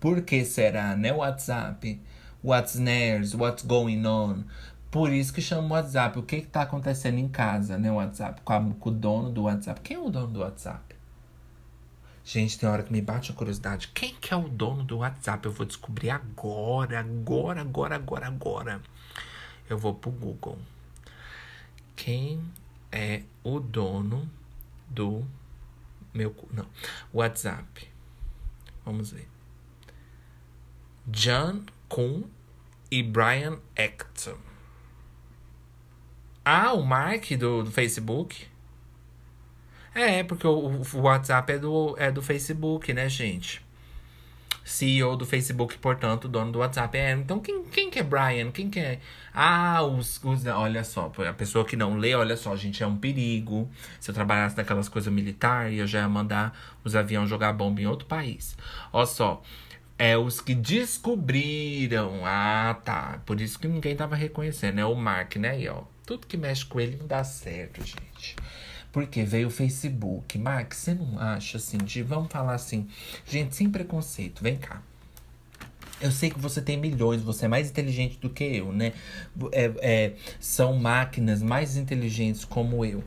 Por 0.00 0.22
que 0.22 0.44
será, 0.44 0.96
né, 0.96 1.12
WhatsApp? 1.12 2.00
What's 2.42 2.76
next? 2.76 3.36
What's 3.36 3.64
going 3.64 4.06
on? 4.06 4.44
Por 4.90 5.12
isso 5.12 5.32
que 5.32 5.42
chama 5.42 5.68
o 5.68 5.70
WhatsApp. 5.72 6.18
O 6.18 6.22
que 6.22 6.36
está 6.36 6.62
acontecendo 6.62 7.18
em 7.18 7.28
casa, 7.28 7.76
né? 7.76 7.90
O 7.90 7.96
WhatsApp. 7.96 8.40
Com, 8.42 8.52
a, 8.52 8.60
com, 8.78 8.88
o 8.88 8.92
dono 8.92 9.30
do 9.30 9.42
WhatsApp. 9.42 9.80
Quem 9.80 9.96
é 9.96 10.00
o 10.00 10.08
dono 10.08 10.28
do 10.28 10.40
WhatsApp? 10.40 10.94
Gente, 12.24 12.58
tem 12.58 12.68
hora 12.68 12.82
que 12.82 12.92
me 12.92 13.00
bate 13.00 13.32
a 13.32 13.34
curiosidade. 13.34 13.88
Quem 13.88 14.14
que 14.14 14.32
é 14.32 14.36
o 14.36 14.48
dono 14.48 14.84
do 14.84 14.98
WhatsApp? 14.98 15.44
Eu 15.46 15.52
vou 15.52 15.66
descobrir 15.66 16.10
agora, 16.10 17.00
agora, 17.00 17.62
agora, 17.62 17.96
agora, 17.96 18.26
agora. 18.26 18.82
Eu 19.68 19.76
vou 19.76 19.94
pro 19.94 20.10
Google. 20.10 20.58
Quem 21.96 22.40
é 22.92 23.22
o 23.42 23.58
dono 23.58 24.28
do 24.88 25.24
meu. 26.14 26.34
Não. 26.52 26.66
WhatsApp. 27.12 27.88
Vamos 28.84 29.10
ver. 29.10 29.28
John 31.06 31.64
Kuhn 31.88 32.22
e 32.90 33.02
Brian 33.02 33.58
Acton. 33.76 34.36
Ah, 36.44 36.72
o 36.72 36.82
Mark 36.82 37.30
do, 37.32 37.64
do 37.64 37.70
Facebook? 37.70 38.46
É, 39.94 40.22
porque 40.22 40.46
o, 40.46 40.82
o, 40.94 41.00
WhatsApp 41.00 41.52
é 41.52 41.58
do, 41.58 41.94
é 41.98 42.10
do 42.10 42.22
Facebook, 42.22 42.92
né, 42.92 43.08
gente? 43.08 43.66
CEO 44.64 45.16
do 45.16 45.24
Facebook, 45.26 45.76
portanto, 45.78 46.28
dono 46.28 46.52
do 46.52 46.58
WhatsApp. 46.60 46.96
É, 46.96 47.12
então 47.12 47.40
quem, 47.40 47.64
quem 47.64 47.90
que 47.90 47.98
é 47.98 48.02
Brian? 48.02 48.50
Quem 48.50 48.68
que 48.70 48.78
é? 48.78 49.00
Ah, 49.34 49.82
os, 49.82 50.22
os. 50.22 50.46
Olha 50.46 50.84
só, 50.84 51.10
a 51.28 51.32
pessoa 51.32 51.64
que 51.64 51.74
não 51.74 51.96
lê, 51.96 52.14
olha 52.14 52.36
só, 52.36 52.54
gente, 52.54 52.82
é 52.82 52.86
um 52.86 52.96
perigo. 52.96 53.70
Se 53.98 54.10
eu 54.10 54.14
trabalhasse 54.14 54.56
naquelas 54.56 54.88
coisas 54.88 55.12
militares, 55.12 55.78
eu 55.78 55.86
já 55.86 56.00
ia 56.00 56.08
mandar 56.08 56.56
os 56.84 56.94
aviões 56.94 57.28
jogar 57.28 57.52
bomba 57.52 57.80
em 57.80 57.86
outro 57.86 58.06
país. 58.06 58.56
Olha 58.92 59.06
só. 59.06 59.42
É 59.98 60.16
os 60.16 60.40
que 60.40 60.54
descobriram. 60.54 62.24
Ah, 62.24 62.78
tá. 62.84 63.20
Por 63.26 63.40
isso 63.40 63.58
que 63.58 63.66
ninguém 63.66 63.96
tava 63.96 64.14
reconhecendo. 64.14 64.78
É 64.78 64.84
o 64.84 64.94
Mark, 64.94 65.36
né? 65.36 65.50
Aí, 65.50 65.68
ó. 65.68 65.82
Tudo 66.06 66.26
que 66.26 66.36
mexe 66.36 66.64
com 66.64 66.80
ele 66.80 66.96
não 66.96 67.06
dá 67.06 67.24
certo, 67.24 67.84
gente. 67.84 68.36
Porque 68.92 69.24
veio 69.24 69.48
o 69.48 69.50
Facebook. 69.50 70.38
Mark, 70.38 70.72
você 70.72 70.94
não 70.94 71.18
acha 71.18 71.58
assim, 71.58 71.78
de 71.78 72.02
vamos 72.02 72.32
falar 72.32 72.54
assim, 72.54 72.88
gente, 73.26 73.54
sem 73.54 73.68
preconceito, 73.68 74.42
vem 74.42 74.56
cá. 74.56 74.80
Eu 76.00 76.12
sei 76.12 76.30
que 76.30 76.38
você 76.38 76.62
tem 76.62 76.76
milhões, 76.76 77.20
você 77.20 77.46
é 77.46 77.48
mais 77.48 77.68
inteligente 77.68 78.18
do 78.18 78.30
que 78.30 78.44
eu, 78.44 78.72
né? 78.72 78.92
É, 79.52 79.72
é, 79.80 80.12
são 80.38 80.76
máquinas 80.76 81.42
mais 81.42 81.76
inteligentes 81.76 82.44
como 82.44 82.84
eu. 82.84 83.02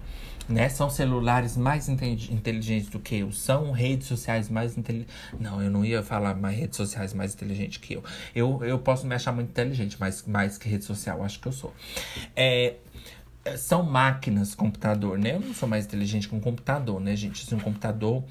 Né? 0.49 0.67
São 0.69 0.89
celulares 0.89 1.55
mais 1.55 1.87
inteligentes 1.87 2.89
do 2.89 2.99
que 2.99 3.15
eu. 3.15 3.31
São 3.31 3.71
redes 3.71 4.07
sociais 4.07 4.49
mais 4.49 4.77
inteligentes. 4.77 5.13
Não, 5.39 5.61
eu 5.61 5.69
não 5.69 5.85
ia 5.85 6.03
falar 6.03 6.35
mais 6.35 6.57
redes 6.57 6.77
sociais 6.77 7.13
mais 7.13 7.33
inteligentes 7.33 7.77
que 7.77 7.93
eu. 7.93 8.03
Eu, 8.35 8.63
eu 8.63 8.79
posso 8.79 9.07
me 9.07 9.15
achar 9.15 9.31
muito 9.31 9.49
inteligente, 9.49 9.95
mas 9.99 10.23
mais 10.25 10.57
que 10.57 10.67
rede 10.67 10.83
social, 10.83 11.23
acho 11.23 11.39
que 11.39 11.47
eu 11.47 11.51
sou. 11.53 11.73
É, 12.35 12.75
é, 13.43 13.57
são 13.57 13.83
máquinas, 13.83 14.53
computador, 14.53 15.17
né? 15.17 15.35
Eu 15.35 15.39
não 15.39 15.53
sou 15.53 15.67
mais 15.67 15.85
inteligente 15.85 16.27
que 16.27 16.35
um 16.35 16.39
computador, 16.39 16.99
né, 16.99 17.15
gente? 17.15 17.45
Se 17.45 17.55
um 17.55 17.59
computador 17.59 18.23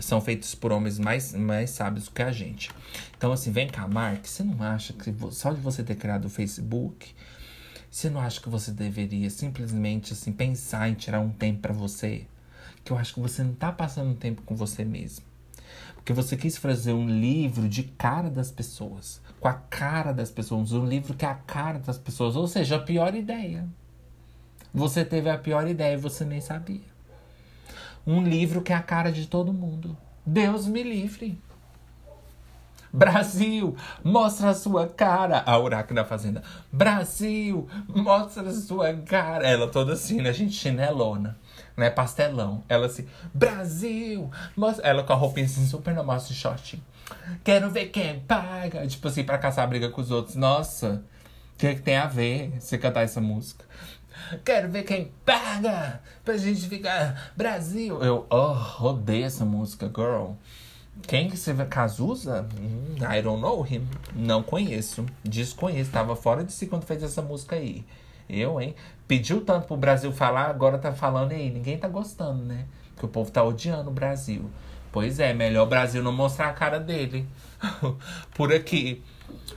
são 0.00 0.20
feitos 0.20 0.54
por 0.54 0.72
homens 0.72 0.98
mais, 0.98 1.34
mais 1.34 1.70
sábios 1.70 2.08
que 2.08 2.22
a 2.22 2.32
gente. 2.32 2.70
Então, 3.16 3.32
assim, 3.32 3.50
vem 3.50 3.68
cá, 3.68 3.86
Mark, 3.86 4.24
você 4.24 4.42
não 4.42 4.62
acha 4.62 4.92
que 4.92 5.14
só 5.30 5.52
de 5.52 5.60
você 5.60 5.82
ter 5.82 5.96
criado 5.96 6.26
o 6.26 6.30
Facebook, 6.30 7.14
você 7.92 8.08
não 8.08 8.20
acha 8.20 8.40
que 8.40 8.48
você 8.48 8.72
deveria 8.72 9.28
simplesmente, 9.28 10.14
assim, 10.14 10.32
pensar 10.32 10.88
em 10.88 10.94
tirar 10.94 11.20
um 11.20 11.28
tempo 11.28 11.60
para 11.60 11.74
você? 11.74 12.26
Que 12.82 12.92
eu 12.92 12.96
acho 12.96 13.14
que 13.14 13.20
você 13.20 13.44
não 13.44 13.54
tá 13.54 13.70
passando 13.70 14.16
tempo 14.16 14.40
com 14.42 14.56
você 14.56 14.84
mesmo. 14.84 15.24
Porque 15.94 16.14
você 16.14 16.36
quis 16.36 16.56
fazer 16.56 16.94
um 16.94 17.06
livro 17.06 17.68
de 17.68 17.82
cara 17.84 18.30
das 18.30 18.50
pessoas, 18.50 19.20
com 19.38 19.46
a 19.46 19.52
cara 19.52 20.10
das 20.10 20.30
pessoas, 20.30 20.72
um 20.72 20.86
livro 20.86 21.14
que 21.14 21.26
é 21.26 21.28
a 21.28 21.34
cara 21.34 21.78
das 21.78 21.98
pessoas, 21.98 22.34
ou 22.34 22.48
seja, 22.48 22.76
a 22.76 22.80
pior 22.80 23.14
ideia. 23.14 23.68
Você 24.72 25.04
teve 25.04 25.28
a 25.28 25.36
pior 25.36 25.68
ideia 25.68 25.94
e 25.94 25.98
você 25.98 26.24
nem 26.24 26.40
sabia 26.40 26.92
um 28.06 28.22
livro 28.22 28.62
que 28.62 28.72
é 28.72 28.76
a 28.76 28.82
cara 28.82 29.12
de 29.12 29.26
todo 29.26 29.52
mundo. 29.52 29.96
Deus 30.24 30.66
me 30.66 30.82
livre. 30.82 31.38
Brasil, 32.92 33.74
mostra 34.04 34.50
a 34.50 34.54
sua 34.54 34.86
cara. 34.86 35.42
A 35.46 35.58
Uraque 35.58 35.94
da 35.94 36.04
Fazenda. 36.04 36.42
Brasil, 36.70 37.66
mostra 37.88 38.48
a 38.48 38.52
sua 38.52 38.92
cara. 38.94 39.48
Ela 39.48 39.68
toda 39.68 39.94
assim, 39.94 40.20
né, 40.20 40.32
gente? 40.32 40.52
Chinelona. 40.52 41.38
Né? 41.74 41.88
Pastelão. 41.88 42.62
Ela 42.68 42.86
assim, 42.86 43.06
Brasil, 43.32 44.30
mostra. 44.54 44.86
Ela 44.86 45.02
com 45.02 45.12
a 45.12 45.16
roupinha 45.16 45.46
assim, 45.46 45.66
super 45.66 45.94
normal, 45.94 46.16
assim, 46.16 46.34
short. 46.34 46.82
Quero 47.42 47.70
ver 47.70 47.86
quem 47.86 48.20
paga. 48.20 48.86
Tipo 48.86 49.08
assim, 49.08 49.24
pra 49.24 49.38
caçar 49.38 49.66
briga 49.68 49.88
com 49.88 50.00
os 50.00 50.10
outros. 50.10 50.36
Nossa, 50.36 51.02
o 51.54 51.58
que, 51.58 51.66
é 51.68 51.74
que 51.74 51.82
tem 51.82 51.96
a 51.96 52.06
ver 52.06 52.52
você 52.60 52.76
cantar 52.76 53.02
essa 53.02 53.20
música? 53.20 53.64
Quero 54.44 54.68
ver 54.68 54.82
quem 54.82 55.10
paga 55.24 56.00
pra 56.24 56.36
gente 56.36 56.68
ficar 56.68 57.32
Brasil. 57.34 58.02
Eu 58.02 58.26
oh, 58.30 58.86
odeio 58.86 59.24
essa 59.24 59.44
música, 59.44 59.86
girl. 59.86 60.32
Quem 61.00 61.28
que 61.28 61.36
você 61.36 61.54
Cazuza? 61.66 62.46
Hum, 62.60 62.96
I 62.98 63.22
don't 63.22 63.40
know 63.40 63.66
him. 63.66 63.86
Não 64.14 64.42
conheço. 64.42 65.06
Desconheço. 65.24 65.90
Tava 65.90 66.14
fora 66.14 66.44
de 66.44 66.52
si 66.52 66.66
quando 66.66 66.84
fez 66.84 67.02
essa 67.02 67.22
música 67.22 67.56
aí. 67.56 67.84
Eu, 68.28 68.60
hein? 68.60 68.74
Pediu 69.08 69.40
tanto 69.40 69.66
pro 69.66 69.76
Brasil 69.76 70.12
falar, 70.12 70.48
agora 70.48 70.78
tá 70.78 70.92
falando 70.92 71.32
aí. 71.32 71.50
Ninguém 71.50 71.78
tá 71.78 71.88
gostando, 71.88 72.44
né? 72.44 72.66
Porque 72.94 73.06
o 73.06 73.08
povo 73.08 73.30
tá 73.30 73.42
odiando 73.42 73.90
o 73.90 73.92
Brasil. 73.92 74.48
Pois 74.90 75.18
é, 75.18 75.32
melhor 75.32 75.66
o 75.66 75.68
Brasil 75.68 76.02
não 76.02 76.12
mostrar 76.12 76.48
a 76.48 76.52
cara 76.52 76.78
dele. 76.78 77.26
Por 78.34 78.52
aqui. 78.52 79.02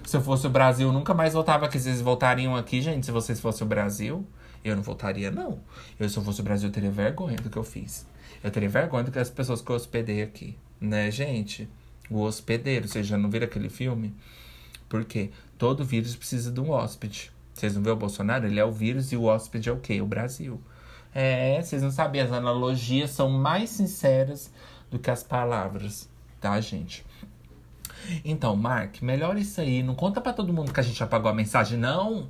Se 0.06 0.18
eu 0.18 0.22
fosse 0.22 0.48
o 0.48 0.50
Brasil, 0.50 0.92
nunca 0.92 1.14
mais 1.14 1.34
voltava 1.34 1.66
aqui. 1.66 1.78
Vocês 1.78 2.02
voltariam 2.02 2.56
aqui, 2.56 2.82
gente, 2.82 3.06
se 3.06 3.12
vocês 3.12 3.40
fossem 3.40 3.66
o 3.66 3.70
Brasil? 3.70 4.26
Eu 4.64 4.76
não 4.76 4.84
voltaria, 4.84 5.30
não. 5.30 5.60
Eu, 6.00 6.10
se 6.10 6.18
eu 6.18 6.24
fosse 6.24 6.42
o 6.42 6.44
Brasil, 6.44 6.70
eu 6.70 6.74
teria 6.74 6.90
vergonha 6.90 7.38
do 7.38 7.50
que 7.50 7.58
eu 7.58 7.64
fiz. 7.64 8.08
Eu 8.44 8.50
teria 8.50 8.70
vergonha 8.70 9.04
do 9.04 9.12
que 9.12 9.20
as 9.20 9.30
pessoas 9.30 9.62
que 9.62 9.70
eu 9.70 9.76
hospedei 9.76 10.24
aqui. 10.24 10.58
Né, 10.86 11.10
gente? 11.10 11.68
O 12.10 12.22
hospedeiro. 12.22 12.88
Vocês 12.88 13.08
já 13.08 13.18
não 13.18 13.30
viram 13.30 13.46
aquele 13.46 13.70
filme? 13.70 14.14
Porque 14.88 15.32
todo 15.58 15.84
vírus 15.84 16.16
precisa 16.16 16.52
de 16.52 16.60
um 16.60 16.70
hóspede. 16.70 17.32
Vocês 17.54 17.76
não 17.76 17.82
vê 17.82 17.90
o 17.90 17.96
Bolsonaro? 17.96 18.46
Ele 18.46 18.60
é 18.60 18.66
o 18.66 18.72
vírus 18.72 19.12
e 19.12 19.18
o 19.18 19.24
hóspede 19.24 19.70
é 19.70 19.72
o 19.72 19.80
quê? 19.80 20.02
O 20.02 20.06
Brasil. 20.06 20.62
É, 21.14 21.62
vocês 21.62 21.82
não 21.82 21.92
sabem, 21.92 22.22
as 22.22 22.32
analogias 22.32 23.10
são 23.10 23.30
mais 23.30 23.70
sinceras 23.70 24.52
do 24.92 25.00
que 25.00 25.10
as 25.10 25.24
palavras, 25.24 26.10
tá, 26.42 26.60
gente? 26.60 27.06
Então, 28.24 28.56
Mark, 28.56 29.02
melhor 29.02 29.38
isso 29.38 29.62
aí. 29.62 29.82
Não 29.82 29.96
conta 29.96 30.20
para 30.22 30.34
todo 30.34 30.54
mundo 30.54 30.74
que 30.74 30.80
a 30.80 30.84
gente 30.84 31.02
apagou 31.02 31.32
a 31.32 31.34
mensagem, 31.34 31.80
não. 31.80 32.30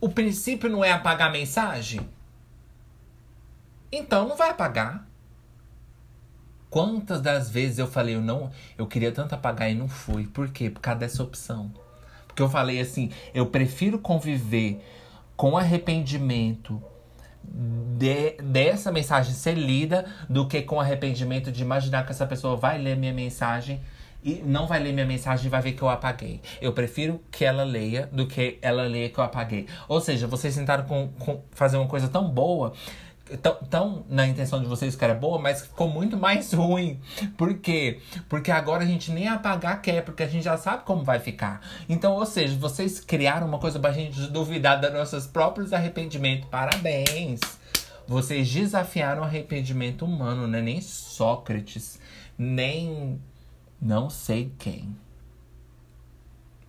O 0.00 0.08
princípio 0.08 0.68
não 0.68 0.82
é 0.82 0.92
apagar 0.92 1.28
a 1.28 1.32
mensagem? 1.32 2.08
Então 3.92 4.26
não 4.26 4.36
vai 4.36 4.50
apagar. 4.50 5.05
Quantas 6.70 7.20
das 7.20 7.48
vezes 7.48 7.78
eu 7.78 7.86
falei, 7.86 8.16
eu 8.16 8.20
não, 8.20 8.50
eu 8.76 8.86
queria 8.86 9.12
tanto 9.12 9.34
apagar 9.34 9.70
e 9.70 9.74
não 9.74 9.88
fui. 9.88 10.26
Por 10.26 10.48
quê? 10.48 10.68
Por 10.68 10.80
causa 10.80 11.00
dessa 11.00 11.22
opção. 11.22 11.72
Porque 12.26 12.42
eu 12.42 12.48
falei 12.48 12.80
assim, 12.80 13.10
eu 13.32 13.46
prefiro 13.46 13.98
conviver 13.98 14.82
com 15.36 15.56
arrependimento 15.56 16.82
de, 17.42 18.32
dessa 18.42 18.90
mensagem 18.90 19.32
ser 19.32 19.54
lida 19.54 20.04
do 20.28 20.46
que 20.46 20.62
com 20.62 20.80
arrependimento 20.80 21.52
de 21.52 21.62
imaginar 21.62 22.04
que 22.04 22.12
essa 22.12 22.26
pessoa 22.26 22.56
vai 22.56 22.78
ler 22.78 22.96
minha 22.96 23.12
mensagem 23.12 23.80
e 24.22 24.42
não 24.44 24.66
vai 24.66 24.80
ler 24.80 24.92
minha 24.92 25.06
mensagem 25.06 25.46
e 25.46 25.48
vai 25.48 25.62
ver 25.62 25.72
que 25.72 25.82
eu 25.82 25.88
apaguei. 25.88 26.40
Eu 26.60 26.72
prefiro 26.72 27.22
que 27.30 27.44
ela 27.44 27.62
leia 27.62 28.08
do 28.12 28.26
que 28.26 28.58
ela 28.60 28.82
leia 28.82 29.08
que 29.08 29.18
eu 29.18 29.24
apaguei. 29.24 29.66
Ou 29.86 30.00
seja, 30.00 30.26
vocês 30.26 30.54
tentaram 30.54 30.84
com, 30.84 31.08
com 31.18 31.42
fazer 31.52 31.76
uma 31.76 31.86
coisa 31.86 32.08
tão 32.08 32.28
boa 32.28 32.72
tão, 33.42 33.54
tão 33.68 34.04
na 34.08 34.26
intenção 34.26 34.60
de 34.60 34.66
vocês 34.66 34.94
que 34.94 35.04
era 35.04 35.14
boa, 35.14 35.38
mas 35.38 35.62
ficou 35.62 35.88
muito 35.88 36.16
mais 36.16 36.52
ruim. 36.54 37.00
Por 37.36 37.54
quê? 37.58 38.00
Porque 38.28 38.50
agora 38.50 38.84
a 38.84 38.86
gente 38.86 39.10
nem 39.10 39.26
apagar 39.26 39.82
quer, 39.82 40.04
porque 40.04 40.22
a 40.22 40.28
gente 40.28 40.44
já 40.44 40.56
sabe 40.56 40.84
como 40.84 41.02
vai 41.02 41.18
ficar. 41.18 41.60
Então, 41.88 42.12
ou 42.12 42.26
seja, 42.26 42.56
vocês 42.56 43.00
criaram 43.00 43.46
uma 43.46 43.58
coisa 43.58 43.80
pra 43.80 43.92
gente 43.92 44.20
duvidar 44.28 44.80
dos 44.80 44.92
nossos 44.92 45.26
próprios 45.26 45.72
arrependimentos. 45.72 46.48
Parabéns! 46.48 47.40
Vocês 48.06 48.48
desafiaram 48.48 49.22
o 49.22 49.24
arrependimento 49.24 50.04
humano, 50.04 50.46
né? 50.46 50.62
Nem 50.62 50.80
Sócrates, 50.80 51.98
nem 52.38 53.20
não 53.80 54.08
sei 54.08 54.52
quem. 54.58 54.96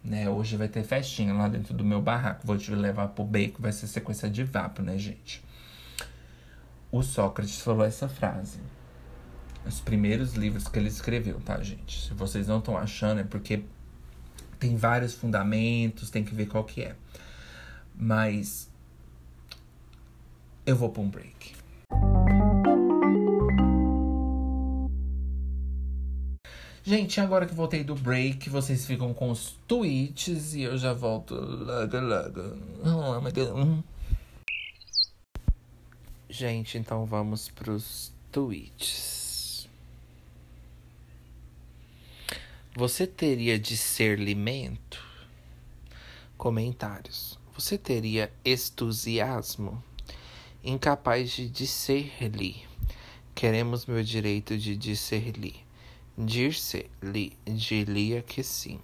Né? 0.04 0.28
Hoje 0.28 0.58
vai 0.58 0.68
ter 0.68 0.84
festinha 0.84 1.34
lá 1.34 1.48
dentro 1.48 1.76
do 1.76 1.84
meu 1.84 2.02
barraco. 2.02 2.48
Vou 2.48 2.58
te 2.58 2.74
levar 2.74 3.10
pro 3.10 3.24
beco, 3.24 3.62
vai 3.62 3.72
ser 3.72 3.86
sequência 3.88 4.30
de 4.30 4.44
vapo, 4.44 4.82
né, 4.82 4.98
gente? 4.98 5.44
O 6.92 7.02
Sócrates 7.04 7.60
falou 7.62 7.86
essa 7.86 8.08
frase. 8.08 8.60
Os 9.66 9.82
primeiros 9.82 10.36
livros 10.36 10.68
que 10.68 10.80
ele 10.80 10.88
escreveu, 10.88 11.40
tá, 11.42 11.62
gente? 11.62 12.08
Se 12.08 12.14
vocês 12.14 12.48
não 12.48 12.60
estão 12.60 12.78
achando, 12.78 13.20
é 13.20 13.24
porque 13.24 13.64
tem 14.58 14.78
vários 14.78 15.14
fundamentos, 15.14 16.10
tem 16.10 16.24
que 16.24 16.34
ver 16.34 16.48
qual 16.48 16.64
que 16.64 16.82
é. 16.82 16.96
Mas 17.96 18.70
eu 20.66 20.76
vou 20.76 20.90
para 20.90 21.02
um 21.02 21.10
break. 21.10 21.56
Gente, 26.84 27.20
agora 27.20 27.46
que 27.46 27.54
voltei 27.54 27.84
do 27.84 27.96
break, 27.96 28.50
vocês 28.50 28.86
ficam 28.86 29.14
com 29.14 29.30
os 29.30 29.58
tweets 29.68 30.54
e 30.54 30.62
eu 30.62 30.78
já 30.78 30.94
volto 30.94 31.36
logo, 31.36 32.00
logo. 32.00 33.84
Gente, 36.30 36.78
então 36.78 37.06
vamos 37.06 37.48
pros 37.48 38.12
tweets. 38.34 39.70
Você 42.76 43.08
teria 43.08 43.58
limento? 44.20 45.02
Comentários. 46.38 47.40
Você 47.56 47.78
teria 47.78 48.32
entusiasmo? 48.44 49.82
Incapaz 50.62 51.32
de 51.32 51.50
disser-lhe. 51.50 52.68
Queremos 53.34 53.86
meu 53.86 54.04
direito 54.04 54.58
de 54.58 54.76
disser-lhe. 54.76 55.56
Dir-se-lhe, 56.18 57.38
diria 57.46 58.22
que 58.22 58.44
sim. 58.44 58.80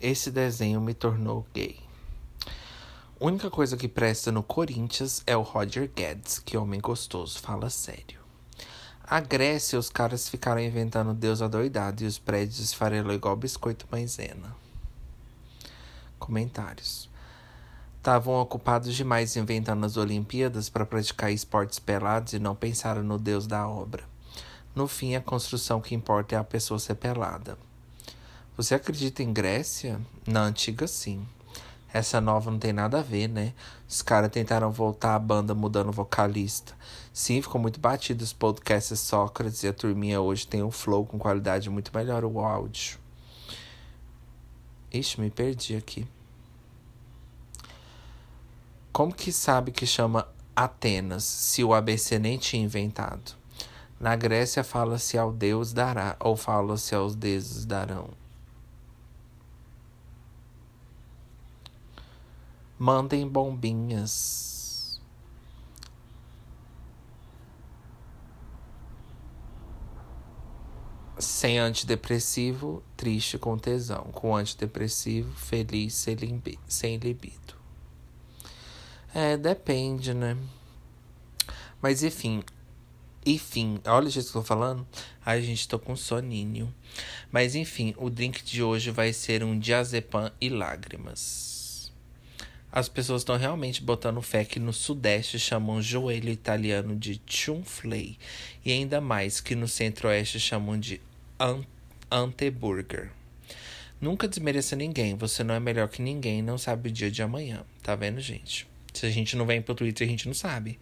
Esse 0.00 0.32
desenho 0.32 0.80
me 0.80 0.94
tornou 0.94 1.46
gay. 1.54 1.83
Única 3.20 3.48
coisa 3.48 3.76
que 3.76 3.86
presta 3.86 4.32
no 4.32 4.42
Corinthians 4.42 5.22
é 5.24 5.36
o 5.36 5.42
Roger 5.42 5.88
Guedes, 5.88 6.40
que 6.40 6.56
homem 6.56 6.80
gostoso, 6.80 7.38
fala 7.38 7.70
sério. 7.70 8.18
A 9.04 9.20
Grécia, 9.20 9.78
os 9.78 9.88
caras 9.88 10.28
ficaram 10.28 10.60
inventando 10.60 11.14
Deus 11.14 11.40
adoidado 11.40 12.02
e 12.02 12.06
os 12.06 12.18
prédios 12.18 12.58
esfarelou 12.58 13.14
igual 13.14 13.36
biscoito 13.36 13.86
maisena. 13.88 14.56
Comentários. 16.18 17.08
Estavam 17.98 18.34
ocupados 18.34 18.92
demais 18.92 19.36
inventando 19.36 19.86
as 19.86 19.96
Olimpíadas 19.96 20.68
para 20.68 20.84
praticar 20.84 21.30
esportes 21.30 21.78
pelados 21.78 22.32
e 22.32 22.40
não 22.40 22.56
pensaram 22.56 23.04
no 23.04 23.16
Deus 23.16 23.46
da 23.46 23.68
obra. 23.68 24.02
No 24.74 24.88
fim, 24.88 25.14
a 25.14 25.20
construção 25.20 25.80
que 25.80 25.94
importa 25.94 26.34
é 26.34 26.38
a 26.38 26.44
pessoa 26.44 26.80
ser 26.80 26.96
pelada. 26.96 27.56
Você 28.56 28.74
acredita 28.74 29.22
em 29.22 29.32
Grécia? 29.32 30.00
Na 30.26 30.42
antiga, 30.42 30.88
sim. 30.88 31.24
Essa 31.94 32.20
nova 32.20 32.50
não 32.50 32.58
tem 32.58 32.72
nada 32.72 32.98
a 32.98 33.02
ver, 33.02 33.28
né? 33.28 33.54
Os 33.88 34.02
caras 34.02 34.28
tentaram 34.28 34.68
voltar 34.72 35.14
a 35.14 35.18
banda 35.18 35.54
mudando 35.54 35.90
o 35.90 35.92
vocalista. 35.92 36.74
Sim, 37.12 37.40
ficou 37.40 37.60
muito 37.60 37.78
batido 37.78 38.24
os 38.24 38.32
podcasts 38.32 38.98
Sócrates 38.98 39.62
e 39.62 39.68
a 39.68 39.72
turminha 39.72 40.20
hoje 40.20 40.44
tem 40.44 40.60
um 40.60 40.72
flow 40.72 41.06
com 41.06 41.20
qualidade 41.20 41.70
muito 41.70 41.96
melhor 41.96 42.24
o 42.24 42.40
áudio. 42.40 42.98
Ixi, 44.92 45.20
me 45.20 45.30
perdi 45.30 45.76
aqui. 45.76 46.04
Como 48.92 49.14
que 49.14 49.30
sabe 49.30 49.70
que 49.70 49.86
chama 49.86 50.26
Atenas 50.56 51.22
se 51.22 51.62
o 51.62 51.72
ABC 51.72 52.18
nem 52.18 52.38
tinha 52.38 52.64
inventado? 52.64 53.36
Na 54.00 54.16
Grécia 54.16 54.64
fala-se 54.64 55.16
ao 55.16 55.32
Deus 55.32 55.72
dará, 55.72 56.16
ou 56.18 56.36
fala-se 56.36 56.92
aos 56.92 57.14
deuses 57.14 57.64
darão. 57.64 58.23
Mandem 62.84 63.26
bombinhas. 63.26 65.00
Sem 71.18 71.58
antidepressivo, 71.58 72.82
triste 72.94 73.38
com 73.38 73.56
tesão. 73.56 74.10
Com 74.12 74.36
antidepressivo, 74.36 75.34
feliz 75.34 75.94
sem 76.68 76.98
libido. 76.98 77.54
É, 79.14 79.38
depende, 79.38 80.12
né? 80.12 80.36
Mas 81.80 82.02
enfim, 82.02 82.42
enfim, 83.24 83.80
olha 83.86 84.08
o 84.08 84.10
jeito 84.10 84.30
que 84.30 84.36
eu 84.36 84.42
tô 84.42 84.46
falando. 84.46 84.86
Ai, 85.24 85.40
gente, 85.40 85.66
tô 85.66 85.78
com 85.78 85.96
soninho. 85.96 86.70
Mas 87.32 87.54
enfim, 87.54 87.94
o 87.96 88.10
drink 88.10 88.44
de 88.44 88.62
hoje 88.62 88.90
vai 88.90 89.10
ser 89.14 89.42
um 89.42 89.58
diazepam 89.58 90.30
e 90.38 90.50
lágrimas. 90.50 91.53
As 92.76 92.88
pessoas 92.88 93.20
estão 93.20 93.36
realmente 93.36 93.80
botando 93.80 94.20
fé 94.20 94.44
que 94.44 94.58
no 94.58 94.72
sudeste 94.72 95.38
chamam 95.38 95.80
joelho 95.80 96.28
italiano 96.28 96.96
de 96.96 97.22
chunflay. 97.24 98.18
E 98.64 98.72
ainda 98.72 99.00
mais 99.00 99.40
que 99.40 99.54
no 99.54 99.68
centro-oeste 99.68 100.40
chamam 100.40 100.76
de 100.76 101.00
anteburger. 102.10 103.12
Nunca 104.00 104.26
desmereça 104.26 104.74
ninguém. 104.74 105.14
Você 105.14 105.44
não 105.44 105.54
é 105.54 105.60
melhor 105.60 105.88
que 105.88 106.02
ninguém 106.02 106.42
não 106.42 106.58
sabe 106.58 106.88
o 106.88 106.92
dia 106.92 107.12
de 107.12 107.22
amanhã. 107.22 107.64
Tá 107.80 107.94
vendo, 107.94 108.20
gente? 108.20 108.66
Se 108.92 109.06
a 109.06 109.10
gente 109.10 109.36
não 109.36 109.46
vem 109.46 109.62
pro 109.62 109.76
Twitter, 109.76 110.04
a 110.04 110.10
gente 110.10 110.26
não 110.26 110.34
sabe. 110.34 110.76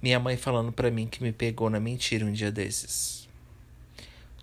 Minha 0.00 0.20
mãe 0.20 0.36
falando 0.36 0.70
para 0.70 0.88
mim 0.88 1.08
que 1.08 1.20
me 1.20 1.32
pegou 1.32 1.68
na 1.68 1.80
mentira 1.80 2.24
um 2.24 2.32
dia 2.32 2.52
desses. 2.52 3.28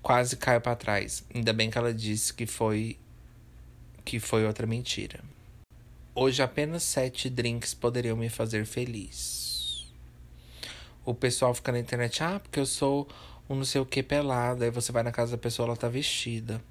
Quase 0.02 0.36
caiu 0.36 0.60
para 0.60 0.76
trás. 0.76 1.24
Ainda 1.34 1.54
bem 1.54 1.72
que 1.72 1.78
ela 1.78 1.94
disse 1.94 2.34
que 2.34 2.46
foi 2.46 2.98
que 4.04 4.20
foi 4.20 4.46
outra 4.46 4.68
mentira. 4.68 5.22
Hoje 6.14 6.44
apenas 6.44 6.84
sete 6.84 7.30
drinks 7.30 7.74
poderiam 7.74 8.18
me 8.18 8.28
fazer 8.28 8.66
feliz. 8.66 9.88
O 11.06 11.14
pessoal 11.14 11.54
fica 11.54 11.72
na 11.72 11.80
internet, 11.80 12.22
ah, 12.22 12.38
porque 12.38 12.60
eu 12.60 12.66
sou 12.66 13.08
um 13.50 13.56
não 13.56 13.64
sei 13.64 13.80
o 13.80 13.86
que 13.86 14.04
pelado. 14.04 14.66
Aí 14.66 14.70
você 14.70 14.92
vai 14.92 15.04
na 15.04 15.12
casa 15.14 15.32
da 15.32 15.38
pessoa, 15.38 15.68
ela 15.68 15.78
tá 15.78 15.88
vestida. 15.88 16.62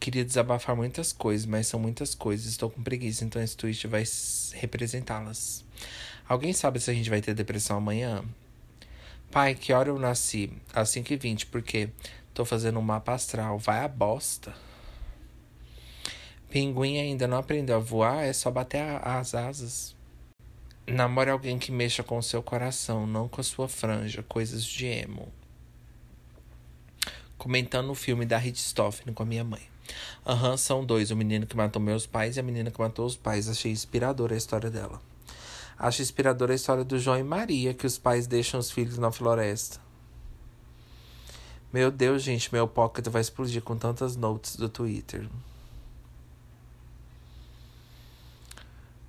Queria 0.00 0.24
desabafar 0.24 0.74
muitas 0.74 1.12
coisas, 1.12 1.44
mas 1.44 1.66
são 1.66 1.78
muitas 1.78 2.14
coisas. 2.14 2.46
Estou 2.46 2.70
com 2.70 2.82
preguiça, 2.82 3.22
então 3.22 3.42
esse 3.42 3.54
tweet 3.54 3.86
vai 3.86 4.04
representá-las. 4.54 5.62
Alguém 6.26 6.54
sabe 6.54 6.80
se 6.80 6.90
a 6.90 6.94
gente 6.94 7.10
vai 7.10 7.20
ter 7.20 7.34
depressão 7.34 7.76
amanhã? 7.76 8.24
Pai, 9.30 9.54
que 9.54 9.74
hora 9.74 9.90
eu 9.90 9.98
nasci? 9.98 10.50
Às 10.72 10.88
5h20, 10.88 11.48
porque 11.50 11.90
tô 12.32 12.46
fazendo 12.46 12.78
um 12.78 12.82
mapa 12.82 13.12
astral. 13.12 13.58
Vai 13.58 13.84
a 13.84 13.88
bosta. 13.88 14.54
Pinguim 16.54 17.00
ainda 17.00 17.26
não 17.26 17.38
aprendeu 17.38 17.74
a 17.74 17.80
voar, 17.80 18.22
é 18.22 18.32
só 18.32 18.48
bater 18.48 18.80
a, 18.80 19.18
as 19.18 19.34
asas. 19.34 19.96
Namore 20.86 21.30
alguém 21.30 21.58
que 21.58 21.72
mexa 21.72 22.04
com 22.04 22.16
o 22.16 22.22
seu 22.22 22.44
coração, 22.44 23.08
não 23.08 23.26
com 23.26 23.40
a 23.40 23.44
sua 23.44 23.68
franja, 23.68 24.22
coisas 24.22 24.64
de 24.64 24.86
emo. 24.86 25.32
Comentando 27.36 27.90
o 27.90 27.94
filme 27.96 28.24
da 28.24 28.40
Stoffen 28.40 29.12
com 29.12 29.24
a 29.24 29.26
minha 29.26 29.42
mãe. 29.42 29.62
Aham, 30.24 30.52
uhum, 30.52 30.56
são 30.56 30.86
dois: 30.86 31.10
o 31.10 31.16
menino 31.16 31.44
que 31.44 31.56
matou 31.56 31.82
meus 31.82 32.06
pais 32.06 32.36
e 32.36 32.40
a 32.40 32.42
menina 32.44 32.70
que 32.70 32.78
matou 32.78 33.04
os 33.04 33.16
pais. 33.16 33.48
Achei 33.48 33.72
inspiradora 33.72 34.34
a 34.34 34.38
história 34.38 34.70
dela. 34.70 35.02
Acho 35.76 36.02
inspiradora 36.02 36.52
a 36.52 36.54
história 36.54 36.84
do 36.84 37.00
João 37.00 37.18
e 37.18 37.24
Maria, 37.24 37.74
que 37.74 37.84
os 37.84 37.98
pais 37.98 38.28
deixam 38.28 38.60
os 38.60 38.70
filhos 38.70 38.96
na 38.96 39.10
floresta. 39.10 39.80
Meu 41.72 41.90
Deus, 41.90 42.22
gente, 42.22 42.52
meu 42.52 42.68
pocket 42.68 43.08
vai 43.08 43.22
explodir 43.22 43.60
com 43.60 43.76
tantas 43.76 44.14
notes 44.14 44.54
do 44.54 44.68
Twitter. 44.68 45.28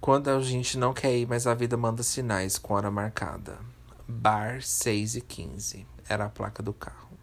Quando 0.05 0.29
a 0.29 0.39
gente 0.39 0.77
não 0.77 0.93
quer 0.93 1.17
ir, 1.17 1.27
mas 1.27 1.47
a 1.47 1.55
vida 1.55 1.75
manda 1.75 2.03
sinais 2.03 2.59
com 2.59 2.75
hora 2.75 2.91
marcada. 2.91 3.57
Bar 4.07 4.61
6 4.61 5.15
e 5.15 5.21
15 5.21 5.87
era 6.07 6.25
a 6.25 6.29
placa 6.29 6.61
do 6.61 6.71
carro. 6.71 7.17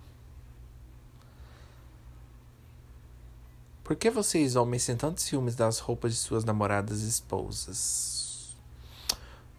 Por 3.85 3.95
que 3.95 4.11
vocês, 4.11 4.57
homens, 4.57 4.85
têm 4.85 4.97
tantos 4.97 5.23
ciúmes 5.23 5.55
das 5.55 5.79
roupas 5.79 6.13
de 6.13 6.19
suas 6.19 6.43
namoradas 6.43 7.03
e 7.03 7.09
esposas? 7.09 8.57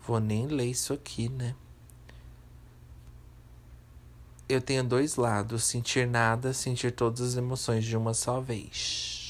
Vou 0.05 0.19
nem 0.19 0.45
ler 0.47 0.67
isso 0.67 0.91
aqui, 0.91 1.29
né? 1.29 1.55
Eu 4.49 4.59
tenho 4.59 4.83
dois 4.83 5.15
lados: 5.15 5.63
sentir 5.63 6.05
nada, 6.05 6.53
sentir 6.53 6.91
todas 6.91 7.21
as 7.21 7.37
emoções 7.37 7.85
de 7.85 7.95
uma 7.95 8.13
só 8.13 8.41
vez. 8.41 9.22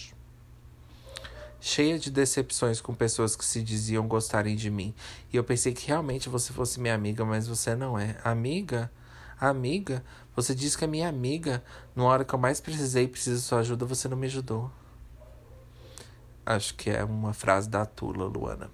Cheia 1.66 1.97
de 1.97 2.11
decepções 2.11 2.82
com 2.82 2.93
pessoas 2.93 3.38
que 3.38 3.45
se 3.45 3.64
diziam 3.64 4.05
gostarem 4.05 4.53
de 4.53 4.70
mim. 4.70 4.93
E 5.32 5.38
eu 5.38 5.45
pensei 5.45 5.74
que 5.74 5.88
realmente 5.88 6.28
você 6.28 6.51
fosse 6.51 6.78
minha 6.78 6.93
amiga, 6.93 7.24
mas 7.24 7.47
você 7.47 7.74
não 7.74 7.97
é. 7.97 8.18
Amiga? 8.22 8.91
Amiga? 9.39 10.03
Você 10.36 10.53
disse 10.53 10.78
que 10.78 10.84
é 10.84 10.88
minha 10.88 11.07
amiga. 11.07 11.64
Na 11.95 12.03
hora 12.03 12.26
que 12.26 12.36
eu 12.36 12.38
mais 12.38 12.59
precisei 12.59 13.07
preciso 13.07 13.38
de 13.38 13.43
sua 13.43 13.59
ajuda, 13.59 13.86
você 13.86 14.09
não 14.09 14.18
me 14.18 14.28
ajudou. 14.28 14.70
Acho 16.45 16.76
que 16.76 16.89
é 16.89 17.01
uma 17.01 17.32
frase 17.32 17.70
da 17.70 17.86
Tula, 17.86 18.26
Luana. 18.26 18.70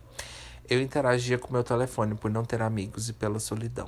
Eu 0.67 0.81
interagia 0.81 1.37
com 1.37 1.53
meu 1.53 1.63
telefone 1.63 2.15
por 2.15 2.31
não 2.31 2.43
ter 2.43 2.59
amigos 2.59 3.07
e 3.07 3.13
pela 3.13 3.39
solidão. 3.39 3.87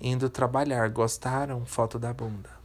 Indo 0.00 0.30
trabalhar, 0.30 0.88
gostaram? 0.88 1.66
Foto 1.66 1.98
da 1.98 2.14
bunda. 2.14 2.61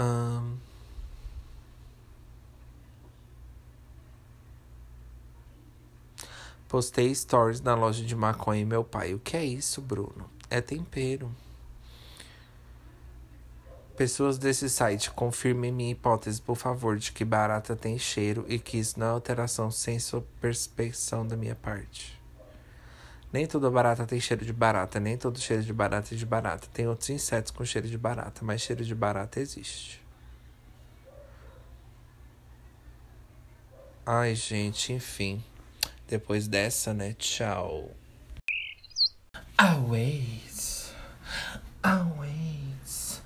Hum... 0.00 0.56
Postei 6.70 7.12
stories 7.12 7.60
na 7.60 7.74
loja 7.74 8.04
de 8.04 8.14
maconha 8.14 8.62
e 8.62 8.64
meu 8.64 8.84
pai. 8.84 9.12
O 9.12 9.18
que 9.18 9.36
é 9.36 9.44
isso, 9.44 9.82
Bruno? 9.82 10.30
É 10.48 10.60
tempero. 10.60 11.28
Pessoas 13.96 14.38
desse 14.38 14.70
site, 14.70 15.10
confirmem 15.10 15.72
minha 15.72 15.90
hipótese, 15.90 16.40
por 16.40 16.54
favor, 16.54 16.96
de 16.96 17.10
que 17.10 17.24
barata 17.24 17.74
tem 17.74 17.98
cheiro 17.98 18.44
e 18.48 18.56
que 18.58 18.78
isso 18.78 19.00
não 19.00 19.06
é 19.08 19.10
alteração 19.10 19.68
sem 19.68 19.98
sua 19.98 20.24
perspeção 20.40 21.26
da 21.26 21.36
minha 21.36 21.56
parte. 21.56 22.19
Nem 23.32 23.46
toda 23.46 23.70
barata 23.70 24.04
tem 24.04 24.20
cheiro 24.20 24.44
de 24.44 24.52
barata, 24.52 24.98
nem 24.98 25.16
todo 25.16 25.38
cheiro 25.38 25.62
de 25.62 25.72
barata 25.72 26.14
é 26.14 26.16
de 26.16 26.26
barata. 26.26 26.66
Tem 26.72 26.88
outros 26.88 27.10
insetos 27.10 27.52
com 27.52 27.64
cheiro 27.64 27.88
de 27.88 27.96
barata, 27.96 28.44
mas 28.44 28.60
cheiro 28.60 28.84
de 28.84 28.94
barata 28.94 29.38
existe. 29.38 30.02
Ai, 34.04 34.34
gente, 34.34 34.92
enfim. 34.92 35.42
Depois 36.08 36.48
dessa, 36.48 36.92
né? 36.92 37.14
Tchau. 37.16 37.92
Always. 39.56 40.92
Always. 41.84 43.22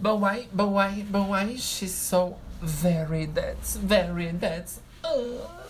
But 0.00 0.18
why, 0.18 0.48
but 0.52 0.68
why, 0.70 1.04
but 1.08 1.28
why 1.28 1.56
she's 1.56 1.92
so 1.92 2.36
very, 2.60 3.26
that's 3.26 3.76
very, 3.76 4.32
that's. 4.32 4.80
Uh. 5.04 5.63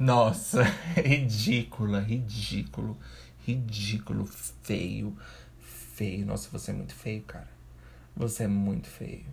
Nossa, 0.00 0.62
ridícula, 0.96 2.00
ridículo, 2.00 2.96
ridículo, 3.46 4.24
feio, 4.24 5.14
feio. 5.60 6.24
Nossa, 6.24 6.48
você 6.50 6.70
é 6.70 6.74
muito 6.74 6.94
feio, 6.94 7.20
cara. 7.20 7.50
Você 8.16 8.44
é 8.44 8.48
muito 8.48 8.88
feio. 8.88 9.26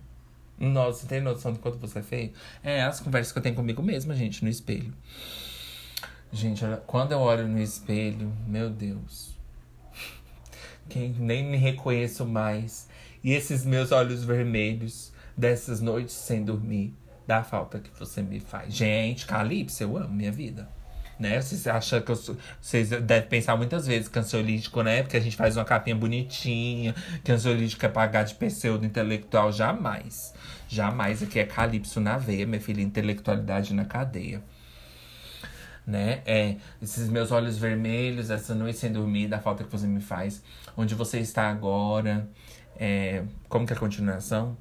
Nossa, 0.59 0.99
você 0.99 1.07
tem 1.07 1.21
noção 1.21 1.53
de 1.53 1.59
quanto 1.59 1.77
você 1.77 1.99
é 1.99 2.03
feio? 2.03 2.33
É 2.61 2.83
as 2.83 2.99
conversas 2.99 3.31
que 3.31 3.39
eu 3.39 3.43
tenho 3.43 3.55
comigo 3.55 3.81
mesma, 3.81 4.13
gente, 4.13 4.43
no 4.43 4.49
espelho. 4.49 4.93
Gente, 6.33 6.65
quando 6.85 7.13
eu 7.13 7.19
olho 7.19 7.47
no 7.47 7.61
espelho, 7.61 8.33
meu 8.45 8.69
Deus. 8.69 9.37
Quem 10.89 11.11
nem 11.11 11.45
me 11.45 11.55
reconheço 11.55 12.25
mais. 12.25 12.89
E 13.23 13.31
esses 13.31 13.63
meus 13.63 13.93
olhos 13.93 14.25
vermelhos 14.25 15.13
dessas 15.37 15.79
noites 15.79 16.13
sem 16.13 16.43
dormir, 16.43 16.93
da 17.27 17.43
falta 17.43 17.79
que 17.79 17.89
você 17.99 18.21
me 18.21 18.39
faz. 18.39 18.73
Gente, 18.73 19.25
Calypso, 19.25 19.83
eu 19.83 19.97
amo 19.97 20.13
minha 20.13 20.31
vida. 20.31 20.67
Né? 21.19 21.41
Vocês 21.41 21.67
acham 21.67 21.99
que 21.99 22.11
eu 22.11 22.15
sou. 22.15 22.37
Vocês 22.61 22.89
devem 22.89 23.27
pensar 23.27 23.57
muitas 23.57 23.87
vezes 23.87 24.07
que 24.07 24.19
ansiolítico, 24.19 24.81
né? 24.83 25.01
Porque 25.01 25.17
a 25.17 25.19
gente 25.19 25.35
faz 25.35 25.57
uma 25.57 25.65
capinha 25.65 25.95
bonitinha, 25.95 26.93
que 27.23 27.31
ansiolítico 27.31 27.85
é 27.85 27.89
pagar 27.89 28.23
de 28.23 28.35
pseudo 28.35 28.85
intelectual. 28.85 29.51
Jamais. 29.51 30.33
Jamais. 30.69 31.23
Aqui 31.23 31.39
é 31.39 31.45
Calypso 31.45 31.99
na 31.99 32.17
veia, 32.17 32.45
minha 32.45 32.61
filha, 32.61 32.81
intelectualidade 32.81 33.73
na 33.73 33.83
cadeia 33.83 34.43
né? 35.87 36.21
É, 36.25 36.57
esses 36.81 37.07
meus 37.07 37.31
olhos 37.31 37.57
vermelhos, 37.57 38.29
essa 38.29 38.53
noite 38.53 38.77
sem 38.77 38.91
dormir, 38.91 39.29
da 39.29 39.39
falta 39.39 39.63
que 39.63 39.71
você 39.71 39.87
me 39.87 40.01
faz, 40.01 40.43
onde 40.75 40.93
você 40.93 41.19
está 41.19 41.49
agora, 41.49 42.29
é, 42.77 43.23
como 43.47 43.65
que 43.65 43.71
é 43.71 43.75
a 43.75 43.79
continuação? 43.79 44.57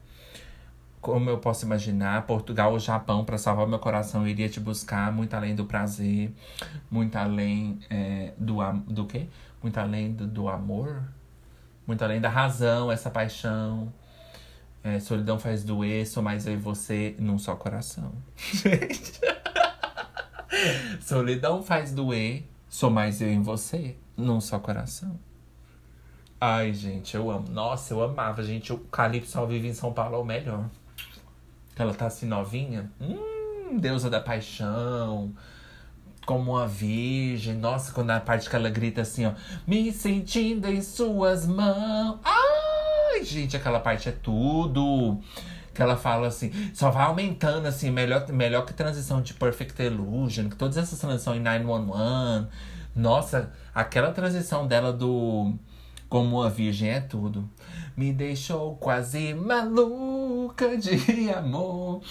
Como 1.06 1.30
eu 1.30 1.38
posso 1.38 1.64
imaginar, 1.64 2.26
Portugal 2.26 2.72
ou 2.72 2.80
Japão, 2.80 3.24
para 3.24 3.38
salvar 3.38 3.64
meu 3.68 3.78
coração, 3.78 4.26
iria 4.26 4.48
te 4.48 4.58
buscar 4.58 5.12
muito 5.12 5.34
além 5.34 5.54
do 5.54 5.64
prazer, 5.64 6.32
muito 6.90 7.14
além 7.14 7.78
é, 7.88 8.32
do, 8.36 8.56
do 8.88 9.06
quê? 9.06 9.28
Muito 9.62 9.78
além 9.78 10.12
do, 10.12 10.26
do 10.26 10.48
amor, 10.48 11.04
muito 11.86 12.02
além 12.02 12.20
da 12.20 12.28
razão, 12.28 12.90
essa 12.90 13.08
paixão. 13.08 13.92
É, 14.82 14.98
solidão 14.98 15.38
faz 15.38 15.62
doer, 15.62 16.04
sou 16.08 16.24
mais 16.24 16.44
eu 16.44 16.54
e 16.54 16.56
você 16.56 17.14
num 17.20 17.38
só 17.38 17.54
coração. 17.54 18.10
solidão 21.00 21.62
faz 21.62 21.92
doer, 21.92 22.42
sou 22.68 22.90
mais 22.90 23.20
eu 23.20 23.32
e 23.32 23.38
você 23.38 23.94
num 24.16 24.40
só 24.40 24.58
coração. 24.58 25.16
Ai, 26.40 26.74
gente, 26.74 27.14
eu 27.14 27.30
amo. 27.30 27.48
Nossa, 27.48 27.94
eu 27.94 28.02
amava, 28.02 28.42
gente. 28.42 28.72
O 28.72 28.78
Calypso 28.78 29.38
ao 29.38 29.46
vivo 29.46 29.68
em 29.68 29.72
São 29.72 29.92
Paulo 29.92 30.16
é 30.16 30.18
o 30.18 30.24
melhor. 30.24 30.68
Ela 31.78 31.92
tá 31.92 32.06
assim 32.06 32.26
novinha. 32.26 32.90
Hum, 33.00 33.78
deusa 33.78 34.08
da 34.08 34.20
paixão. 34.20 35.34
Como 36.24 36.52
uma 36.52 36.66
virgem. 36.66 37.54
Nossa, 37.54 37.92
quando 37.92 38.10
a 38.10 38.20
parte 38.20 38.48
que 38.48 38.56
ela 38.56 38.70
grita 38.70 39.02
assim, 39.02 39.26
ó. 39.26 39.32
Me 39.66 39.92
sentindo 39.92 40.68
em 40.68 40.80
suas 40.80 41.46
mãos. 41.46 42.18
Ai, 42.24 43.22
gente, 43.22 43.56
aquela 43.56 43.78
parte 43.78 44.08
é 44.08 44.12
tudo. 44.12 45.20
Que 45.74 45.82
ela 45.82 45.96
fala 45.96 46.28
assim, 46.28 46.50
só 46.72 46.90
vai 46.90 47.04
aumentando, 47.04 47.66
assim, 47.66 47.90
melhor, 47.90 48.26
melhor 48.30 48.64
que 48.64 48.72
transição 48.72 49.20
de 49.20 49.34
Perfect 49.34 49.82
Illusion, 49.82 50.48
que 50.48 50.56
todas 50.56 50.78
essas 50.78 50.98
transições 50.98 51.38
em 51.38 51.42
911. 51.42 52.48
Nossa, 52.94 53.52
aquela 53.74 54.10
transição 54.10 54.66
dela 54.66 54.90
do 54.90 55.54
como 56.08 56.42
a 56.42 56.48
virgem 56.48 56.90
é 56.90 57.00
tudo. 57.00 57.48
Me 57.96 58.12
deixou 58.12 58.76
quase 58.76 59.32
maluca 59.32 60.76
de 60.76 61.30
amor, 61.30 62.02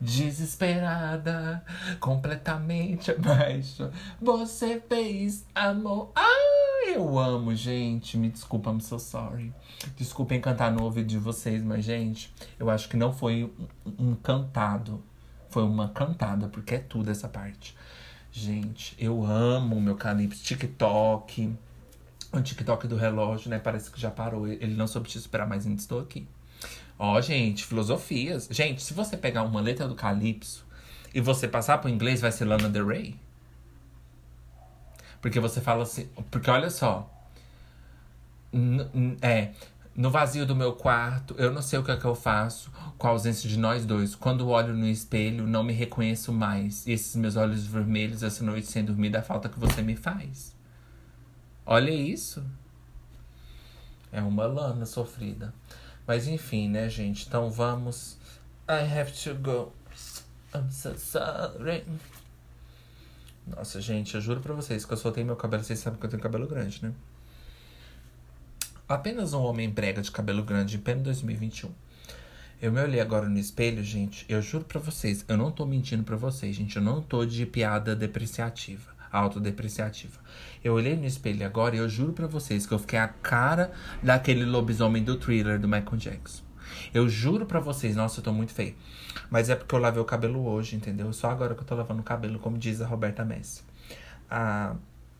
desesperada, 0.00 1.64
completamente 2.00 3.12
abaixo. 3.12 3.88
Você 4.20 4.82
fez 4.88 5.46
amor. 5.54 6.10
Ai, 6.16 6.96
eu 6.96 7.16
amo, 7.16 7.54
gente. 7.54 8.18
Me 8.18 8.28
desculpa, 8.28 8.70
I'm 8.70 8.80
so 8.80 8.98
sorry. 8.98 9.54
Desculpem 9.96 10.40
cantar 10.40 10.72
no 10.72 10.82
ouvido 10.82 11.06
de 11.06 11.18
vocês, 11.18 11.62
mas, 11.62 11.84
gente, 11.84 12.34
eu 12.58 12.68
acho 12.68 12.88
que 12.88 12.96
não 12.96 13.12
foi 13.12 13.48
um 13.96 14.16
cantado. 14.16 15.00
Foi 15.50 15.62
uma 15.62 15.88
cantada, 15.90 16.48
porque 16.48 16.74
é 16.74 16.78
tudo 16.78 17.12
essa 17.12 17.28
parte. 17.28 17.76
Gente, 18.32 18.96
eu 18.98 19.24
amo 19.24 19.80
meu 19.80 19.94
calypso 19.94 20.42
TikTok 20.42 21.56
o 22.32 22.40
TikTok 22.40 22.86
do 22.86 22.96
relógio, 22.96 23.50
né? 23.50 23.58
Parece 23.58 23.90
que 23.90 24.00
já 24.00 24.10
parou. 24.10 24.46
Ele 24.46 24.74
não 24.74 24.86
soube 24.86 25.08
te 25.08 25.18
esperar, 25.18 25.46
mas 25.46 25.66
ainda 25.66 25.80
estou 25.80 26.00
aqui. 26.00 26.26
Ó, 26.98 27.20
gente, 27.20 27.64
filosofias. 27.64 28.48
Gente, 28.50 28.82
se 28.82 28.92
você 28.92 29.16
pegar 29.16 29.42
uma 29.44 29.60
letra 29.60 29.86
do 29.86 29.94
Calypso 29.94 30.66
e 31.14 31.20
você 31.20 31.46
passar 31.48 31.78
pro 31.78 31.88
inglês, 31.88 32.20
vai 32.20 32.32
ser 32.32 32.44
Lana 32.44 32.68
Del 32.68 32.86
Rey. 32.86 33.18
Porque 35.20 35.40
você 35.40 35.60
fala 35.60 35.84
assim. 35.84 36.08
Porque 36.30 36.50
olha 36.50 36.70
só. 36.70 37.10
É. 39.22 39.52
No 39.94 40.12
vazio 40.12 40.46
do 40.46 40.54
meu 40.54 40.74
quarto, 40.74 41.34
eu 41.38 41.52
não 41.52 41.60
sei 41.60 41.76
o 41.76 41.82
que 41.82 41.90
é 41.90 41.96
que 41.96 42.04
eu 42.04 42.14
faço 42.14 42.70
com 42.96 43.08
a 43.08 43.10
ausência 43.10 43.48
de 43.48 43.58
nós 43.58 43.84
dois. 43.84 44.14
Quando 44.14 44.48
olho 44.48 44.72
no 44.72 44.86
espelho, 44.86 45.44
não 45.44 45.64
me 45.64 45.72
reconheço 45.72 46.32
mais. 46.32 46.86
E 46.86 46.92
esses 46.92 47.16
meus 47.16 47.34
olhos 47.34 47.66
vermelhos, 47.66 48.22
essa 48.22 48.44
noite 48.44 48.68
sem 48.68 48.84
dormir, 48.84 49.10
da 49.10 49.22
falta 49.22 49.48
que 49.48 49.58
você 49.58 49.82
me 49.82 49.96
faz. 49.96 50.56
Olha 51.70 51.90
isso. 51.90 52.42
É 54.10 54.22
uma 54.22 54.46
lana 54.46 54.86
sofrida. 54.86 55.52
Mas 56.06 56.26
enfim, 56.26 56.66
né, 56.66 56.88
gente? 56.88 57.26
Então 57.26 57.50
vamos. 57.50 58.16
I 58.66 58.98
have 58.98 59.12
to 59.12 59.34
go. 59.34 59.70
I'm 60.54 60.70
so 60.70 60.96
sorry. 60.98 61.84
Nossa, 63.46 63.82
gente, 63.82 64.14
eu 64.14 64.20
juro 64.22 64.40
pra 64.40 64.54
vocês 64.54 64.86
que 64.86 64.92
eu 64.94 64.96
soltei 64.96 65.22
meu 65.22 65.36
cabelo. 65.36 65.62
Vocês 65.62 65.78
sabem 65.78 66.00
que 66.00 66.06
eu 66.06 66.08
tenho 66.08 66.22
cabelo 66.22 66.46
grande, 66.46 66.82
né? 66.82 66.94
Apenas 68.88 69.34
um 69.34 69.42
homem 69.42 69.68
brega 69.68 70.00
de 70.00 70.10
cabelo 70.10 70.42
grande 70.42 70.78
em 70.78 70.80
pleno 70.80 71.02
2021. 71.02 71.70
Eu 72.62 72.72
me 72.72 72.80
olhei 72.80 72.98
agora 72.98 73.28
no 73.28 73.38
espelho, 73.38 73.84
gente. 73.84 74.24
Eu 74.26 74.40
juro 74.40 74.64
pra 74.64 74.80
vocês, 74.80 75.22
eu 75.28 75.36
não 75.36 75.52
tô 75.52 75.66
mentindo 75.66 76.02
pra 76.02 76.16
vocês, 76.16 76.56
gente. 76.56 76.76
Eu 76.76 76.82
não 76.82 77.02
tô 77.02 77.26
de 77.26 77.44
piada 77.44 77.94
depreciativa 77.94 78.97
autodepreciativa. 79.10 80.18
Eu 80.62 80.74
olhei 80.74 80.96
no 80.96 81.04
espelho 81.04 81.44
agora 81.44 81.76
e 81.76 81.78
eu 81.78 81.88
juro 81.88 82.12
para 82.12 82.26
vocês 82.26 82.66
que 82.66 82.72
eu 82.72 82.78
fiquei 82.78 82.98
a 82.98 83.08
cara 83.08 83.72
daquele 84.02 84.44
lobisomem 84.44 85.02
do 85.02 85.16
thriller 85.16 85.58
do 85.58 85.68
Michael 85.68 85.96
Jackson. 85.96 86.42
Eu 86.92 87.08
juro 87.08 87.46
para 87.46 87.60
vocês, 87.60 87.96
nossa, 87.96 88.20
eu 88.20 88.24
tô 88.24 88.32
muito 88.32 88.52
feio. 88.52 88.74
Mas 89.30 89.50
é 89.50 89.56
porque 89.56 89.74
eu 89.74 89.78
lavei 89.78 90.00
o 90.00 90.04
cabelo 90.04 90.46
hoje, 90.46 90.76
entendeu? 90.76 91.12
Só 91.12 91.30
agora 91.30 91.54
que 91.54 91.60
eu 91.60 91.66
tô 91.66 91.74
lavando 91.74 92.00
o 92.00 92.04
cabelo, 92.04 92.38
como 92.38 92.58
diz 92.58 92.80
a 92.80 92.86
Roberta 92.86 93.24
Messi. 93.24 93.62
Ah, 94.30 94.76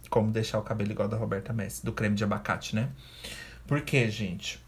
como 0.09 0.31
deixar 0.31 0.59
o 0.59 0.63
cabelo 0.63 0.91
igual 0.91 1.09
da 1.09 1.17
Roberta 1.17 1.53
Messi, 1.53 1.85
do 1.85 1.93
creme 1.93 2.15
de 2.15 2.25
abacate, 2.25 2.75
né? 2.75 2.91
Por 3.67 3.83
quê, 3.83 4.11
gente? 4.11 4.63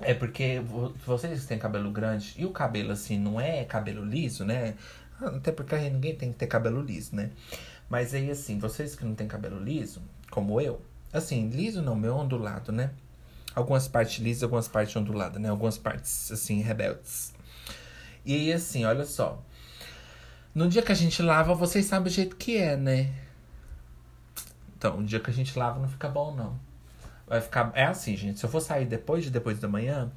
É 0.00 0.14
porque 0.14 0.62
vocês 1.04 1.44
têm 1.46 1.58
cabelo 1.58 1.90
grande 1.90 2.34
e 2.36 2.44
o 2.44 2.50
cabelo 2.50 2.92
assim 2.92 3.18
não 3.18 3.40
é 3.40 3.64
cabelo 3.64 4.04
liso, 4.04 4.44
né? 4.44 4.74
Até 5.20 5.50
porque 5.50 5.76
ninguém 5.76 6.14
tem 6.14 6.32
que 6.32 6.38
ter 6.38 6.46
cabelo 6.46 6.80
liso, 6.80 7.16
né? 7.16 7.30
Mas 7.88 8.12
aí, 8.12 8.30
assim, 8.30 8.58
vocês 8.58 8.94
que 8.94 9.04
não 9.04 9.14
têm 9.14 9.26
cabelo 9.26 9.62
liso, 9.62 10.02
como 10.30 10.60
eu, 10.60 10.80
assim, 11.12 11.48
liso 11.48 11.80
não, 11.80 11.94
meu 11.94 12.14
ondulado, 12.14 12.70
né? 12.70 12.90
Algumas 13.54 13.88
partes 13.88 14.18
lisas, 14.22 14.42
algumas 14.42 14.68
partes 14.68 14.94
onduladas, 14.94 15.40
né? 15.40 15.48
Algumas 15.48 15.78
partes, 15.78 16.30
assim, 16.30 16.60
rebeldes. 16.60 17.34
E 18.24 18.34
aí, 18.34 18.52
assim, 18.52 18.84
olha 18.84 19.04
só. 19.04 19.42
No 20.54 20.68
dia 20.68 20.82
que 20.82 20.92
a 20.92 20.94
gente 20.94 21.22
lava, 21.22 21.54
vocês 21.54 21.86
sabem 21.86 22.10
o 22.10 22.14
jeito 22.14 22.36
que 22.36 22.56
é, 22.58 22.76
né? 22.76 23.12
Então, 24.76 24.98
o 24.98 25.04
dia 25.04 25.18
que 25.18 25.30
a 25.30 25.32
gente 25.32 25.58
lava 25.58 25.80
não 25.80 25.88
fica 25.88 26.08
bom, 26.08 26.34
não. 26.34 26.58
Vai 27.26 27.40
ficar. 27.40 27.72
É 27.74 27.84
assim, 27.84 28.16
gente. 28.16 28.38
Se 28.38 28.46
eu 28.46 28.50
for 28.50 28.60
sair 28.60 28.86
depois 28.86 29.24
de 29.24 29.30
depois 29.30 29.58
da 29.58 29.68
manhã, 29.68 30.10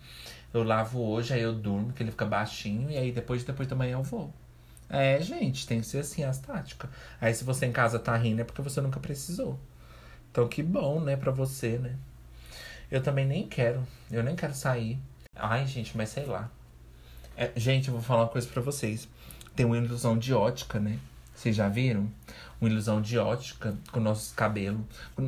eu 0.53 0.63
lavo 0.63 1.01
hoje, 1.01 1.33
aí 1.33 1.41
eu 1.41 1.53
durmo, 1.53 1.93
que 1.93 2.03
ele 2.03 2.11
fica 2.11 2.25
baixinho, 2.25 2.89
e 2.89 2.97
aí 2.97 3.11
depois 3.11 3.41
de 3.41 3.47
depois 3.47 3.67
da 3.67 3.75
manhã 3.75 3.93
eu 3.93 4.03
vou. 4.03 4.33
É, 4.93 5.21
gente, 5.21 5.65
tem 5.65 5.79
que 5.79 5.87
ser 5.87 5.99
assim 5.99 6.23
as 6.25 6.37
táticas. 6.37 6.89
Aí 7.21 7.33
se 7.33 7.45
você 7.45 7.65
em 7.65 7.71
casa 7.71 7.97
tá 7.97 8.15
rindo 8.17 8.41
é 8.41 8.43
porque 8.43 8.61
você 8.61 8.81
nunca 8.81 8.99
precisou. 8.99 9.57
Então 10.29 10.47
que 10.49 10.61
bom, 10.61 10.99
né, 10.99 11.15
pra 11.15 11.31
você, 11.31 11.77
né? 11.77 11.95
Eu 12.91 13.01
também 13.01 13.25
nem 13.25 13.47
quero. 13.47 13.87
Eu 14.11 14.21
nem 14.21 14.35
quero 14.35 14.53
sair. 14.53 14.99
Ai, 15.33 15.65
gente, 15.65 15.95
mas 15.95 16.09
sei 16.09 16.25
lá. 16.25 16.51
É, 17.37 17.51
gente, 17.55 17.87
eu 17.87 17.93
vou 17.93 18.03
falar 18.03 18.23
uma 18.23 18.29
coisa 18.29 18.47
pra 18.49 18.61
vocês. 18.61 19.07
Tem 19.55 19.65
uma 19.65 19.77
ilusão 19.77 20.17
de 20.17 20.33
ótica, 20.33 20.77
né? 20.79 20.99
Vocês 21.41 21.55
já 21.55 21.67
viram? 21.67 22.07
Uma 22.59 22.69
ilusão 22.69 23.01
de 23.01 23.17
ótica 23.17 23.75
com 23.91 23.99
nossos 23.99 24.31
cabelos. 24.31 24.81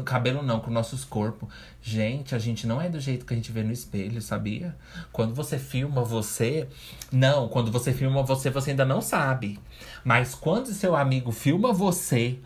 Cabelo 0.05 0.43
não, 0.43 0.59
com 0.59 0.70
nossos 0.70 1.03
corpos. 1.03 1.49
Gente, 1.82 2.36
a 2.36 2.38
gente 2.39 2.68
não 2.68 2.80
é 2.80 2.88
do 2.88 2.99
jeito 2.99 3.26
que 3.26 3.34
a 3.34 3.36
gente 3.36 3.51
vê 3.51 3.64
no 3.64 3.72
espelho, 3.72 4.22
sabia? 4.22 4.78
Quando 5.11 5.34
você 5.34 5.57
filma 5.57 6.03
você. 6.03 6.70
Não, 7.11 7.47
quando 7.47 7.72
você 7.72 7.91
filma 7.91 8.22
você, 8.22 8.51
você 8.51 8.70
ainda 8.70 8.86
não 8.86 9.01
sabe. 9.01 9.59
Mas 10.03 10.36
quando 10.36 10.68
seu 10.68 10.95
amigo 10.95 11.32
filma 11.32 11.74
você. 11.74 12.38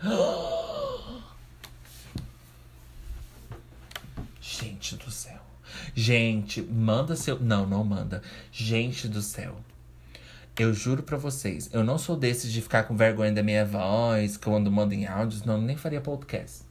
Gente 4.40 4.96
do 4.96 5.10
céu. 5.10 5.42
Gente, 5.94 6.62
manda 6.62 7.14
seu. 7.14 7.38
Não, 7.38 7.66
não 7.66 7.84
manda. 7.84 8.22
Gente 8.50 9.06
do 9.08 9.20
céu. 9.20 9.60
Eu 10.58 10.74
juro 10.74 11.04
para 11.04 11.16
vocês, 11.16 11.70
eu 11.72 11.84
não 11.84 11.96
sou 11.96 12.16
desses 12.16 12.52
de 12.52 12.60
ficar 12.60 12.82
com 12.82 12.96
vergonha 12.96 13.30
da 13.30 13.44
minha 13.44 13.64
voz, 13.64 14.36
quando 14.36 14.72
mando 14.72 14.92
em 14.92 15.06
áudios, 15.06 15.44
não, 15.44 15.60
nem 15.60 15.76
faria 15.76 16.00
podcast. 16.00 16.62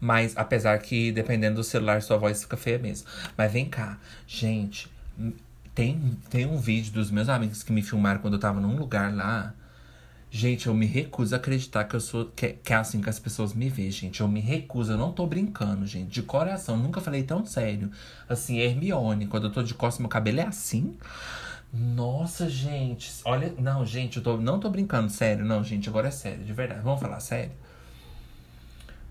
Mas, 0.00 0.36
apesar 0.36 0.78
que, 0.78 1.10
dependendo 1.10 1.56
do 1.56 1.64
celular, 1.64 2.02
sua 2.02 2.16
voz 2.18 2.42
fica 2.42 2.56
feia 2.56 2.78
mesmo. 2.78 3.08
Mas 3.36 3.52
vem 3.52 3.68
cá, 3.68 3.98
gente, 4.26 4.88
tem, 5.74 6.18
tem 6.30 6.46
um 6.46 6.58
vídeo 6.58 6.92
dos 6.92 7.10
meus 7.10 7.28
amigos 7.28 7.62
que 7.62 7.72
me 7.72 7.82
filmaram 7.82 8.20
quando 8.20 8.34
eu 8.34 8.40
tava 8.40 8.60
num 8.60 8.76
lugar 8.76 9.14
lá. 9.14 9.54
Gente, 10.30 10.66
eu 10.66 10.74
me 10.74 10.86
recuso 10.86 11.34
a 11.34 11.38
acreditar 11.38 11.84
que 11.84 11.94
eu 11.94 12.00
sou. 12.00 12.26
Que, 12.34 12.54
que 12.54 12.72
é 12.72 12.76
assim 12.76 13.00
que 13.00 13.10
as 13.10 13.18
pessoas 13.18 13.52
me 13.52 13.68
veem, 13.68 13.90
gente. 13.90 14.20
Eu 14.20 14.28
me 14.28 14.40
recuso, 14.40 14.92
eu 14.92 14.98
não 14.98 15.12
tô 15.12 15.26
brincando, 15.26 15.86
gente. 15.86 16.08
De 16.10 16.22
coração, 16.22 16.76
nunca 16.76 17.00
falei 17.00 17.22
tão 17.22 17.44
sério. 17.44 17.90
Assim, 18.28 18.58
Hermione, 18.58 19.26
quando 19.26 19.48
eu 19.48 19.52
tô 19.52 19.62
de 19.62 19.74
costas, 19.74 20.00
meu 20.00 20.08
cabelo 20.08 20.40
é 20.40 20.46
assim. 20.46 20.96
Nossa, 21.72 22.50
gente. 22.50 23.10
Olha, 23.24 23.54
não, 23.58 23.86
gente, 23.86 24.18
eu 24.18 24.22
tô, 24.22 24.36
não 24.36 24.60
tô 24.60 24.68
brincando, 24.68 25.10
sério. 25.10 25.42
Não, 25.42 25.64
gente, 25.64 25.88
agora 25.88 26.08
é 26.08 26.10
sério, 26.10 26.44
de 26.44 26.52
verdade. 26.52 26.82
Vamos 26.82 27.00
falar 27.00 27.18
sério? 27.18 27.52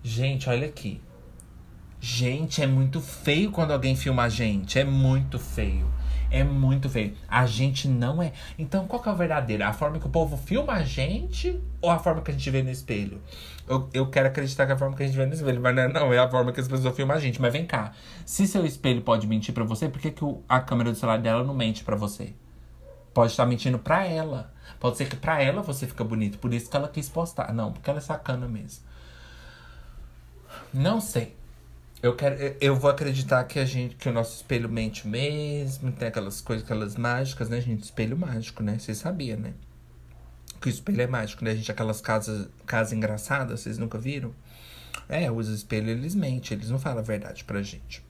Gente, 0.04 0.48
olha 0.48 0.68
aqui. 0.68 1.02
Gente, 2.00 2.62
é 2.62 2.68
muito 2.68 3.02
feio 3.02 3.52
quando 3.52 3.72
alguém 3.72 3.96
filma 3.96 4.24
a 4.24 4.30
gente. 4.30 4.78
É 4.78 4.84
muito 4.84 5.40
feio. 5.40 5.92
É 6.30 6.44
muito 6.44 6.88
feio. 6.88 7.16
A 7.28 7.48
gente 7.48 7.88
não 7.88 8.22
é. 8.22 8.32
Então, 8.60 8.88
qual 8.88 9.02
que 9.02 9.10
é 9.10 9.12
o 9.12 9.16
verdadeiro? 9.16 9.64
A 9.64 9.74
forma 9.74 10.00
que 10.00 10.06
o 10.06 10.10
povo 10.10 10.38
filma 10.38 10.74
a 10.74 10.84
gente 10.84 11.60
ou 11.82 11.90
a 11.90 11.98
forma 11.98 12.22
que 12.22 12.30
a 12.30 12.34
gente 12.34 12.50
vê 12.50 12.62
no 12.62 12.70
espelho? 12.70 13.22
Eu, 13.68 13.90
eu 13.92 14.08
quero 14.10 14.28
acreditar 14.28 14.66
que 14.68 14.72
é 14.72 14.76
a 14.76 14.78
forma 14.78 14.96
que 14.96 15.02
a 15.02 15.06
gente 15.08 15.16
vê 15.16 15.26
no 15.26 15.34
espelho, 15.34 15.60
mas 15.60 15.76
não 15.76 15.82
é, 15.82 15.88
não, 15.88 16.14
é 16.14 16.20
a 16.20 16.30
forma 16.30 16.52
que 16.52 16.60
as 16.60 16.68
pessoas 16.68 16.96
filmam 16.96 17.18
a 17.18 17.20
gente. 17.20 17.42
Mas 17.42 17.52
vem 17.52 17.66
cá. 17.66 17.92
Se 18.24 18.48
seu 18.48 18.66
espelho 18.66 19.02
pode 19.02 19.26
mentir 19.28 19.54
para 19.54 19.64
você, 19.64 19.90
por 19.90 20.00
que, 20.00 20.12
que 20.12 20.24
a 20.48 20.60
câmera 20.60 20.92
do 20.92 20.98
celular 20.98 21.18
dela 21.18 21.44
não 21.44 21.56
mente 21.56 21.84
para 21.84 21.96
você? 21.96 22.34
Pode 23.14 23.32
estar 23.32 23.46
mentindo 23.46 23.78
pra 23.78 24.06
ela. 24.06 24.54
Pode 24.80 24.98
ser 24.98 25.08
que 25.08 25.16
pra 25.16 25.42
ela 25.42 25.62
você 25.62 25.86
fica 25.86 26.04
bonito. 26.04 26.38
Por 26.40 26.54
isso 26.54 26.70
que 26.70 26.76
ela 26.76 26.88
quis 26.88 27.10
postar. 27.10 27.54
Não, 27.54 27.72
porque 27.72 27.90
ela 27.90 28.00
é 28.00 28.02
sacana 28.02 28.48
mesmo. 28.48 28.84
Não 30.74 31.00
sei. 31.02 31.36
eu 32.02 32.16
quero, 32.16 32.36
eu 32.60 32.76
vou 32.76 32.90
acreditar 32.90 33.44
que 33.44 33.60
a 33.60 33.66
gente, 33.66 33.96
que 33.96 34.10
o 34.10 34.14
nosso 34.14 34.36
espelho 34.38 34.70
mente 34.70 35.08
mesmo, 35.08 35.92
tem 35.92 36.08
aquelas 36.08 36.42
coisas, 36.42 36.66
aquelas 36.66 36.96
mágicas, 36.96 37.50
né, 37.50 37.62
gente? 37.62 37.84
Espelho 37.84 38.18
mágico, 38.18 38.64
né? 38.64 38.80
Vocês 38.80 38.98
sabiam, 38.98 39.40
né? 39.40 39.54
Que 40.60 40.68
o 40.68 40.70
espelho 40.70 41.02
é 41.02 41.08
mágico, 41.08 41.44
né, 41.44 41.56
gente? 41.56 41.72
Aquelas 41.72 42.02
casas, 42.02 42.48
casas 42.66 42.94
engraçadas, 42.94 43.60
vocês 43.62 43.78
nunca 43.78 43.98
viram? 43.98 44.34
É, 45.10 45.32
os 45.32 45.48
espelhos, 45.50 45.90
eles 45.90 46.16
mentem, 46.16 46.58
eles 46.58 46.70
não 46.70 46.80
falam 46.80 47.00
a 47.00 47.04
verdade 47.04 47.44
pra 47.44 47.62
gente. 47.62 48.04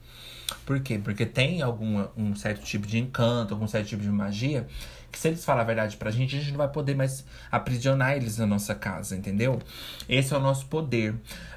Por 0.66 0.80
quê? 0.80 1.00
Porque 1.04 1.26
tem 1.26 1.62
algum 1.62 2.06
um 2.16 2.36
certo 2.36 2.64
tipo 2.64 2.88
de 2.88 2.98
encanto, 2.98 3.54
algum 3.54 3.68
certo 3.68 3.88
tipo 3.88 4.04
de 4.04 4.10
magia 4.10 4.68
que 5.12 5.20
se 5.20 5.28
eles 5.28 5.44
falar 5.44 5.62
a 5.62 5.66
verdade 5.66 5.98
pra 5.98 6.10
gente, 6.10 6.36
a 6.36 6.40
gente 6.40 6.52
não 6.52 6.58
vai 6.58 6.70
poder 6.70 6.96
mais 6.96 7.26
aprisionar 7.52 8.16
eles 8.16 8.38
na 8.38 8.48
nossa 8.48 8.74
casa, 8.74 9.16
entendeu? 9.16 9.60
Esse 10.08 10.34
é 10.34 10.38
o 10.38 10.40
nosso 10.40 10.66
poder 10.68 11.14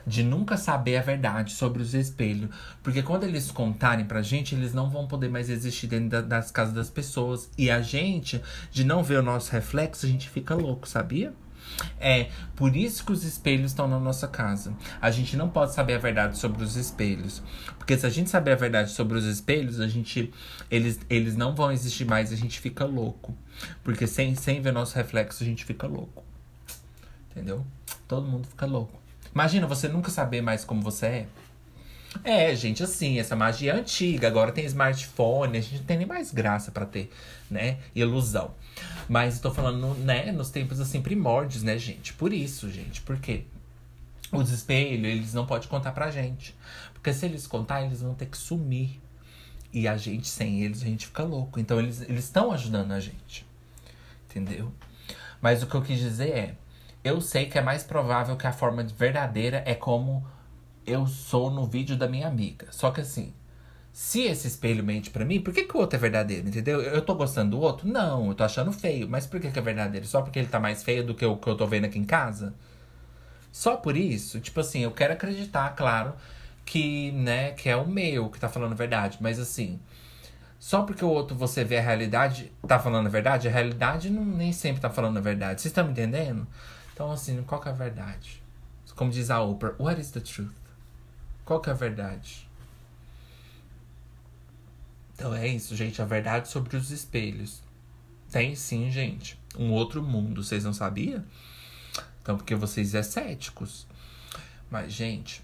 de 0.06 0.22
nunca 0.22 0.56
saber 0.56 0.96
a 0.96 1.02
verdade 1.02 1.52
sobre 1.52 1.80
os 1.80 1.94
espelhos. 1.94 2.50
Porque 2.82 3.02
quando 3.02 3.22
eles 3.22 3.50
contarem 3.50 4.04
pra 4.04 4.22
gente, 4.22 4.54
eles 4.54 4.74
não 4.74 4.90
vão 4.90 5.06
poder 5.06 5.28
mais 5.28 5.48
existir 5.48 5.86
dentro 5.86 6.08
da, 6.08 6.20
das 6.20 6.50
casas 6.50 6.74
das 6.74 6.90
pessoas. 6.90 7.48
E 7.56 7.70
a 7.70 7.80
gente, 7.80 8.42
de 8.72 8.84
não 8.84 9.02
ver 9.04 9.20
o 9.20 9.22
nosso 9.22 9.52
reflexo, 9.52 10.04
a 10.04 10.08
gente 10.08 10.28
fica 10.28 10.54
louco, 10.54 10.88
sabia? 10.88 11.32
É 12.00 12.30
por 12.54 12.76
isso 12.76 13.04
que 13.04 13.12
os 13.12 13.24
espelhos 13.24 13.72
estão 13.72 13.88
na 13.88 13.98
nossa 13.98 14.28
casa. 14.28 14.74
A 15.00 15.10
gente 15.10 15.36
não 15.36 15.48
pode 15.48 15.74
saber 15.74 15.94
a 15.94 15.98
verdade 15.98 16.38
sobre 16.38 16.62
os 16.62 16.76
espelhos. 16.76 17.42
Porque 17.78 17.96
se 17.96 18.06
a 18.06 18.10
gente 18.10 18.30
saber 18.30 18.52
a 18.52 18.56
verdade 18.56 18.90
sobre 18.90 19.18
os 19.18 19.24
espelhos, 19.24 19.80
a 19.80 19.88
gente 19.88 20.32
eles, 20.70 21.00
eles 21.08 21.36
não 21.36 21.54
vão 21.54 21.72
existir 21.72 22.04
mais, 22.04 22.32
a 22.32 22.36
gente 22.36 22.60
fica 22.60 22.84
louco. 22.84 23.36
Porque 23.82 24.06
sem, 24.06 24.34
sem 24.34 24.60
ver 24.60 24.72
nosso 24.72 24.96
reflexo, 24.96 25.42
a 25.42 25.46
gente 25.46 25.64
fica 25.64 25.86
louco. 25.86 26.24
Entendeu? 27.30 27.64
Todo 28.06 28.26
mundo 28.26 28.46
fica 28.46 28.66
louco. 28.66 29.00
Imagina 29.34 29.66
você 29.66 29.88
nunca 29.88 30.10
saber 30.10 30.40
mais 30.40 30.64
como 30.64 30.80
você 30.80 31.06
é. 31.06 31.26
É, 32.22 32.54
gente, 32.54 32.82
assim, 32.82 33.18
essa 33.18 33.34
magia 33.34 33.72
é 33.72 33.76
antiga. 33.76 34.28
Agora 34.28 34.52
tem 34.52 34.64
smartphone, 34.66 35.58
a 35.58 35.60
gente 35.60 35.78
não 35.78 35.84
tem 35.84 35.98
nem 35.98 36.06
mais 36.06 36.32
graça 36.32 36.70
para 36.70 36.86
ter, 36.86 37.10
né? 37.50 37.78
Ilusão. 37.94 38.54
Mas 39.08 39.34
estou 39.34 39.52
falando, 39.52 39.94
né, 39.96 40.32
nos 40.32 40.50
tempos 40.50 40.80
assim 40.80 41.02
primórdios, 41.02 41.62
né, 41.62 41.76
gente? 41.76 42.12
Por 42.14 42.32
isso, 42.32 42.70
gente, 42.70 43.00
por 43.02 43.18
quê? 43.18 43.44
Os 44.32 44.50
espelhos, 44.50 45.06
eles 45.06 45.34
não 45.34 45.46
podem 45.46 45.68
contar 45.68 45.92
pra 45.92 46.10
gente. 46.10 46.54
Porque 46.92 47.12
se 47.12 47.26
eles 47.26 47.46
contar, 47.46 47.82
eles 47.82 48.00
vão 48.00 48.14
ter 48.14 48.26
que 48.26 48.36
sumir. 48.36 49.00
E 49.72 49.88
a 49.88 49.96
gente, 49.96 50.28
sem 50.28 50.62
eles, 50.62 50.82
a 50.82 50.86
gente 50.86 51.06
fica 51.06 51.22
louco. 51.22 51.58
Então 51.58 51.78
eles 51.78 52.00
estão 52.08 52.52
ajudando 52.52 52.92
a 52.92 53.00
gente. 53.00 53.46
Entendeu? 54.28 54.72
Mas 55.40 55.62
o 55.62 55.66
que 55.66 55.74
eu 55.74 55.82
quis 55.82 55.98
dizer 55.98 56.30
é: 56.30 56.54
eu 57.04 57.20
sei 57.20 57.46
que 57.46 57.58
é 57.58 57.60
mais 57.60 57.82
provável 57.82 58.36
que 58.36 58.46
a 58.46 58.52
forma 58.52 58.82
verdadeira 58.82 59.62
é 59.66 59.74
como 59.74 60.26
eu 60.86 61.06
sou 61.06 61.50
no 61.50 61.66
vídeo 61.66 61.96
da 61.96 62.08
minha 62.08 62.28
amiga. 62.28 62.66
Só 62.70 62.90
que 62.90 63.00
assim, 63.00 63.32
se 63.92 64.22
esse 64.22 64.48
espelho 64.48 64.82
mente 64.82 65.10
para 65.10 65.24
mim, 65.24 65.40
por 65.40 65.54
que, 65.54 65.64
que 65.64 65.76
o 65.76 65.80
outro 65.80 65.96
é 65.96 66.00
verdadeiro, 66.00 66.48
entendeu? 66.48 66.80
Eu 66.82 67.00
tô 67.02 67.14
gostando 67.14 67.52
do 67.52 67.60
outro? 67.60 67.88
Não, 67.88 68.28
eu 68.28 68.34
tô 68.34 68.44
achando 68.44 68.72
feio. 68.72 69.08
Mas 69.08 69.26
por 69.26 69.40
que, 69.40 69.50
que 69.50 69.58
é 69.58 69.62
verdadeiro? 69.62 70.06
Só 70.06 70.20
porque 70.20 70.38
ele 70.38 70.48
tá 70.48 70.58
mais 70.58 70.82
feio 70.82 71.06
do 71.06 71.14
que 71.14 71.24
o 71.24 71.36
que 71.36 71.48
eu 71.48 71.56
tô 71.56 71.66
vendo 71.66 71.84
aqui 71.84 71.98
em 71.98 72.04
casa? 72.04 72.54
Só 73.52 73.76
por 73.76 73.96
isso? 73.96 74.40
Tipo 74.40 74.60
assim, 74.60 74.80
eu 74.80 74.90
quero 74.90 75.12
acreditar, 75.12 75.70
claro, 75.76 76.12
que, 76.64 77.12
né, 77.12 77.52
que 77.52 77.68
é 77.68 77.76
o 77.76 77.86
meu 77.86 78.28
que 78.30 78.40
tá 78.40 78.48
falando 78.48 78.72
a 78.72 78.74
verdade. 78.74 79.18
Mas 79.20 79.38
assim, 79.38 79.78
só 80.58 80.82
porque 80.82 81.04
o 81.04 81.08
outro 81.08 81.36
você 81.36 81.62
vê 81.62 81.78
a 81.78 81.82
realidade, 81.82 82.50
tá 82.66 82.80
falando 82.80 83.06
a 83.06 83.10
verdade, 83.10 83.46
a 83.46 83.50
realidade 83.50 84.10
não, 84.10 84.24
nem 84.24 84.52
sempre 84.52 84.80
tá 84.80 84.90
falando 84.90 85.18
a 85.18 85.20
verdade. 85.20 85.60
Vocês 85.60 85.70
estão 85.70 85.84
me 85.84 85.92
entendendo? 85.92 86.46
Então, 86.92 87.12
assim, 87.12 87.42
qual 87.44 87.60
que 87.60 87.68
é 87.68 87.70
a 87.70 87.74
verdade? 87.74 88.42
Como 88.96 89.10
diz 89.10 89.30
a 89.30 89.40
Oprah, 89.40 89.74
what 89.78 90.00
is 90.00 90.10
the 90.10 90.20
truth? 90.20 90.63
Qual 91.44 91.60
que 91.60 91.68
é 91.68 91.72
a 91.72 91.76
verdade? 91.76 92.48
Então 95.14 95.34
é 95.34 95.46
isso, 95.46 95.76
gente. 95.76 96.00
A 96.00 96.04
verdade 96.04 96.48
sobre 96.48 96.76
os 96.76 96.90
espelhos. 96.90 97.62
Tem 98.30 98.56
sim, 98.56 98.90
gente. 98.90 99.38
Um 99.56 99.70
outro 99.70 100.02
mundo. 100.02 100.42
Vocês 100.42 100.64
não 100.64 100.72
sabiam? 100.72 101.24
Então, 102.22 102.36
porque 102.36 102.54
vocês 102.54 102.94
é 102.94 103.02
céticos. 103.02 103.86
Mas, 104.70 104.92
gente, 104.92 105.42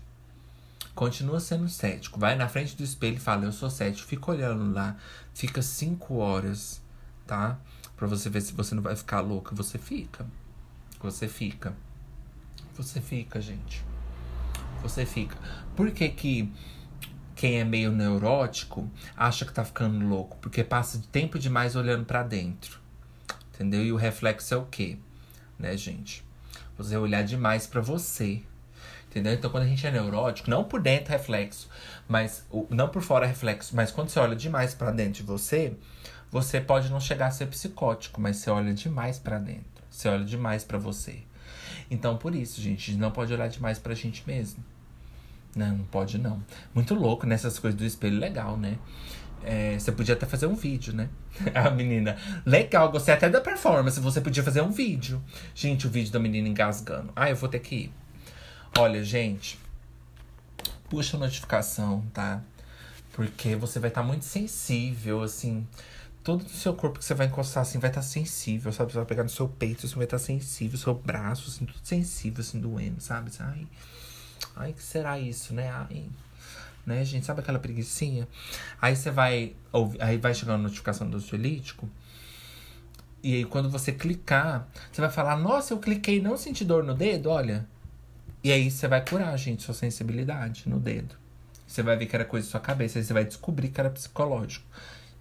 continua 0.94 1.38
sendo 1.38 1.68
cético. 1.68 2.18
Vai 2.18 2.34
na 2.34 2.48
frente 2.48 2.74
do 2.74 2.82
espelho 2.82 3.16
e 3.16 3.20
fala, 3.20 3.44
eu 3.44 3.53
sou 3.53 3.70
cético. 3.70 4.09
Fica 4.09 4.30
olhando 4.30 4.72
lá. 4.72 4.96
Fica 5.34 5.61
cinco 5.61 6.16
horas, 6.16 6.82
tá? 7.26 7.59
Pra 7.96 8.07
você 8.07 8.30
ver 8.30 8.40
se 8.40 8.55
você 8.55 8.74
não 8.74 8.82
vai 8.82 8.96
ficar 8.96 9.20
louca. 9.20 9.55
Você 9.55 9.78
fica. 9.78 10.26
Você 11.01 11.28
fica. 11.28 11.74
Você 12.74 13.01
fica, 13.01 13.40
gente 13.40 13.89
você 14.83 15.07
fica. 15.07 15.37
Por 15.76 15.91
que 15.91 16.09
que 16.09 16.53
quem 17.35 17.61
é 17.61 17.64
meio 17.64 17.91
neurótico 17.91 18.91
acha 19.16 19.45
que 19.45 19.53
tá 19.53 19.64
ficando 19.64 20.07
louco? 20.07 20.37
Porque 20.39 20.62
passa 20.62 21.03
tempo 21.11 21.39
demais 21.39 21.76
olhando 21.76 22.05
para 22.05 22.22
dentro. 22.22 22.78
Entendeu? 23.55 23.85
E 23.85 23.93
o 23.93 23.97
reflexo 23.97 24.55
é 24.55 24.57
o 24.57 24.66
quê? 24.66 24.99
Né, 25.59 25.76
gente? 25.76 26.24
Você 26.76 26.97
olhar 26.97 27.22
demais 27.22 27.66
para 27.66 27.81
você. 27.81 28.43
Entendeu? 29.11 29.33
Então, 29.33 29.51
quando 29.51 29.64
a 29.64 29.66
gente 29.66 29.87
é 29.87 29.91
neurótico, 29.91 30.49
não 30.49 30.62
por 30.62 30.81
dentro 30.81 31.11
reflexo, 31.11 31.68
mas 32.09 32.47
não 32.70 32.89
por 32.89 33.03
fora 33.03 33.26
reflexo, 33.26 33.74
mas 33.74 33.91
quando 33.91 34.09
você 34.09 34.20
olha 34.20 34.37
demais 34.37 34.72
para 34.72 34.93
dentro 34.93 35.14
de 35.14 35.22
você, 35.24 35.76
você 36.31 36.61
pode 36.61 36.89
não 36.91 37.01
chegar 37.01 37.26
a 37.26 37.31
ser 37.33 37.47
psicótico, 37.47 38.20
mas 38.20 38.37
você 38.37 38.51
olha 38.51 38.72
demais 38.72 39.18
para 39.18 39.39
dentro. 39.39 39.83
Você 39.91 40.09
olha 40.09 40.24
demais 40.24 40.62
para 40.62 40.78
você. 40.78 41.24
Então, 41.91 42.16
por 42.16 42.37
isso, 42.37 42.61
gente, 42.61 42.91
a 42.91 42.93
gente 42.93 43.01
não 43.01 43.11
pode 43.11 43.33
olhar 43.33 43.49
demais 43.49 43.81
pra 43.81 43.95
gente 43.95 44.22
mesmo. 44.24 44.64
Não, 45.55 45.78
não 45.78 45.84
pode 45.84 46.18
não. 46.18 46.42
Muito 46.74 46.94
louco 46.94 47.26
nessas 47.26 47.59
coisas 47.59 47.78
do 47.78 47.84
espelho, 47.84 48.18
legal, 48.18 48.57
né? 48.57 48.78
É, 49.42 49.78
você 49.78 49.90
podia 49.90 50.14
até 50.14 50.26
fazer 50.26 50.46
um 50.46 50.55
vídeo, 50.55 50.92
né? 50.92 51.09
A 51.55 51.70
menina, 51.70 52.16
legal, 52.44 52.90
gostei 52.90 53.14
até 53.14 53.28
da 53.28 53.40
performance. 53.40 53.98
Você 53.98 54.20
podia 54.20 54.42
fazer 54.42 54.61
um 54.61 54.70
vídeo. 54.70 55.22
Gente, 55.55 55.86
o 55.86 55.90
vídeo 55.90 56.12
da 56.12 56.18
menina 56.18 56.48
engasgando. 56.48 57.12
Ah, 57.16 57.30
eu 57.30 57.36
vou 57.36 57.48
ter 57.48 57.61
que 57.61 57.74
ir. 57.74 57.92
Olha, 58.78 59.03
gente, 59.03 59.59
puxa 60.88 61.16
a 61.16 61.20
notificação, 61.20 62.05
tá? 62.12 62.42
Porque 63.12 63.57
você 63.57 63.80
vai 63.80 63.88
estar 63.88 64.03
tá 64.03 64.07
muito 64.07 64.24
sensível, 64.24 65.22
assim 65.22 65.66
todo 66.22 66.42
o 66.42 66.48
seu 66.48 66.74
corpo 66.74 66.98
que 66.98 67.05
você 67.05 67.14
vai 67.14 67.26
encostar, 67.26 67.62
assim, 67.62 67.78
vai 67.78 67.90
estar 67.90 68.01
tá 68.01 68.07
sensível, 68.07 68.72
sabe? 68.72 68.92
Você 68.92 68.98
vai 68.98 69.07
pegar 69.07 69.22
no 69.22 69.28
seu 69.28 69.48
peito, 69.48 69.86
assim, 69.86 69.96
vai 69.96 70.05
estar 70.05 70.18
tá 70.18 70.24
sensível, 70.24 70.78
seu 70.78 70.94
braço, 70.94 71.48
assim, 71.48 71.64
tudo 71.64 71.80
sensível, 71.82 72.40
assim, 72.40 72.61
doendo, 72.61 73.01
sabe? 73.01 73.30
Ai, 73.40 73.66
ai, 74.57 74.72
que 74.72 74.82
será 74.82 75.18
isso, 75.18 75.55
né? 75.55 75.70
Ai, 75.70 76.07
né, 76.84 77.05
gente? 77.05 77.26
Sabe 77.26 77.41
aquela 77.41 77.59
preguiçinha? 77.59 78.26
Aí 78.80 78.97
você 78.97 79.11
vai, 79.11 79.55
aí 80.01 80.18
vai 80.18 80.34
chegar 80.34 80.55
a 80.55 80.59
notificação 80.59 81.09
do 81.09 81.16
ansiolítico. 81.16 81.88
E 83.22 83.34
aí, 83.34 83.45
quando 83.45 83.68
você 83.68 83.93
clicar, 83.93 84.66
você 84.91 85.01
vai 85.01 85.11
falar: 85.11 85.36
Nossa, 85.36 85.74
eu 85.74 85.78
cliquei, 85.78 86.20
não 86.20 86.36
senti 86.36 86.64
dor 86.64 86.82
no 86.82 86.95
dedo, 86.95 87.28
olha. 87.28 87.66
E 88.43 88.51
aí 88.51 88.70
você 88.70 88.88
vai 88.88 89.05
curar, 89.05 89.36
gente, 89.36 89.62
sua 89.62 89.74
sensibilidade 89.74 90.66
no 90.66 90.80
dedo. 90.80 91.14
Você 91.66 91.82
vai 91.82 91.97
ver 91.97 92.07
que 92.07 92.16
era 92.16 92.24
coisa 92.24 92.47
da 92.47 92.51
sua 92.51 92.61
cabeça, 92.61 92.99
aí 92.99 93.05
você 93.05 93.12
vai 93.12 93.24
descobrir 93.24 93.68
que 93.68 93.78
era 93.78 93.91
psicológico. 93.91 94.66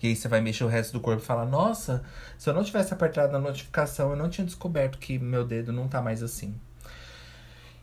E 0.01 0.07
aí 0.07 0.15
você 0.15 0.29
vai 0.29 0.39
mexer 0.39 0.63
o 0.63 0.67
resto 0.67 0.93
do 0.93 1.01
corpo 1.01 1.21
e 1.21 1.25
falar: 1.25 1.45
Nossa, 1.45 2.03
se 2.37 2.49
eu 2.49 2.53
não 2.53 2.63
tivesse 2.63 2.93
apertado 2.93 3.35
a 3.35 3.39
notificação, 3.39 4.11
eu 4.11 4.15
não 4.15 4.29
tinha 4.29 4.45
descoberto 4.45 4.97
que 4.97 5.19
meu 5.19 5.45
dedo 5.45 5.73
não 5.73 5.89
tá 5.89 6.01
mais 6.01 6.23
assim. 6.23 6.55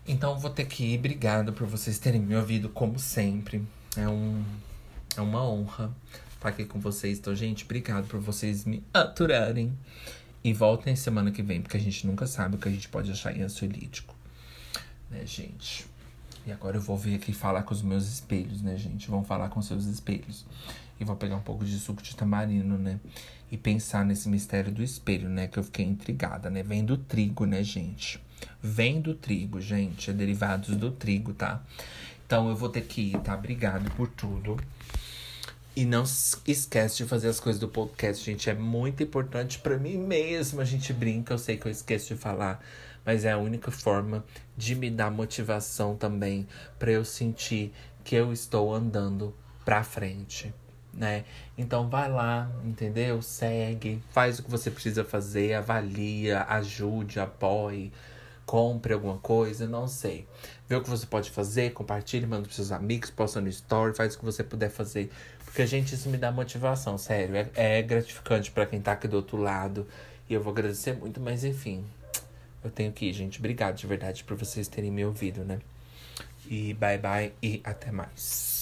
Então 0.07 0.39
vou 0.39 0.51
ter 0.51 0.67
que 0.67 0.85
ir. 0.85 0.99
Obrigado 0.99 1.53
por 1.53 1.67
vocês 1.67 1.99
terem 1.99 2.21
me 2.21 2.37
ouvido, 2.37 2.69
como 2.69 2.99
sempre. 2.99 3.63
É, 3.97 4.09
um, 4.09 4.45
é 5.17 5.21
uma 5.21 5.43
honra 5.43 5.93
estar 6.35 6.49
aqui 6.51 6.65
com 6.65 6.79
vocês. 6.79 7.19
Então, 7.19 7.35
gente, 7.35 7.65
obrigado 7.65 8.07
por 8.07 8.21
vocês 8.21 8.65
me 8.65 8.83
aturarem. 8.95 9.77
E 10.45 10.53
voltem 10.53 10.95
semana 10.95 11.33
que 11.33 11.43
vem, 11.43 11.61
porque 11.61 11.77
a 11.77 11.81
gente 11.81 12.07
nunca 12.07 12.25
sabe 12.25 12.55
o 12.55 12.59
que 12.59 12.69
a 12.69 12.71
gente 12.71 12.89
pode 12.89 13.11
achar 13.11 13.37
em 13.37 13.43
ansiolítico. 13.43 14.15
Né, 15.11 15.27
gente? 15.27 15.87
E 16.47 16.53
agora 16.53 16.77
eu 16.77 16.81
vou 16.81 16.97
vir 16.97 17.17
aqui 17.17 17.33
falar 17.33 17.65
com 17.65 17.75
os 17.75 17.83
meus 17.83 18.07
espelhos, 18.07 18.63
né, 18.63 18.77
gente? 18.77 19.11
Vão 19.11 19.25
falar 19.25 19.49
com 19.49 19.61
seus 19.61 19.87
espelhos. 19.87 20.47
E 21.01 21.05
vou 21.05 21.17
pegar 21.17 21.35
um 21.35 21.43
pouco 21.43 21.65
de 21.65 21.77
suco 21.79 22.01
de 22.01 22.15
tamarindo, 22.15 22.79
né? 22.79 23.01
E 23.51 23.57
pensar 23.57 24.05
nesse 24.05 24.29
mistério 24.29 24.73
do 24.73 24.85
espelho, 24.85 25.29
né? 25.29 25.49
Que 25.49 25.59
eu 25.59 25.65
fiquei 25.65 25.85
intrigada, 25.85 26.49
né? 26.49 26.63
Vem 26.63 26.85
do 26.85 26.97
trigo, 26.97 27.45
né, 27.45 27.65
gente? 27.65 28.21
Vem 28.63 29.01
do 29.01 29.15
trigo, 29.15 29.61
gente. 29.61 30.11
É 30.11 30.13
derivados 30.13 30.77
do 30.77 30.91
trigo, 30.91 31.33
tá? 31.33 31.63
Então 32.27 32.49
eu 32.49 32.57
vou 32.57 32.69
ter 32.69 32.83
que 32.83 33.13
ir, 33.13 33.21
tá? 33.21 33.35
Obrigado 33.35 33.91
por 33.93 34.09
tudo. 34.09 34.57
E 35.75 35.85
não 35.85 36.05
esquece 36.47 36.97
de 36.97 37.05
fazer 37.05 37.29
as 37.29 37.39
coisas 37.39 37.61
do 37.61 37.69
podcast, 37.69 38.25
gente. 38.25 38.49
É 38.49 38.55
muito 38.55 39.03
importante 39.03 39.59
para 39.59 39.77
mim 39.77 39.99
mesmo. 39.99 40.61
A 40.61 40.65
gente 40.65 40.93
brinca, 40.93 41.35
eu 41.35 41.39
sei 41.39 41.57
que 41.57 41.67
eu 41.67 41.73
esqueço 41.73 42.15
de 42.15 42.21
falar, 42.21 42.65
mas 43.05 43.25
é 43.25 43.33
a 43.33 43.39
única 43.39 43.71
forma 43.71 44.25
de 44.57 44.75
me 44.75 44.91
dar 44.91 45.11
motivação 45.11 45.95
também 45.97 46.47
para 46.79 46.91
eu 46.91 47.05
sentir 47.05 47.73
que 48.03 48.15
eu 48.15 48.33
estou 48.33 48.75
andando 48.75 49.35
para 49.65 49.85
frente 49.85 50.53
né? 50.97 51.25
Então 51.57 51.89
vai 51.89 52.11
lá, 52.11 52.51
entendeu? 52.65 53.21
Segue, 53.21 54.03
faz 54.11 54.39
o 54.39 54.43
que 54.43 54.51
você 54.51 54.71
precisa 54.71 55.05
fazer, 55.05 55.55
avalia, 55.55 56.45
ajude, 56.49 57.21
apoie, 57.21 57.93
compre 58.47 58.95
alguma 58.95 59.19
coisa, 59.19 59.67
não 59.67 59.89
sei. 59.89 60.27
Vê 60.69 60.77
o 60.77 60.83
que 60.83 60.89
você 60.89 61.05
pode 61.05 61.31
fazer, 61.31 61.73
compartilhe, 61.73 62.27
manda 62.27 62.45
pros 62.45 62.57
seus 62.57 62.73
amigos, 62.73 63.11
posta 63.11 63.41
no 63.41 63.49
story, 63.49 63.95
faz 63.95 64.15
o 64.15 64.19
que 64.19 64.25
você 64.25 64.45
puder 64.45 64.71
fazer. 64.71 65.11
Porque, 65.45 65.67
gente, 65.67 65.95
isso 65.95 66.09
me 66.09 66.17
dá 66.17 66.31
motivação, 66.31 66.97
sério. 66.97 67.37
É, 67.37 67.79
é 67.79 67.83
gratificante 67.83 68.51
para 68.51 68.65
quem 68.67 68.81
tá 68.81 68.93
aqui 68.93 69.09
do 69.09 69.17
outro 69.17 69.37
lado. 69.37 69.87
E 70.29 70.35
eu 70.35 70.43
vou 70.43 70.53
agradecer 70.53 70.95
muito, 70.95 71.21
mas 71.21 71.45
enfim. 71.45 71.85
Eu 72.63 72.71
tenho 72.71 72.93
que 72.93 73.07
ir, 73.07 73.13
gente. 73.13 73.39
Obrigado 73.39 73.77
de 73.77 73.87
verdade 73.87 74.25
por 74.25 74.37
vocês 74.37 74.69
terem 74.69 74.91
me 74.91 75.05
ouvido, 75.05 75.45
né? 75.45 75.61
E 76.49 76.75
bye 76.75 76.99
bye 76.99 77.33
e 77.43 77.61
até 77.65 77.91
mais. 77.91 78.56